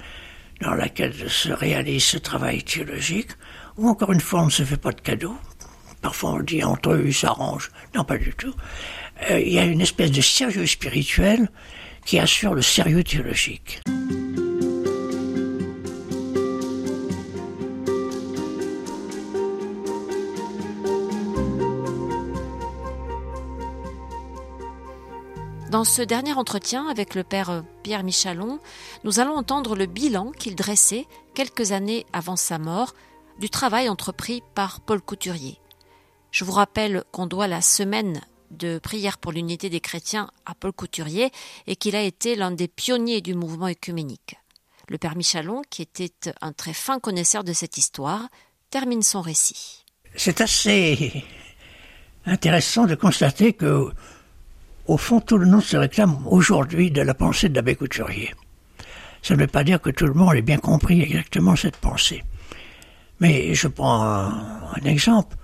dans 0.61 0.75
laquelle 0.75 1.15
se 1.31 1.51
réalise 1.51 2.05
ce 2.05 2.19
travail 2.19 2.63
théologique, 2.63 3.31
où 3.79 3.89
encore 3.89 4.13
une 4.13 4.21
fois 4.21 4.43
on 4.43 4.47
ne 4.47 4.51
se 4.51 4.65
fait 4.65 4.77
pas 4.77 4.93
de 4.93 5.01
cadeaux. 5.01 5.39
Parfois 6.03 6.31
on 6.35 6.41
dit 6.41 6.63
entre 6.63 6.93
eux 6.93 7.05
ils 7.07 7.15
s'arrangent. 7.15 7.71
Non, 7.95 8.05
pas 8.05 8.19
du 8.19 8.33
tout. 8.35 8.55
Euh, 9.31 9.41
il 9.41 9.53
y 9.53 9.59
a 9.59 9.65
une 9.65 9.81
espèce 9.81 10.11
de 10.11 10.21
sérieux 10.21 10.67
spirituel 10.67 11.49
qui 12.05 12.19
assure 12.19 12.55
le 12.55 12.63
sérieux 12.63 13.05
théologique. 13.05 13.81
Dans 25.71 25.85
ce 25.85 26.01
dernier 26.01 26.33
entretien 26.33 26.89
avec 26.89 27.15
le 27.15 27.23
père 27.23 27.63
Pierre 27.83 28.03
Michalon, 28.03 28.59
nous 29.05 29.21
allons 29.21 29.35
entendre 29.35 29.77
le 29.77 29.85
bilan 29.85 30.33
qu'il 30.33 30.57
dressait 30.57 31.07
quelques 31.35 31.73
années 31.73 32.07
avant 32.15 32.37
sa 32.37 32.59
mort 32.59 32.95
du 33.39 33.51
travail 33.51 33.91
entrepris 33.91 34.43
par 34.55 34.81
Paul 34.81 35.03
Couturier. 35.03 35.59
Je 36.31 36.45
vous 36.45 36.53
rappelle 36.53 37.05
qu'on 37.11 37.27
doit 37.27 37.49
la 37.49 37.61
semaine 37.61 38.21
de 38.51 38.79
prière 38.79 39.19
pour 39.19 39.33
l'unité 39.33 39.71
des 39.71 39.81
chrétiens 39.81 40.31
à 40.47 40.55
Paul 40.55 40.73
Couturier 40.73 41.31
et 41.67 41.77
qu'il 41.77 41.97
a 41.97 42.03
été 42.03 42.35
l'un 42.35 42.51
des 42.51 42.69
pionniers 42.69 43.21
du 43.21 43.35
mouvement 43.35 43.67
œcuménique. 43.69 44.37
Le 44.89 44.99
père 44.99 45.17
Michalon, 45.17 45.63
qui 45.69 45.83
était 45.83 46.13
un 46.41 46.53
très 46.53 46.73
fin 46.73 46.99
connaisseur 46.99 47.45
de 47.45 47.53
cette 47.53 47.77
histoire, 47.77 48.29
termine 48.71 49.03
son 49.03 49.21
récit. 49.21 49.85
C'est 50.17 50.41
assez 50.41 51.25
intéressant 52.25 52.87
de 52.87 52.95
constater 52.95 53.53
que 53.53 53.91
au 54.87 54.97
fond, 54.97 55.21
tout 55.21 55.37
le 55.37 55.47
monde 55.47 55.63
se 55.63 55.77
réclame 55.77 56.27
aujourd'hui 56.27 56.91
de 56.91 57.03
la 57.03 57.13
pensée 57.13 57.51
de 57.51 57.55
l'abbé 57.55 57.75
Couturier. 57.75 58.35
Ça 59.21 59.35
ne 59.35 59.41
veut 59.41 59.47
pas 59.47 59.63
dire 59.63 59.83
que 59.83 59.91
tout 59.91 60.07
le 60.07 60.15
monde 60.15 60.35
ait 60.35 60.43
bien 60.43 60.57
compris 60.57 61.03
exactement 61.03 61.57
cette 61.57 61.77
pensée. 61.77 62.25
Mais 63.21 63.55
je 63.55 63.69
prends 63.69 64.03
un, 64.03 64.75
exemple. 64.87 65.37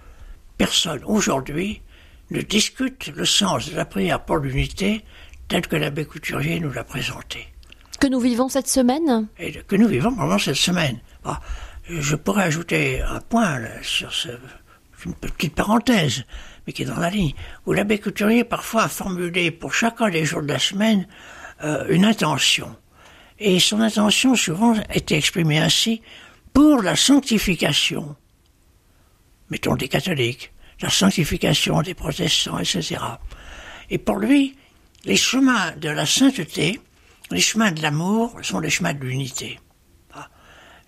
Personne 0.58 1.02
aujourd'hui 1.04 1.82
ne 2.30 2.40
discute 2.40 3.08
le 3.14 3.24
sens 3.24 3.70
de 3.70 3.76
la 3.76 3.84
prière 3.84 4.24
pour 4.24 4.38
l'unité 4.38 5.04
tel 5.48 5.66
que 5.66 5.76
l'abbé 5.76 6.04
Couturier 6.04 6.60
nous 6.60 6.72
l'a 6.72 6.84
présenté. 6.84 7.48
Que 8.00 8.06
nous 8.06 8.20
vivons 8.20 8.48
cette 8.48 8.68
semaine? 8.68 9.28
Et 9.38 9.52
Que 9.52 9.76
nous 9.76 9.88
vivons 9.88 10.14
pendant 10.14 10.38
cette 10.38 10.56
semaine. 10.56 11.00
Ah, 11.24 11.40
je 11.88 12.16
pourrais 12.16 12.44
ajouter 12.44 13.02
un 13.02 13.20
point 13.20 13.60
sur 13.82 14.12
ce, 14.12 14.28
une 15.04 15.14
petite 15.14 15.54
parenthèse 15.54 16.24
mais 16.66 16.72
qui 16.72 16.82
est 16.82 16.86
dans 16.86 16.98
la 16.98 17.10
ligne, 17.10 17.34
où 17.66 17.72
l'abbé 17.72 17.98
Couturier 17.98 18.44
parfois 18.44 18.84
a 18.84 18.88
formulé 18.88 19.50
pour 19.50 19.74
chacun 19.74 20.08
des 20.08 20.24
jours 20.24 20.42
de 20.42 20.48
la 20.48 20.58
semaine 20.58 21.06
euh, 21.62 21.86
une 21.88 22.04
intention. 22.04 22.74
Et 23.38 23.58
son 23.60 23.80
intention 23.80 24.34
souvent 24.34 24.74
était 24.92 25.18
exprimée 25.18 25.58
ainsi 25.58 26.00
pour 26.52 26.82
la 26.82 26.96
sanctification, 26.96 28.16
mettons 29.50 29.76
des 29.76 29.88
catholiques, 29.88 30.52
la 30.80 30.90
sanctification 30.90 31.82
des 31.82 31.94
protestants, 31.94 32.58
etc. 32.58 32.96
Et 33.90 33.98
pour 33.98 34.16
lui, 34.16 34.56
les 35.04 35.16
chemins 35.16 35.72
de 35.76 35.88
la 35.88 36.06
sainteté, 36.06 36.80
les 37.30 37.40
chemins 37.40 37.72
de 37.72 37.82
l'amour 37.82 38.38
sont 38.42 38.60
les 38.60 38.70
chemins 38.70 38.94
de 38.94 39.04
l'unité. 39.04 39.58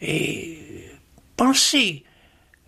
Et 0.01 0.91
penser 1.37 2.05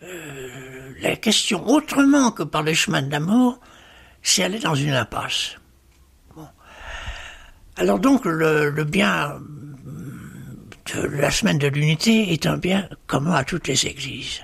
euh, 0.03 0.95
la 1.01 1.17
question 1.17 1.67
autrement 1.67 2.31
que 2.33 2.43
par 2.43 2.63
les 2.63 2.75
chemins 2.75 3.03
de 3.03 3.11
l'amour, 3.11 3.61
c'est 4.23 4.43
aller 4.43 4.59
dans 4.59 4.75
une 4.75 4.93
impasse. 4.93 5.57
Alors 7.77 8.01
donc 8.01 8.25
le, 8.25 8.71
bien 8.85 9.41
de 10.95 11.01
la 11.01 11.31
semaine 11.31 11.59
de 11.59 11.69
l'unité 11.69 12.33
est 12.33 12.47
un 12.47 12.57
bien 12.57 12.89
commun 13.07 13.35
à 13.35 13.45
toutes 13.45 13.69
les 13.69 13.87
églises. 13.87 14.43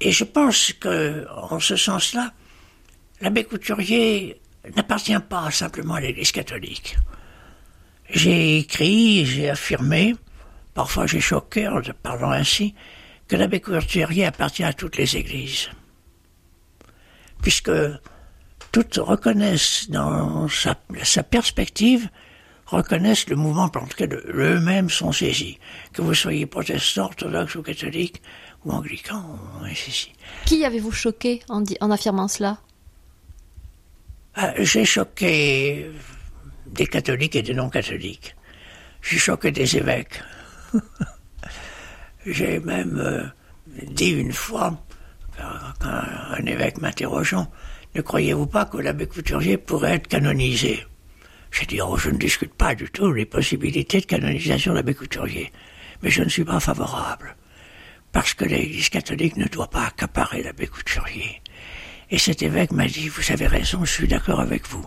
Et 0.00 0.12
je 0.12 0.24
pense 0.24 0.72
que, 0.72 1.26
en 1.30 1.60
ce 1.60 1.76
sens-là, 1.76 2.32
l'abbé 3.20 3.44
Couturier 3.44 4.40
n'appartient 4.76 5.18
pas 5.28 5.50
simplement 5.50 5.94
à 5.94 6.00
l'Église 6.00 6.32
catholique. 6.32 6.96
J'ai 8.10 8.58
écrit, 8.58 9.24
j'ai 9.24 9.48
affirmé, 9.50 10.14
parfois 10.74 11.06
j'ai 11.06 11.20
choqué 11.20 11.68
en 11.68 11.80
parlant 12.02 12.32
ainsi, 12.32 12.74
que 13.28 13.36
l'abbé 13.36 13.60
Couturier 13.60 14.26
appartient 14.26 14.64
à 14.64 14.72
toutes 14.72 14.96
les 14.96 15.16
églises. 15.16 15.70
Puisque 17.42 17.70
toutes 18.72 18.96
reconnaissent 18.96 19.88
dans 19.88 20.48
sa, 20.48 20.74
perspective, 21.22 22.08
reconnaissent 22.66 23.28
le 23.28 23.36
mouvement 23.36 23.68
par 23.68 23.84
lequel 23.84 24.20
eux-mêmes 24.34 24.90
sont 24.90 25.12
saisis. 25.12 25.58
Que 25.92 26.02
vous 26.02 26.14
soyez 26.14 26.46
protestant, 26.46 27.04
orthodoxe 27.04 27.54
ou 27.54 27.62
catholique, 27.62 28.20
ou 28.64 28.72
anglican, 28.72 29.38
ainsi. 29.62 30.12
Qui 30.46 30.64
avez-vous 30.64 30.92
choqué 30.92 31.42
en, 31.48 31.62
en 31.80 31.90
affirmant 31.90 32.28
cela? 32.28 32.58
Ah, 34.34 34.52
J'ai 34.58 34.84
choqué 34.84 35.90
des 36.66 36.86
catholiques 36.86 37.36
et 37.36 37.42
des 37.42 37.54
non-catholiques. 37.54 38.34
J'ai 39.02 39.18
choqué 39.18 39.50
des 39.50 39.76
évêques. 39.76 40.22
J'ai 42.26 42.58
même 42.58 42.98
euh, 42.98 43.24
dit 43.82 44.10
une 44.10 44.32
fois, 44.32 44.82
un, 45.38 46.46
évêque 46.46 46.80
m'interrogeant, 46.80 47.50
ne 47.94 48.00
croyez-vous 48.00 48.46
pas 48.46 48.64
que 48.64 48.78
l'abbé 48.78 49.06
Couturier 49.06 49.58
pourrait 49.58 49.96
être 49.96 50.08
canonisé? 50.08 50.84
J'ai 51.50 51.66
dit, 51.66 51.80
oh, 51.80 51.96
je 51.96 52.10
ne 52.10 52.18
discute 52.18 52.54
pas 52.54 52.74
du 52.74 52.90
tout 52.90 53.12
les 53.12 53.26
possibilités 53.26 54.00
de 54.00 54.06
canonisation 54.06 54.72
de 54.72 54.76
l'abbé 54.78 54.94
Couturier, 54.94 55.52
mais 56.02 56.10
je 56.10 56.22
ne 56.22 56.28
suis 56.28 56.44
pas 56.44 56.58
favorable, 56.58 57.36
parce 58.14 58.32
que 58.32 58.44
l'Église 58.44 58.90
catholique 58.90 59.36
ne 59.36 59.48
doit 59.48 59.68
pas 59.68 59.86
accaparer 59.86 60.42
l'abbé 60.44 60.68
Couturier. 60.68 61.42
Et 62.10 62.16
cet 62.16 62.42
évêque 62.42 62.70
m'a 62.70 62.86
dit, 62.86 63.08
vous 63.08 63.32
avez 63.32 63.48
raison, 63.48 63.84
je 63.84 63.90
suis 63.90 64.06
d'accord 64.06 64.38
avec 64.38 64.68
vous. 64.68 64.86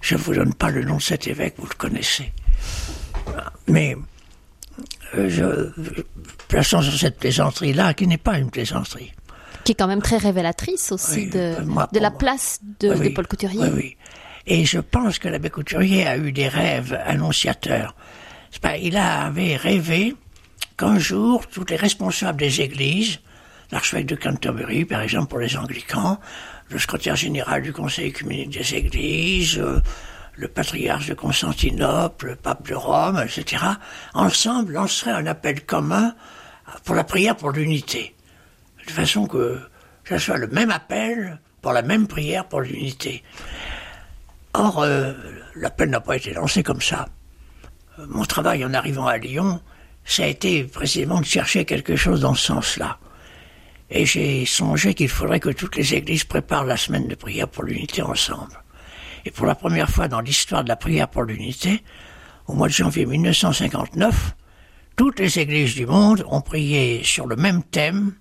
Je 0.00 0.14
ne 0.14 0.20
vous 0.20 0.34
donne 0.34 0.54
pas 0.54 0.70
le 0.70 0.84
nom 0.84 0.98
de 0.98 1.02
cet 1.02 1.26
évêque, 1.26 1.54
vous 1.58 1.66
le 1.66 1.74
connaissez. 1.74 2.32
Mais 3.66 3.96
euh, 5.16 5.28
je, 5.28 5.82
plaçons 6.46 6.80
sur 6.80 6.96
cette 6.96 7.18
plaisanterie-là, 7.18 7.92
qui 7.92 8.06
n'est 8.06 8.18
pas 8.18 8.38
une 8.38 8.50
plaisanterie. 8.52 9.12
Qui 9.64 9.72
est 9.72 9.74
quand 9.74 9.88
même 9.88 10.00
très 10.00 10.18
révélatrice 10.18 10.92
aussi 10.92 11.26
de, 11.26 11.56
de 11.92 11.98
la 11.98 12.12
place 12.12 12.60
de, 12.78 13.08
Paul 13.08 13.26
Couturier. 13.26 13.64
Oui, 13.64 13.70
oui. 13.74 13.96
Et 14.46 14.64
je 14.64 14.78
pense 14.78 15.18
que 15.18 15.26
l'abbé 15.26 15.50
Couturier 15.50 16.06
a 16.06 16.16
eu 16.16 16.30
des 16.30 16.46
rêves 16.46 16.96
annonciateurs. 17.04 17.96
Pas, 18.62 18.76
il 18.76 18.96
avait 18.96 19.56
rêvé 19.56 20.14
qu'un 20.80 20.98
jour, 20.98 21.46
tous 21.46 21.66
les 21.66 21.76
responsables 21.76 22.38
des 22.38 22.62
églises, 22.62 23.18
l'archevêque 23.70 24.06
de 24.06 24.14
Canterbury, 24.14 24.86
par 24.86 25.02
exemple, 25.02 25.28
pour 25.28 25.38
les 25.38 25.58
anglicans, 25.58 26.18
le 26.70 26.78
secrétaire 26.78 27.16
général 27.16 27.60
du 27.60 27.74
Conseil 27.74 28.08
œcuménique 28.08 28.48
des 28.48 28.74
églises, 28.74 29.58
euh, 29.58 29.82
le 30.36 30.48
patriarche 30.48 31.06
de 31.06 31.12
Constantinople, 31.12 32.28
le 32.28 32.36
pape 32.36 32.66
de 32.66 32.74
Rome, 32.74 33.22
etc., 33.22 33.62
ensemble 34.14 34.72
lanceraient 34.72 35.10
un 35.10 35.26
appel 35.26 35.66
commun 35.66 36.14
pour 36.84 36.94
la 36.94 37.04
prière 37.04 37.36
pour 37.36 37.50
l'unité. 37.50 38.14
De 38.86 38.90
façon 38.90 39.26
que 39.26 39.60
ce 40.08 40.16
soit 40.16 40.38
le 40.38 40.46
même 40.46 40.70
appel 40.70 41.40
pour 41.60 41.74
la 41.74 41.82
même 41.82 42.06
prière 42.06 42.46
pour 42.46 42.62
l'unité. 42.62 43.22
Or, 44.54 44.82
euh, 44.82 45.12
l'appel 45.56 45.90
n'a 45.90 46.00
pas 46.00 46.16
été 46.16 46.32
lancé 46.32 46.62
comme 46.62 46.80
ça. 46.80 47.06
Mon 48.08 48.24
travail 48.24 48.64
en 48.64 48.72
arrivant 48.72 49.06
à 49.06 49.18
Lyon, 49.18 49.60
ça 50.04 50.24
a 50.24 50.26
été 50.26 50.64
précisément 50.64 51.20
de 51.20 51.26
chercher 51.26 51.64
quelque 51.64 51.96
chose 51.96 52.20
dans 52.20 52.34
ce 52.34 52.46
sens-là. 52.46 52.98
Et 53.90 54.06
j'ai 54.06 54.46
songé 54.46 54.94
qu'il 54.94 55.08
faudrait 55.08 55.40
que 55.40 55.50
toutes 55.50 55.76
les 55.76 55.94
églises 55.94 56.24
préparent 56.24 56.64
la 56.64 56.76
semaine 56.76 57.08
de 57.08 57.14
prière 57.14 57.48
pour 57.48 57.64
l'unité 57.64 58.02
ensemble. 58.02 58.62
Et 59.24 59.30
pour 59.30 59.46
la 59.46 59.54
première 59.54 59.90
fois 59.90 60.08
dans 60.08 60.20
l'histoire 60.20 60.64
de 60.64 60.68
la 60.68 60.76
prière 60.76 61.08
pour 61.08 61.24
l'unité, 61.24 61.82
au 62.46 62.54
mois 62.54 62.68
de 62.68 62.72
janvier 62.72 63.04
1959, 63.04 64.34
toutes 64.96 65.18
les 65.18 65.38
églises 65.38 65.74
du 65.74 65.86
monde 65.86 66.24
ont 66.28 66.40
prié 66.40 67.02
sur 67.04 67.26
le 67.26 67.36
même 67.36 67.62
thème, 67.62 68.14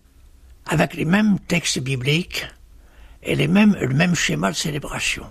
avec 0.65 0.93
les 0.93 1.05
mêmes 1.05 1.39
textes 1.39 1.79
bibliques 1.79 2.47
et 3.23 3.35
les 3.35 3.47
mêmes, 3.47 3.75
le 3.79 3.93
même 3.93 4.15
schéma 4.15 4.51
de 4.51 4.55
célébration. 4.55 5.25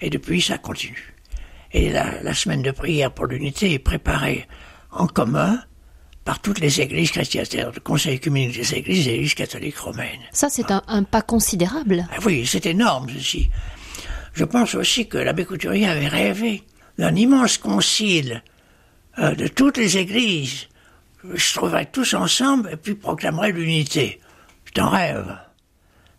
Et 0.00 0.10
depuis, 0.10 0.40
ça 0.40 0.58
continue. 0.58 1.14
Et 1.72 1.90
la, 1.90 2.22
la 2.22 2.34
semaine 2.34 2.62
de 2.62 2.70
prière 2.70 3.12
pour 3.12 3.26
l'unité 3.26 3.72
est 3.72 3.78
préparée 3.78 4.46
en 4.98 5.06
commun 5.06 5.58
par 6.24 6.40
toutes 6.40 6.60
les 6.60 6.80
églises 6.80 7.10
chrétiennes, 7.10 7.46
c'est-à-dire 7.46 7.72
le 7.74 7.80
Conseil 7.80 8.16
œcuménique 8.16 8.56
des 8.56 8.74
églises 8.74 9.08
et 9.08 9.12
l'église 9.12 9.34
catholique 9.34 9.78
romaine. 9.78 10.20
Ça, 10.32 10.50
c'est 10.50 10.70
un, 10.70 10.82
un 10.86 11.02
pas 11.02 11.22
considérable. 11.22 12.06
Ah 12.12 12.18
oui, 12.26 12.46
c'est 12.46 12.66
énorme 12.66 13.08
ceci. 13.08 13.48
Je 14.34 14.44
pense 14.44 14.74
aussi 14.74 15.08
que 15.08 15.16
l'abbé 15.16 15.46
Couturier 15.46 15.88
avait 15.88 16.08
rêvé 16.08 16.64
d'un 16.98 17.14
immense 17.14 17.56
concile 17.56 18.42
euh, 19.18 19.34
de 19.34 19.48
toutes 19.48 19.78
les 19.78 19.96
églises. 19.96 20.68
Se 21.36 21.54
trouveraient 21.54 21.86
tous 21.86 22.14
ensemble 22.14 22.70
et 22.72 22.76
puis 22.76 22.94
proclameraient 22.94 23.52
l'unité. 23.52 24.20
C'est 24.66 24.80
un 24.80 24.88
rêve. 24.88 25.36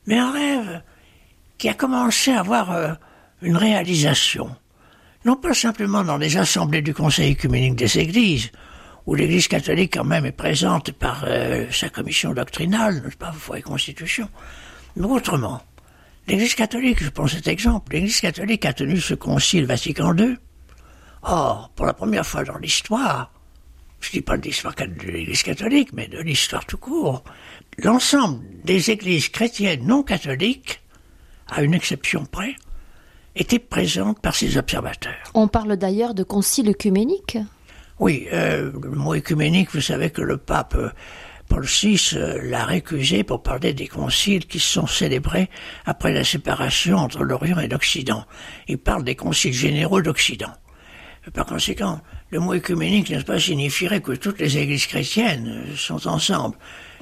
Mais 0.07 0.17
un 0.17 0.31
rêve 0.31 0.81
qui 1.57 1.69
a 1.69 1.73
commencé 1.73 2.31
à 2.31 2.39
avoir 2.39 2.71
euh, 2.71 2.93
une 3.41 3.57
réalisation. 3.57 4.55
Non 5.23 5.35
pas 5.35 5.53
simplement 5.53 6.03
dans 6.03 6.17
les 6.17 6.37
assemblées 6.37 6.81
du 6.81 6.93
Conseil 6.93 7.33
œcuménique 7.33 7.75
des 7.75 7.99
églises, 7.99 8.51
où 9.09 9.15
l'Église 9.15 9.47
catholique 9.47 9.95
quand 9.95 10.03
même 10.03 10.27
est 10.27 10.31
présente 10.31 10.91
par 10.91 11.23
euh, 11.25 11.65
sa 11.71 11.89
commission 11.89 12.31
doctrinale, 12.31 13.09
pas, 13.17 13.31
foi 13.31 13.57
et 13.57 13.63
constitution, 13.63 14.29
mais 14.95 15.07
autrement. 15.07 15.63
L'Église 16.27 16.53
catholique, 16.53 17.03
je 17.03 17.09
prends 17.09 17.25
cet 17.25 17.47
exemple, 17.47 17.93
l'Église 17.93 18.21
catholique 18.21 18.65
a 18.65 18.73
tenu 18.73 19.01
ce 19.01 19.15
concile 19.15 19.65
Vatican 19.65 20.15
II. 20.15 20.37
Or, 21.23 21.71
pour 21.75 21.87
la 21.87 21.95
première 21.95 22.23
fois 22.23 22.43
dans 22.43 22.59
l'histoire, 22.59 23.31
je 23.99 24.11
dis 24.11 24.21
pas 24.21 24.37
de 24.37 24.43
l'histoire 24.43 24.75
de 24.75 25.11
l'Église 25.11 25.41
catholique, 25.41 25.89
mais 25.91 26.07
de 26.07 26.19
l'histoire 26.19 26.67
tout 26.67 26.77
court, 26.77 27.23
l'ensemble 27.79 28.43
des 28.63 28.91
églises 28.91 29.29
chrétiennes 29.29 29.87
non 29.87 30.03
catholiques, 30.03 30.81
à 31.47 31.63
une 31.63 31.73
exception 31.73 32.25
près, 32.25 32.55
étaient 33.35 33.57
présentes 33.57 34.21
par 34.21 34.35
ces 34.35 34.59
observateurs. 34.59 35.31
On 35.33 35.47
parle 35.47 35.77
d'ailleurs 35.77 36.13
de 36.13 36.21
concile 36.21 36.69
œcuménique? 36.69 37.39
Oui, 37.99 38.27
euh, 38.33 38.71
le 38.81 38.89
mot 38.91 39.13
œcuménique, 39.13 39.69
vous 39.73 39.81
savez 39.81 40.09
que 40.09 40.21
le 40.21 40.37
pape 40.37 40.75
euh, 40.75 40.89
Paul 41.49 41.65
VI 41.65 41.99
euh, 42.13 42.39
l'a 42.43 42.63
récusé 42.63 43.23
pour 43.23 43.43
parler 43.43 43.73
des 43.73 43.87
conciles 43.87 44.45
qui 44.45 44.59
se 44.59 44.67
sont 44.73 44.87
célébrés 44.87 45.49
après 45.85 46.13
la 46.13 46.23
séparation 46.23 46.97
entre 46.97 47.23
l'Orient 47.23 47.59
et 47.59 47.67
l'Occident. 47.67 48.23
Il 48.67 48.77
parle 48.77 49.03
des 49.03 49.15
conciles 49.15 49.53
généraux 49.53 50.01
d'Occident. 50.01 50.51
Par 51.33 51.45
conséquent, 51.45 51.99
le 52.29 52.39
mot 52.39 52.53
œcuménique, 52.53 53.09
n'est-ce 53.09 53.25
pas, 53.25 53.39
signifierait 53.39 54.01
que 54.01 54.13
toutes 54.13 54.39
les 54.39 54.57
églises 54.57 54.87
chrétiennes 54.87 55.63
euh, 55.67 55.75
sont 55.75 56.07
ensemble. 56.07 56.55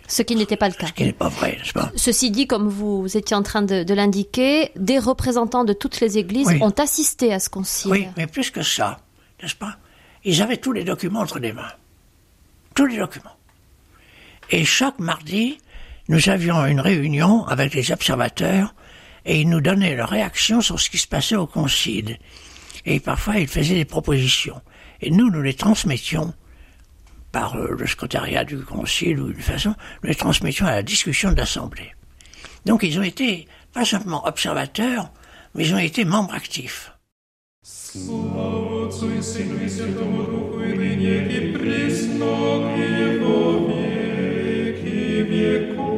Ce 0.08 0.22
qui 0.22 0.36
n'était 0.38 0.56
pas 0.58 0.70
le 0.70 0.74
cas. 0.74 0.88
Ce 0.88 0.94
qui 0.94 1.04
n'est 1.04 1.12
pas 1.14 1.28
vrai, 1.28 1.58
n'est-ce 1.60 1.74
pas? 1.74 1.92
Ceci 1.96 2.32
dit, 2.32 2.48
comme 2.48 2.70
vous 2.70 3.06
étiez 3.18 3.36
en 3.36 3.44
train 3.44 3.62
de, 3.62 3.84
de 3.84 3.94
l'indiquer, 3.94 4.72
des 4.78 5.00
représentants 5.00 5.66
de 5.66 5.74
toutes 5.74 6.00
les 6.00 6.18
églises 6.18 6.48
Oui. 6.48 6.60
ont 6.62 6.72
assisté 6.72 7.34
à 7.34 7.40
ce 7.40 7.50
concile. 7.50 7.92
Oui, 7.92 8.08
mais 8.16 8.26
plus 8.26 8.50
que 8.50 8.64
ça, 8.64 9.02
n'est-ce 9.44 9.56
pas? 9.56 9.76
ils 10.28 10.42
avaient 10.42 10.58
tous 10.58 10.74
les 10.74 10.84
documents 10.84 11.22
entre 11.22 11.40
les 11.40 11.54
mains. 11.54 11.72
Tous 12.76 12.86
les 12.86 12.98
documents. 12.98 13.38
Et 14.50 14.66
chaque 14.66 15.00
mardi, 15.00 15.58
nous 16.10 16.28
avions 16.28 16.66
une 16.66 16.82
réunion 16.82 17.48
avec 17.48 17.74
les 17.74 17.94
observateurs 17.94 18.76
et 19.26 19.40
ils 19.40 19.50
nous 19.50 19.62
donnaient 19.62 19.96
leur 19.96 20.10
réaction 20.10 20.60
sur 20.60 20.82
ce 20.82 20.90
qui 20.90 20.98
se 20.98 21.08
passait 21.08 21.38
au 21.38 21.48
concile. 21.48 22.20
Et 22.86 23.00
parfois, 23.00 23.38
ils 23.38 23.48
faisaient 23.48 23.76
des 23.76 23.86
propositions. 23.86 24.62
Et 25.00 25.12
nous, 25.12 25.32
nous 25.32 25.42
les 25.42 25.54
transmettions 25.54 26.34
par 27.32 27.56
euh, 27.56 27.76
le 27.78 27.88
secrétariat 27.88 28.44
du 28.44 28.58
concile 28.60 29.22
ou 29.22 29.32
d'une 29.32 29.42
façon, 29.42 29.76
nous 30.04 30.10
les 30.10 30.16
transmettions 30.16 30.66
à 30.66 30.72
la 30.72 30.84
discussion 30.84 31.32
de 31.32 31.38
l'Assemblée. 31.38 31.94
Donc 32.66 32.84
ils 32.84 33.00
ont 33.00 33.04
été 33.04 33.48
pas 33.72 33.86
simplement 33.86 34.26
observateurs, 34.28 35.10
mais 35.56 35.68
ils 35.68 35.74
ont 35.74 35.78
été 35.78 36.04
membres 36.04 36.34
actifs. 36.34 36.92
Отцу 38.87 39.11
и 39.11 39.21
Сыну 39.23 39.57
и 39.65 39.69
Святому 39.69 40.23
Духу, 40.25 40.61
и 40.61 40.73
ныне, 40.81 41.17
и 41.37 41.53
присно, 41.57 42.33
и 42.77 43.19
во 43.19 43.41
веки 43.69 45.23
веков. 45.31 45.93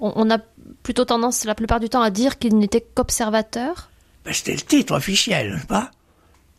On, 0.00 0.12
on 0.16 0.30
a 0.30 0.38
plutôt 0.82 1.04
tendance 1.04 1.44
la 1.44 1.54
plupart 1.54 1.80
du 1.80 1.88
temps 1.88 2.02
à 2.02 2.10
dire 2.10 2.38
qu'ils 2.38 2.56
n'étaient 2.58 2.80
qu'observateurs, 2.94 3.90
Ben, 4.24 4.32
c'était 4.32 4.54
le 4.54 4.60
titre 4.60 4.94
officiel, 4.94 5.52
n'est-ce 5.54 5.66
pas 5.66 5.90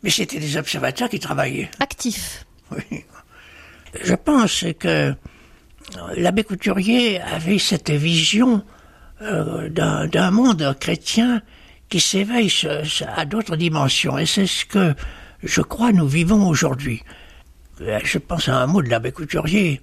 Mais 0.02 0.10
c'était 0.10 0.38
des 0.38 0.56
observateurs 0.56 1.08
qui 1.08 1.18
travaillaient. 1.20 1.70
actifs. 1.80 2.44
Oui. 2.70 3.04
Je 4.02 4.14
pense 4.14 4.64
que 4.78 5.14
l'abbé 6.15 6.43
Couturier 6.43 7.21
avait 7.21 7.59
cette 7.59 7.89
vision 7.91 8.63
euh, 9.21 9.69
d'un 9.69 10.31
monde 10.31 10.75
chrétien 10.79 11.41
qui 11.89 11.99
s'éveille 11.99 12.51
à 13.15 13.25
d'autres 13.25 13.55
dimensions. 13.55 14.17
Et 14.17 14.25
c'est 14.25 14.47
ce 14.47 14.65
que 14.65 14.95
je 15.43 15.61
crois 15.61 15.91
nous 15.91 16.07
vivons 16.07 16.47
aujourd'hui. 16.47 17.03
Euh, 17.81 17.99
Je 18.03 18.17
pense 18.17 18.47
à 18.49 18.61
un 18.61 18.67
mot 18.67 18.81
de 18.81 18.89
l'abbé 18.89 19.11
Couturier 19.11 19.81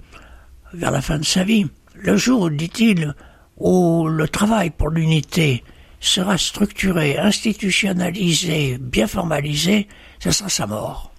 vers 0.72 0.90
la 0.90 1.00
fin 1.00 1.18
de 1.18 1.24
sa 1.24 1.44
vie. 1.44 1.66
Le 1.94 2.16
jour, 2.16 2.50
dit-il, 2.50 3.14
où 3.56 4.06
le 4.08 4.28
travail 4.28 4.70
pour 4.70 4.90
l'unité 4.90 5.64
sera 6.00 6.38
structuré, 6.38 7.18
institutionnalisé, 7.18 8.78
bien 8.78 9.06
formalisé, 9.08 9.88
ce 10.20 10.30
sera 10.30 10.48
sa 10.48 10.66
mort. 10.66 11.12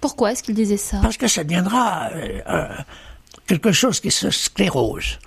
Pourquoi 0.00 0.32
est-ce 0.32 0.42
qu'il 0.42 0.54
disait 0.54 0.78
ça? 0.78 0.98
Parce 1.02 1.16
que 1.16 1.28
ça 1.28 1.44
deviendra 1.44 2.10
euh, 2.14 2.68
quelque 3.46 3.72
chose 3.72 4.00
qui 4.00 4.10
se 4.10 4.30
sclérose. 4.30 5.18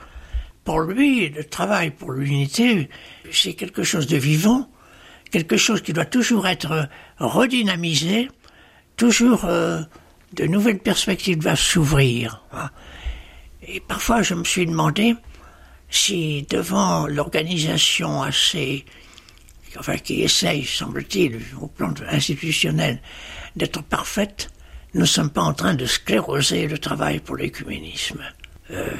Pour 0.64 0.80
lui, 0.80 1.30
le 1.30 1.44
travail 1.44 1.92
pour 1.92 2.12
l'unité, 2.12 2.90
c'est 3.32 3.54
quelque 3.54 3.84
chose 3.84 4.08
de 4.08 4.18
vivant, 4.18 4.70
quelque 5.32 5.58
chose 5.58 5.82
qui 5.82 5.94
doit 5.94 6.06
toujours 6.06 6.48
être 6.48 6.90
redynamisé, 7.20 8.30
toujours 8.98 9.46
euh, 9.46 9.82
de 10.34 10.46
nouvelles 10.46 10.80
perspectives 10.80 11.38
doivent 11.38 11.60
s'ouvrir. 11.60 12.44
hein. 12.52 12.70
Et 13.68 13.80
parfois, 13.80 14.22
je 14.22 14.34
me 14.34 14.44
suis 14.44 14.66
demandé 14.66 15.16
si 15.90 16.46
devant 16.50 17.08
l'organisation 17.08 18.22
assez 18.22 18.86
enfin 19.78 19.98
qui 19.98 20.22
essaye, 20.22 20.66
semble-t-il, 20.66 21.42
au 21.60 21.68
plan 21.68 21.94
institutionnel, 22.10 23.02
d'être 23.56 23.84
parfaite, 23.84 24.50
nous 24.96 25.02
ne 25.02 25.06
sommes 25.06 25.30
pas 25.30 25.42
en 25.42 25.54
train 25.54 25.74
de 25.74 25.86
scléroser 25.86 26.70
le 26.70 26.78
travail 26.78 27.20
pour 27.20 27.36
l'écuménisme. 27.36 28.24
Euh, 28.72 28.92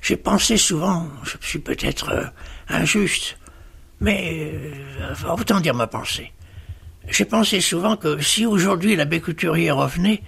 J'ai 0.00 0.16
pensé 0.16 0.56
souvent, 0.56 1.08
je 1.24 1.36
suis 1.40 1.58
peut-être 1.58 2.10
euh, 2.10 2.24
injuste, 2.68 3.36
mais 4.00 4.52
euh, 5.00 5.28
autant 5.28 5.58
dire 5.58 5.74
ma 5.74 5.88
pensée. 5.88 6.32
J'ai 7.08 7.24
pensé 7.24 7.60
souvent 7.60 7.96
que 7.96 8.20
si 8.22 8.46
aujourd'hui 8.46 8.94
l'abbé 8.94 9.20
Couturier 9.20 9.72
revenait, 9.72 10.22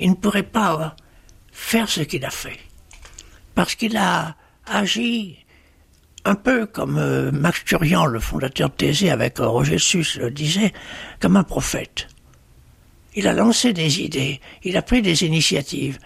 il 0.00 0.10
ne 0.10 0.16
pourrait 0.16 0.42
pas 0.42 0.96
faire 1.52 1.88
ce 1.88 2.00
qu'il 2.00 2.24
a 2.24 2.30
fait. 2.30 2.58
Parce 3.54 3.76
qu'il 3.76 3.96
a 3.96 4.34
agi 4.66 5.38
un 6.24 6.34
peu 6.34 6.66
comme 6.66 7.30
Max 7.30 7.64
Turian, 7.64 8.06
le 8.06 8.18
fondateur 8.18 8.70
de 8.70 8.74
Thésée, 8.74 9.10
avec 9.10 9.38
Roger 9.38 9.78
Sus 9.78 10.18
le 10.18 10.32
disait, 10.32 10.72
comme 11.20 11.36
un 11.36 11.44
prophète. 11.44 12.08
Il 13.14 13.28
a 13.28 13.32
lancé 13.32 13.72
des 13.72 14.00
idées, 14.00 14.40
il 14.62 14.76
a 14.76 14.82
pris 14.82 15.02
des 15.02 15.24
initiatives. 15.24 15.98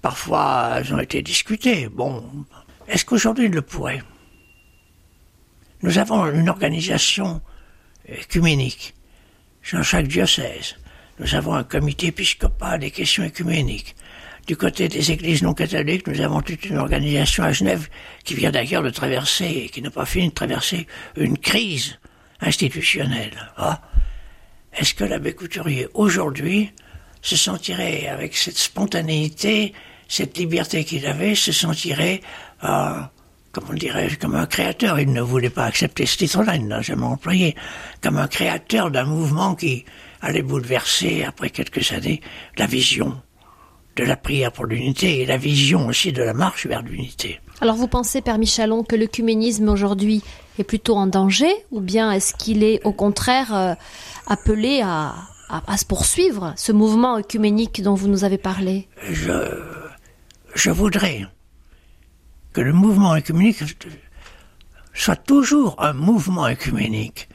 Parfois, 0.00 0.74
elles 0.76 0.94
ont 0.94 1.00
été 1.00 1.22
discutées. 1.22 1.88
Bon, 1.88 2.24
est-ce 2.88 3.04
qu'aujourd'hui 3.04 3.46
il 3.46 3.52
le 3.52 3.62
pourrait? 3.62 4.02
Nous 5.82 5.98
avons 5.98 6.26
une 6.26 6.48
organisation 6.48 7.40
écuménique 8.06 8.94
dans 9.72 9.82
chaque 9.82 10.06
diocèse. 10.06 10.76
Nous 11.18 11.34
avons 11.34 11.54
un 11.54 11.64
comité 11.64 12.08
épiscopal 12.08 12.80
des 12.80 12.90
questions 12.90 13.24
écuméniques. 13.24 13.94
Du 14.46 14.56
côté 14.56 14.88
des 14.88 15.12
églises 15.12 15.42
non 15.42 15.54
catholiques, 15.54 16.06
nous 16.08 16.20
avons 16.20 16.40
toute 16.40 16.64
une 16.64 16.78
organisation 16.78 17.44
à 17.44 17.52
Genève 17.52 17.88
qui 18.24 18.34
vient 18.34 18.50
d'ailleurs 18.50 18.82
de 18.82 18.90
traverser, 18.90 19.70
qui 19.72 19.82
n'a 19.82 19.90
pas 19.90 20.04
fini 20.04 20.28
de 20.28 20.34
traverser, 20.34 20.86
une 21.16 21.38
crise 21.38 21.98
institutionnelle. 22.40 23.52
Ah. 23.56 23.80
Est-ce 24.76 24.94
que 24.94 25.04
l'abbé 25.04 25.34
Couturier, 25.34 25.88
aujourd'hui, 25.94 26.72
se 27.20 27.36
sentirait, 27.36 28.08
avec 28.08 28.36
cette 28.36 28.58
spontanéité, 28.58 29.74
cette 30.08 30.36
liberté 30.38 30.84
qu'il 30.84 31.06
avait, 31.06 31.34
se 31.34 31.52
sentirait, 31.52 32.20
euh, 32.64 33.00
comment 33.52 33.74
dirais-je, 33.74 34.18
comme 34.18 34.34
un 34.34 34.46
créateur? 34.46 34.98
Il 34.98 35.12
ne 35.12 35.20
voulait 35.20 35.50
pas 35.50 35.64
accepter 35.64 36.06
ce 36.06 36.16
titre-là, 36.16 36.56
il 36.56 36.64
ne 36.64 36.70
l'a 36.70 36.82
jamais 36.82 37.04
employé, 37.04 37.54
comme 38.02 38.16
un 38.16 38.28
créateur 38.28 38.90
d'un 38.90 39.04
mouvement 39.04 39.54
qui 39.54 39.84
allait 40.20 40.42
bouleverser, 40.42 41.24
après 41.24 41.50
quelques 41.50 41.92
années, 41.92 42.20
la 42.56 42.66
vision 42.66 43.20
de 43.96 44.04
la 44.04 44.16
prière 44.16 44.52
pour 44.52 44.64
l'unité 44.64 45.20
et 45.20 45.26
la 45.26 45.36
vision 45.36 45.86
aussi 45.86 46.12
de 46.12 46.22
la 46.22 46.32
marche 46.32 46.66
vers 46.66 46.82
l'unité. 46.82 47.40
Alors 47.60 47.76
vous 47.76 47.88
pensez, 47.88 48.22
Père 48.22 48.38
Michalon, 48.38 48.84
que 48.84 48.96
l'œcuménisme 48.96 49.68
aujourd'hui 49.68 50.22
est 50.58 50.64
plutôt 50.64 50.96
en 50.96 51.06
danger 51.06 51.52
ou 51.70 51.80
bien 51.80 52.12
est-ce 52.12 52.34
qu'il 52.34 52.62
est 52.62 52.80
au 52.84 52.92
contraire 52.92 53.54
euh, 53.54 53.74
appelé 54.26 54.82
à, 54.82 55.14
se 55.76 55.84
poursuivre, 55.84 56.54
ce 56.56 56.72
mouvement 56.72 57.16
œcuménique 57.16 57.82
dont 57.82 57.94
vous 57.94 58.08
nous 58.08 58.24
avez 58.24 58.38
parlé? 58.38 58.88
Je, 59.10 59.32
je 60.54 60.70
voudrais 60.70 61.26
que 62.52 62.60
le 62.60 62.72
mouvement 62.72 63.14
œcuménique 63.14 63.62
soit 64.94 65.16
toujours 65.16 65.76
un 65.82 65.92
mouvement 65.92 66.46
œcuménique. 66.46 67.28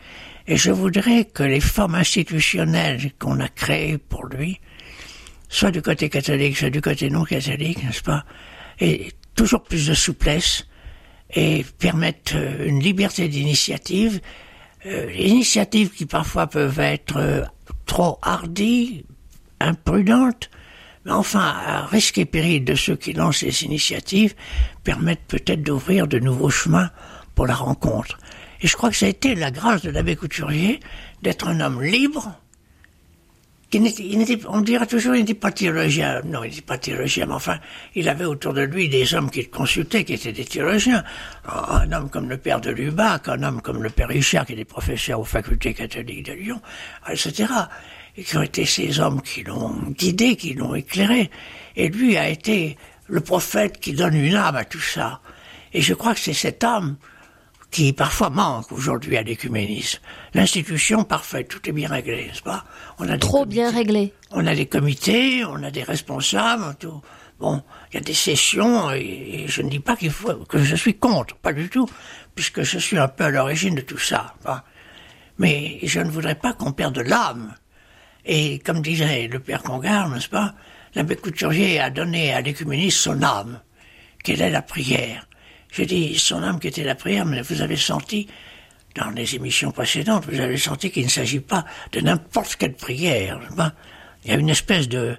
Et 0.47 0.55
je 0.55 0.72
voudrais 0.72 1.26
que 1.26 1.43
les 1.43 1.59
formes 1.59 1.95
institutionnelles 1.95 3.11
qu'on 3.20 3.39
a 3.39 3.49
créées 3.49 3.97
pour 3.97 4.26
lui, 4.26 4.59
soit 5.49 5.72
du 5.72 5.82
côté 5.82 6.09
catholique, 6.09 6.57
soit 6.57 6.70
du 6.70 6.82
côté 6.82 7.09
non 7.09 7.26
catholique, 7.26 7.84
n'est-ce 7.84 8.01
pas, 8.01 8.26
et 8.80 9.11
toujours 9.36 9.63
plus 9.63 9.88
de 9.88 9.93
souplesse 9.93 10.65
et 11.34 11.65
permettent 11.80 12.34
euh, 12.36 12.67
une 12.67 12.80
liberté 12.80 13.28
d'initiative, 13.28 14.21
euh, 14.86 15.11
initiatives 15.13 15.91
qui 15.91 16.05
parfois 16.05 16.47
peuvent 16.47 16.80
être 16.80 17.17
euh, 17.17 17.43
trop 17.86 18.19
hardies, 18.21 19.05
imprudentes, 19.59 20.49
mais 21.05 21.11
enfin, 21.11 21.39
à 21.39 21.86
risque 21.86 22.17
et 22.17 22.25
péril 22.25 22.63
de 22.63 22.75
ceux 22.75 22.95
qui 22.95 23.13
lancent 23.13 23.38
ces 23.38 23.63
initiatives, 23.63 24.36
permettent 24.84 25.25
peut-être 25.28 25.63
d'ouvrir 25.63 26.07
de 26.07 26.19
nouveaux 26.19 26.49
chemins 26.49 26.91
pour 27.36 27.47
la 27.47 27.55
rencontre. 27.55 28.17
Et 28.61 28.67
je 28.67 28.75
crois 28.75 28.89
que 28.89 28.95
ça 28.95 29.05
a 29.05 29.09
été 29.09 29.36
la 29.36 29.51
grâce 29.51 29.82
de 29.84 29.89
l'abbé 29.89 30.15
Couturier 30.15 30.80
d'être 31.21 31.47
un 31.47 31.59
homme 31.59 31.82
libre, 31.82 32.34
n'était, 33.74 34.39
on 34.47 34.61
dira 34.61 34.86
toujours, 34.86 35.15
il 35.15 35.20
n'était 35.20 35.34
pas 35.34 35.51
théologien. 35.51 36.22
Non, 36.26 36.43
il 36.43 36.49
n'était 36.49 36.61
pas 36.61 36.78
théologien, 36.78 37.26
mais 37.26 37.34
enfin, 37.34 37.59
il 37.95 38.07
avait 38.07 38.26
autour 38.26 38.53
de 38.53 38.61
lui 38.61 38.88
des 38.88 39.13
hommes 39.13 39.30
qu'il 39.30 39.49
consultait, 39.49 40.03
qui 40.03 40.13
étaient 40.13 40.32
des 40.32 40.45
théologiens. 40.45 41.03
Un 41.45 41.91
homme 41.91 42.09
comme 42.09 42.30
le 42.30 42.38
père 42.38 42.61
de 42.61 42.72
Lubac, 42.72 43.28
un 43.28 43.43
homme 43.43 43.61
comme 43.61 43.84
le 43.84 43.89
père 43.89 44.07
Richard, 44.07 44.45
qui 44.45 44.53
était 44.53 44.65
professeur 44.65 45.20
aux 45.20 45.26
facultés 45.26 45.74
catholiques 45.74 46.26
de 46.26 46.34
Lyon, 46.34 46.61
etc. 47.09 47.51
Et 48.15 48.24
qui 48.24 48.38
ont 48.38 48.41
été 48.41 48.65
ces 48.65 48.99
hommes 48.99 49.22
qui 49.22 49.43
l'ont 49.43 49.76
guidé, 49.89 50.38
qui 50.38 50.53
l'ont 50.53 50.74
éclairé. 50.74 51.30
Et 51.76 51.89
lui 51.89 52.18
a 52.18 52.30
été 52.30 52.78
le 53.07 53.20
prophète 53.22 53.80
qui 53.80 53.93
donne 53.93 54.15
une 54.15 54.36
âme 54.36 54.55
à 54.55 54.65
tout 54.65 54.80
ça. 54.80 55.22
Et 55.74 55.82
je 55.82 55.93
crois 55.93 56.13
que 56.13 56.20
c'est 56.20 56.34
cette 56.34 56.63
âme 56.63 56.95
qui 57.72 57.93
parfois 57.93 58.30
manque 58.30 58.72
aujourd'hui 58.72 59.18
à 59.18 59.24
l'écuménisme. 59.24 59.99
L'institution 60.34 61.03
parfaite, 61.03 61.49
tout 61.49 61.68
est 61.70 61.74
bien 61.74 61.89
réglé, 61.89 62.28
n'est-ce 62.28 62.41
pas? 62.41 62.65
On 62.99 63.09
a 63.09 63.18
Trop 63.18 63.45
bien 63.45 63.72
réglé. 63.72 64.13
On 64.32 64.45
a 64.47 64.55
des 64.55 64.65
comités, 64.65 65.43
on 65.45 65.61
a 65.63 65.72
des 65.72 65.84
responsables, 65.84 66.76
tout. 66.80 67.01
Bon, 67.39 67.61
il 67.91 67.95
y 67.95 67.97
a 67.97 68.01
des 68.01 68.13
sessions, 68.15 68.91
et, 68.91 69.45
je 69.47 69.61
ne 69.61 69.70
dis 69.70 69.80
pas 69.80 69.95
qu'il 69.95 70.09
faut 70.09 70.34
que 70.45 70.63
je 70.63 70.76
suis 70.76 70.97
contre, 70.97 71.36
pas 71.36 71.53
du 71.53 71.70
tout, 71.70 71.88
puisque 72.34 72.63
je 72.63 72.80
suis 72.80 72.97
un 72.97 73.07
peu 73.07 73.26
à 73.26 73.30
l'origine 73.30 73.76
de 73.76 73.82
tout 73.82 73.99
ça. 73.99 74.34
Mais 75.38 75.78
je 75.84 75.99
ne 75.99 76.09
voudrais 76.09 76.36
pas 76.36 76.53
qu'on 76.53 76.72
perde 76.72 76.97
l'âme. 76.97 77.53
Et 78.26 78.59
comme 78.59 78.82
disait 78.82 79.28
le 79.28 79.39
père 79.39 79.61
Congar, 79.61 80.09
n'est-ce 80.09 80.30
pas, 80.30 80.55
l'abbé 80.95 81.15
Couturier 81.15 81.80
a 81.80 81.91
donné 81.91 82.34
à 82.34 82.41
l'écuménisme 82.41 83.11
son 83.11 83.22
âme, 83.22 83.61
quelle 84.24 84.41
est 84.41 84.49
la 84.49 84.63
prière? 84.63 85.26
J'ai 85.72 85.86
dit 85.86 86.18
son 86.18 86.43
âme 86.43 86.59
qui 86.59 86.68
était 86.68 86.84
la 86.84 86.95
prière, 86.95 87.26
mais 87.26 87.41
vous 87.41 87.61
avez 87.61 87.76
senti, 87.76 88.28
dans 88.95 89.09
les 89.09 89.36
émissions 89.36 89.72
précédentes, 89.72 90.26
vous 90.26 90.39
avez 90.39 90.57
senti 90.57 90.91
qu'il 90.91 91.05
ne 91.05 91.09
s'agit 91.09 91.39
pas 91.39 91.65
de 91.91 91.99
n'importe 91.99 92.55
quelle 92.55 92.74
prière. 92.74 93.39
Il 94.24 94.32
y 94.32 94.34
a 94.34 94.38
une 94.38 94.49
espèce 94.49 94.88
de, 94.88 95.18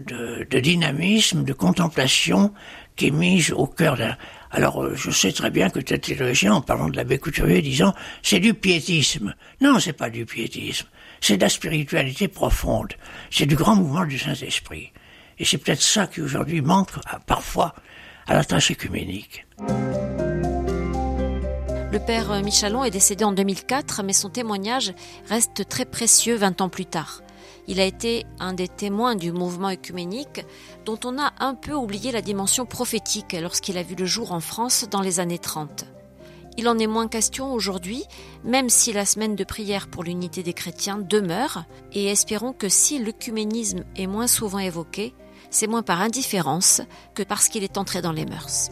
de, 0.00 0.46
de, 0.48 0.60
dynamisme, 0.60 1.44
de 1.44 1.52
contemplation 1.52 2.52
qui 2.94 3.08
est 3.08 3.10
mise 3.10 3.52
au 3.52 3.66
cœur 3.66 3.96
d'un... 3.96 4.16
Alors, 4.50 4.82
euh, 4.82 4.94
je 4.94 5.10
sais 5.10 5.32
très 5.32 5.50
bien 5.50 5.70
que 5.70 5.80
tel 5.80 6.00
théologien, 6.00 6.54
en 6.54 6.60
parlant 6.60 6.88
de 6.88 6.96
l'abbé 6.96 7.18
Couturier, 7.18 7.60
disant 7.62 7.94
c'est 8.22 8.40
du 8.40 8.54
piétisme. 8.54 9.34
Non, 9.60 9.78
c'est 9.80 9.92
pas 9.92 10.08
du 10.08 10.24
piétisme. 10.24 10.86
C'est 11.20 11.36
de 11.36 11.42
la 11.42 11.48
spiritualité 11.48 12.28
profonde. 12.28 12.92
C'est 13.30 13.46
du 13.46 13.56
grand 13.56 13.76
mouvement 13.76 14.04
du 14.04 14.18
Saint-Esprit. 14.18 14.92
Et 15.38 15.44
c'est 15.44 15.58
peut-être 15.58 15.82
ça 15.82 16.06
qui 16.06 16.20
aujourd'hui 16.22 16.60
manque 16.62 16.90
parfois 17.26 17.74
à 18.26 18.34
la 18.34 18.44
tâche 18.44 18.70
écuménique. 18.70 19.46
Le 21.92 21.98
père 22.04 22.42
Michalon 22.42 22.84
est 22.84 22.90
décédé 22.90 23.24
en 23.24 23.32
2004, 23.32 24.02
mais 24.02 24.12
son 24.12 24.28
témoignage 24.28 24.92
reste 25.28 25.68
très 25.68 25.84
précieux 25.84 26.34
20 26.36 26.60
ans 26.60 26.68
plus 26.68 26.86
tard. 26.86 27.22
Il 27.68 27.80
a 27.80 27.84
été 27.84 28.26
un 28.38 28.52
des 28.52 28.68
témoins 28.68 29.14
du 29.14 29.32
mouvement 29.32 29.70
œcuménique 29.70 30.44
dont 30.84 30.98
on 31.04 31.18
a 31.18 31.32
un 31.38 31.54
peu 31.54 31.72
oublié 31.72 32.12
la 32.12 32.22
dimension 32.22 32.66
prophétique 32.66 33.36
lorsqu'il 33.40 33.78
a 33.78 33.82
vu 33.82 33.94
le 33.94 34.06
jour 34.06 34.32
en 34.32 34.40
France 34.40 34.86
dans 34.90 35.00
les 35.00 35.20
années 35.20 35.38
30. 35.38 35.86
Il 36.58 36.68
en 36.68 36.78
est 36.78 36.86
moins 36.86 37.08
question 37.08 37.52
aujourd'hui, 37.52 38.04
même 38.44 38.70
si 38.70 38.92
la 38.92 39.04
semaine 39.04 39.36
de 39.36 39.44
prière 39.44 39.88
pour 39.88 40.04
l'unité 40.04 40.42
des 40.42 40.54
chrétiens 40.54 40.96
demeure, 40.96 41.64
et 41.92 42.06
espérons 42.06 42.52
que 42.52 42.68
si 42.68 42.98
l'œcuménisme 42.98 43.84
est 43.96 44.06
moins 44.06 44.26
souvent 44.26 44.58
évoqué, 44.58 45.12
c'est 45.56 45.66
moins 45.66 45.82
par 45.82 46.02
indifférence 46.02 46.82
que 47.14 47.22
parce 47.22 47.48
qu'il 47.48 47.64
est 47.64 47.78
entré 47.78 48.02
dans 48.02 48.12
les 48.12 48.26
mœurs. 48.26 48.68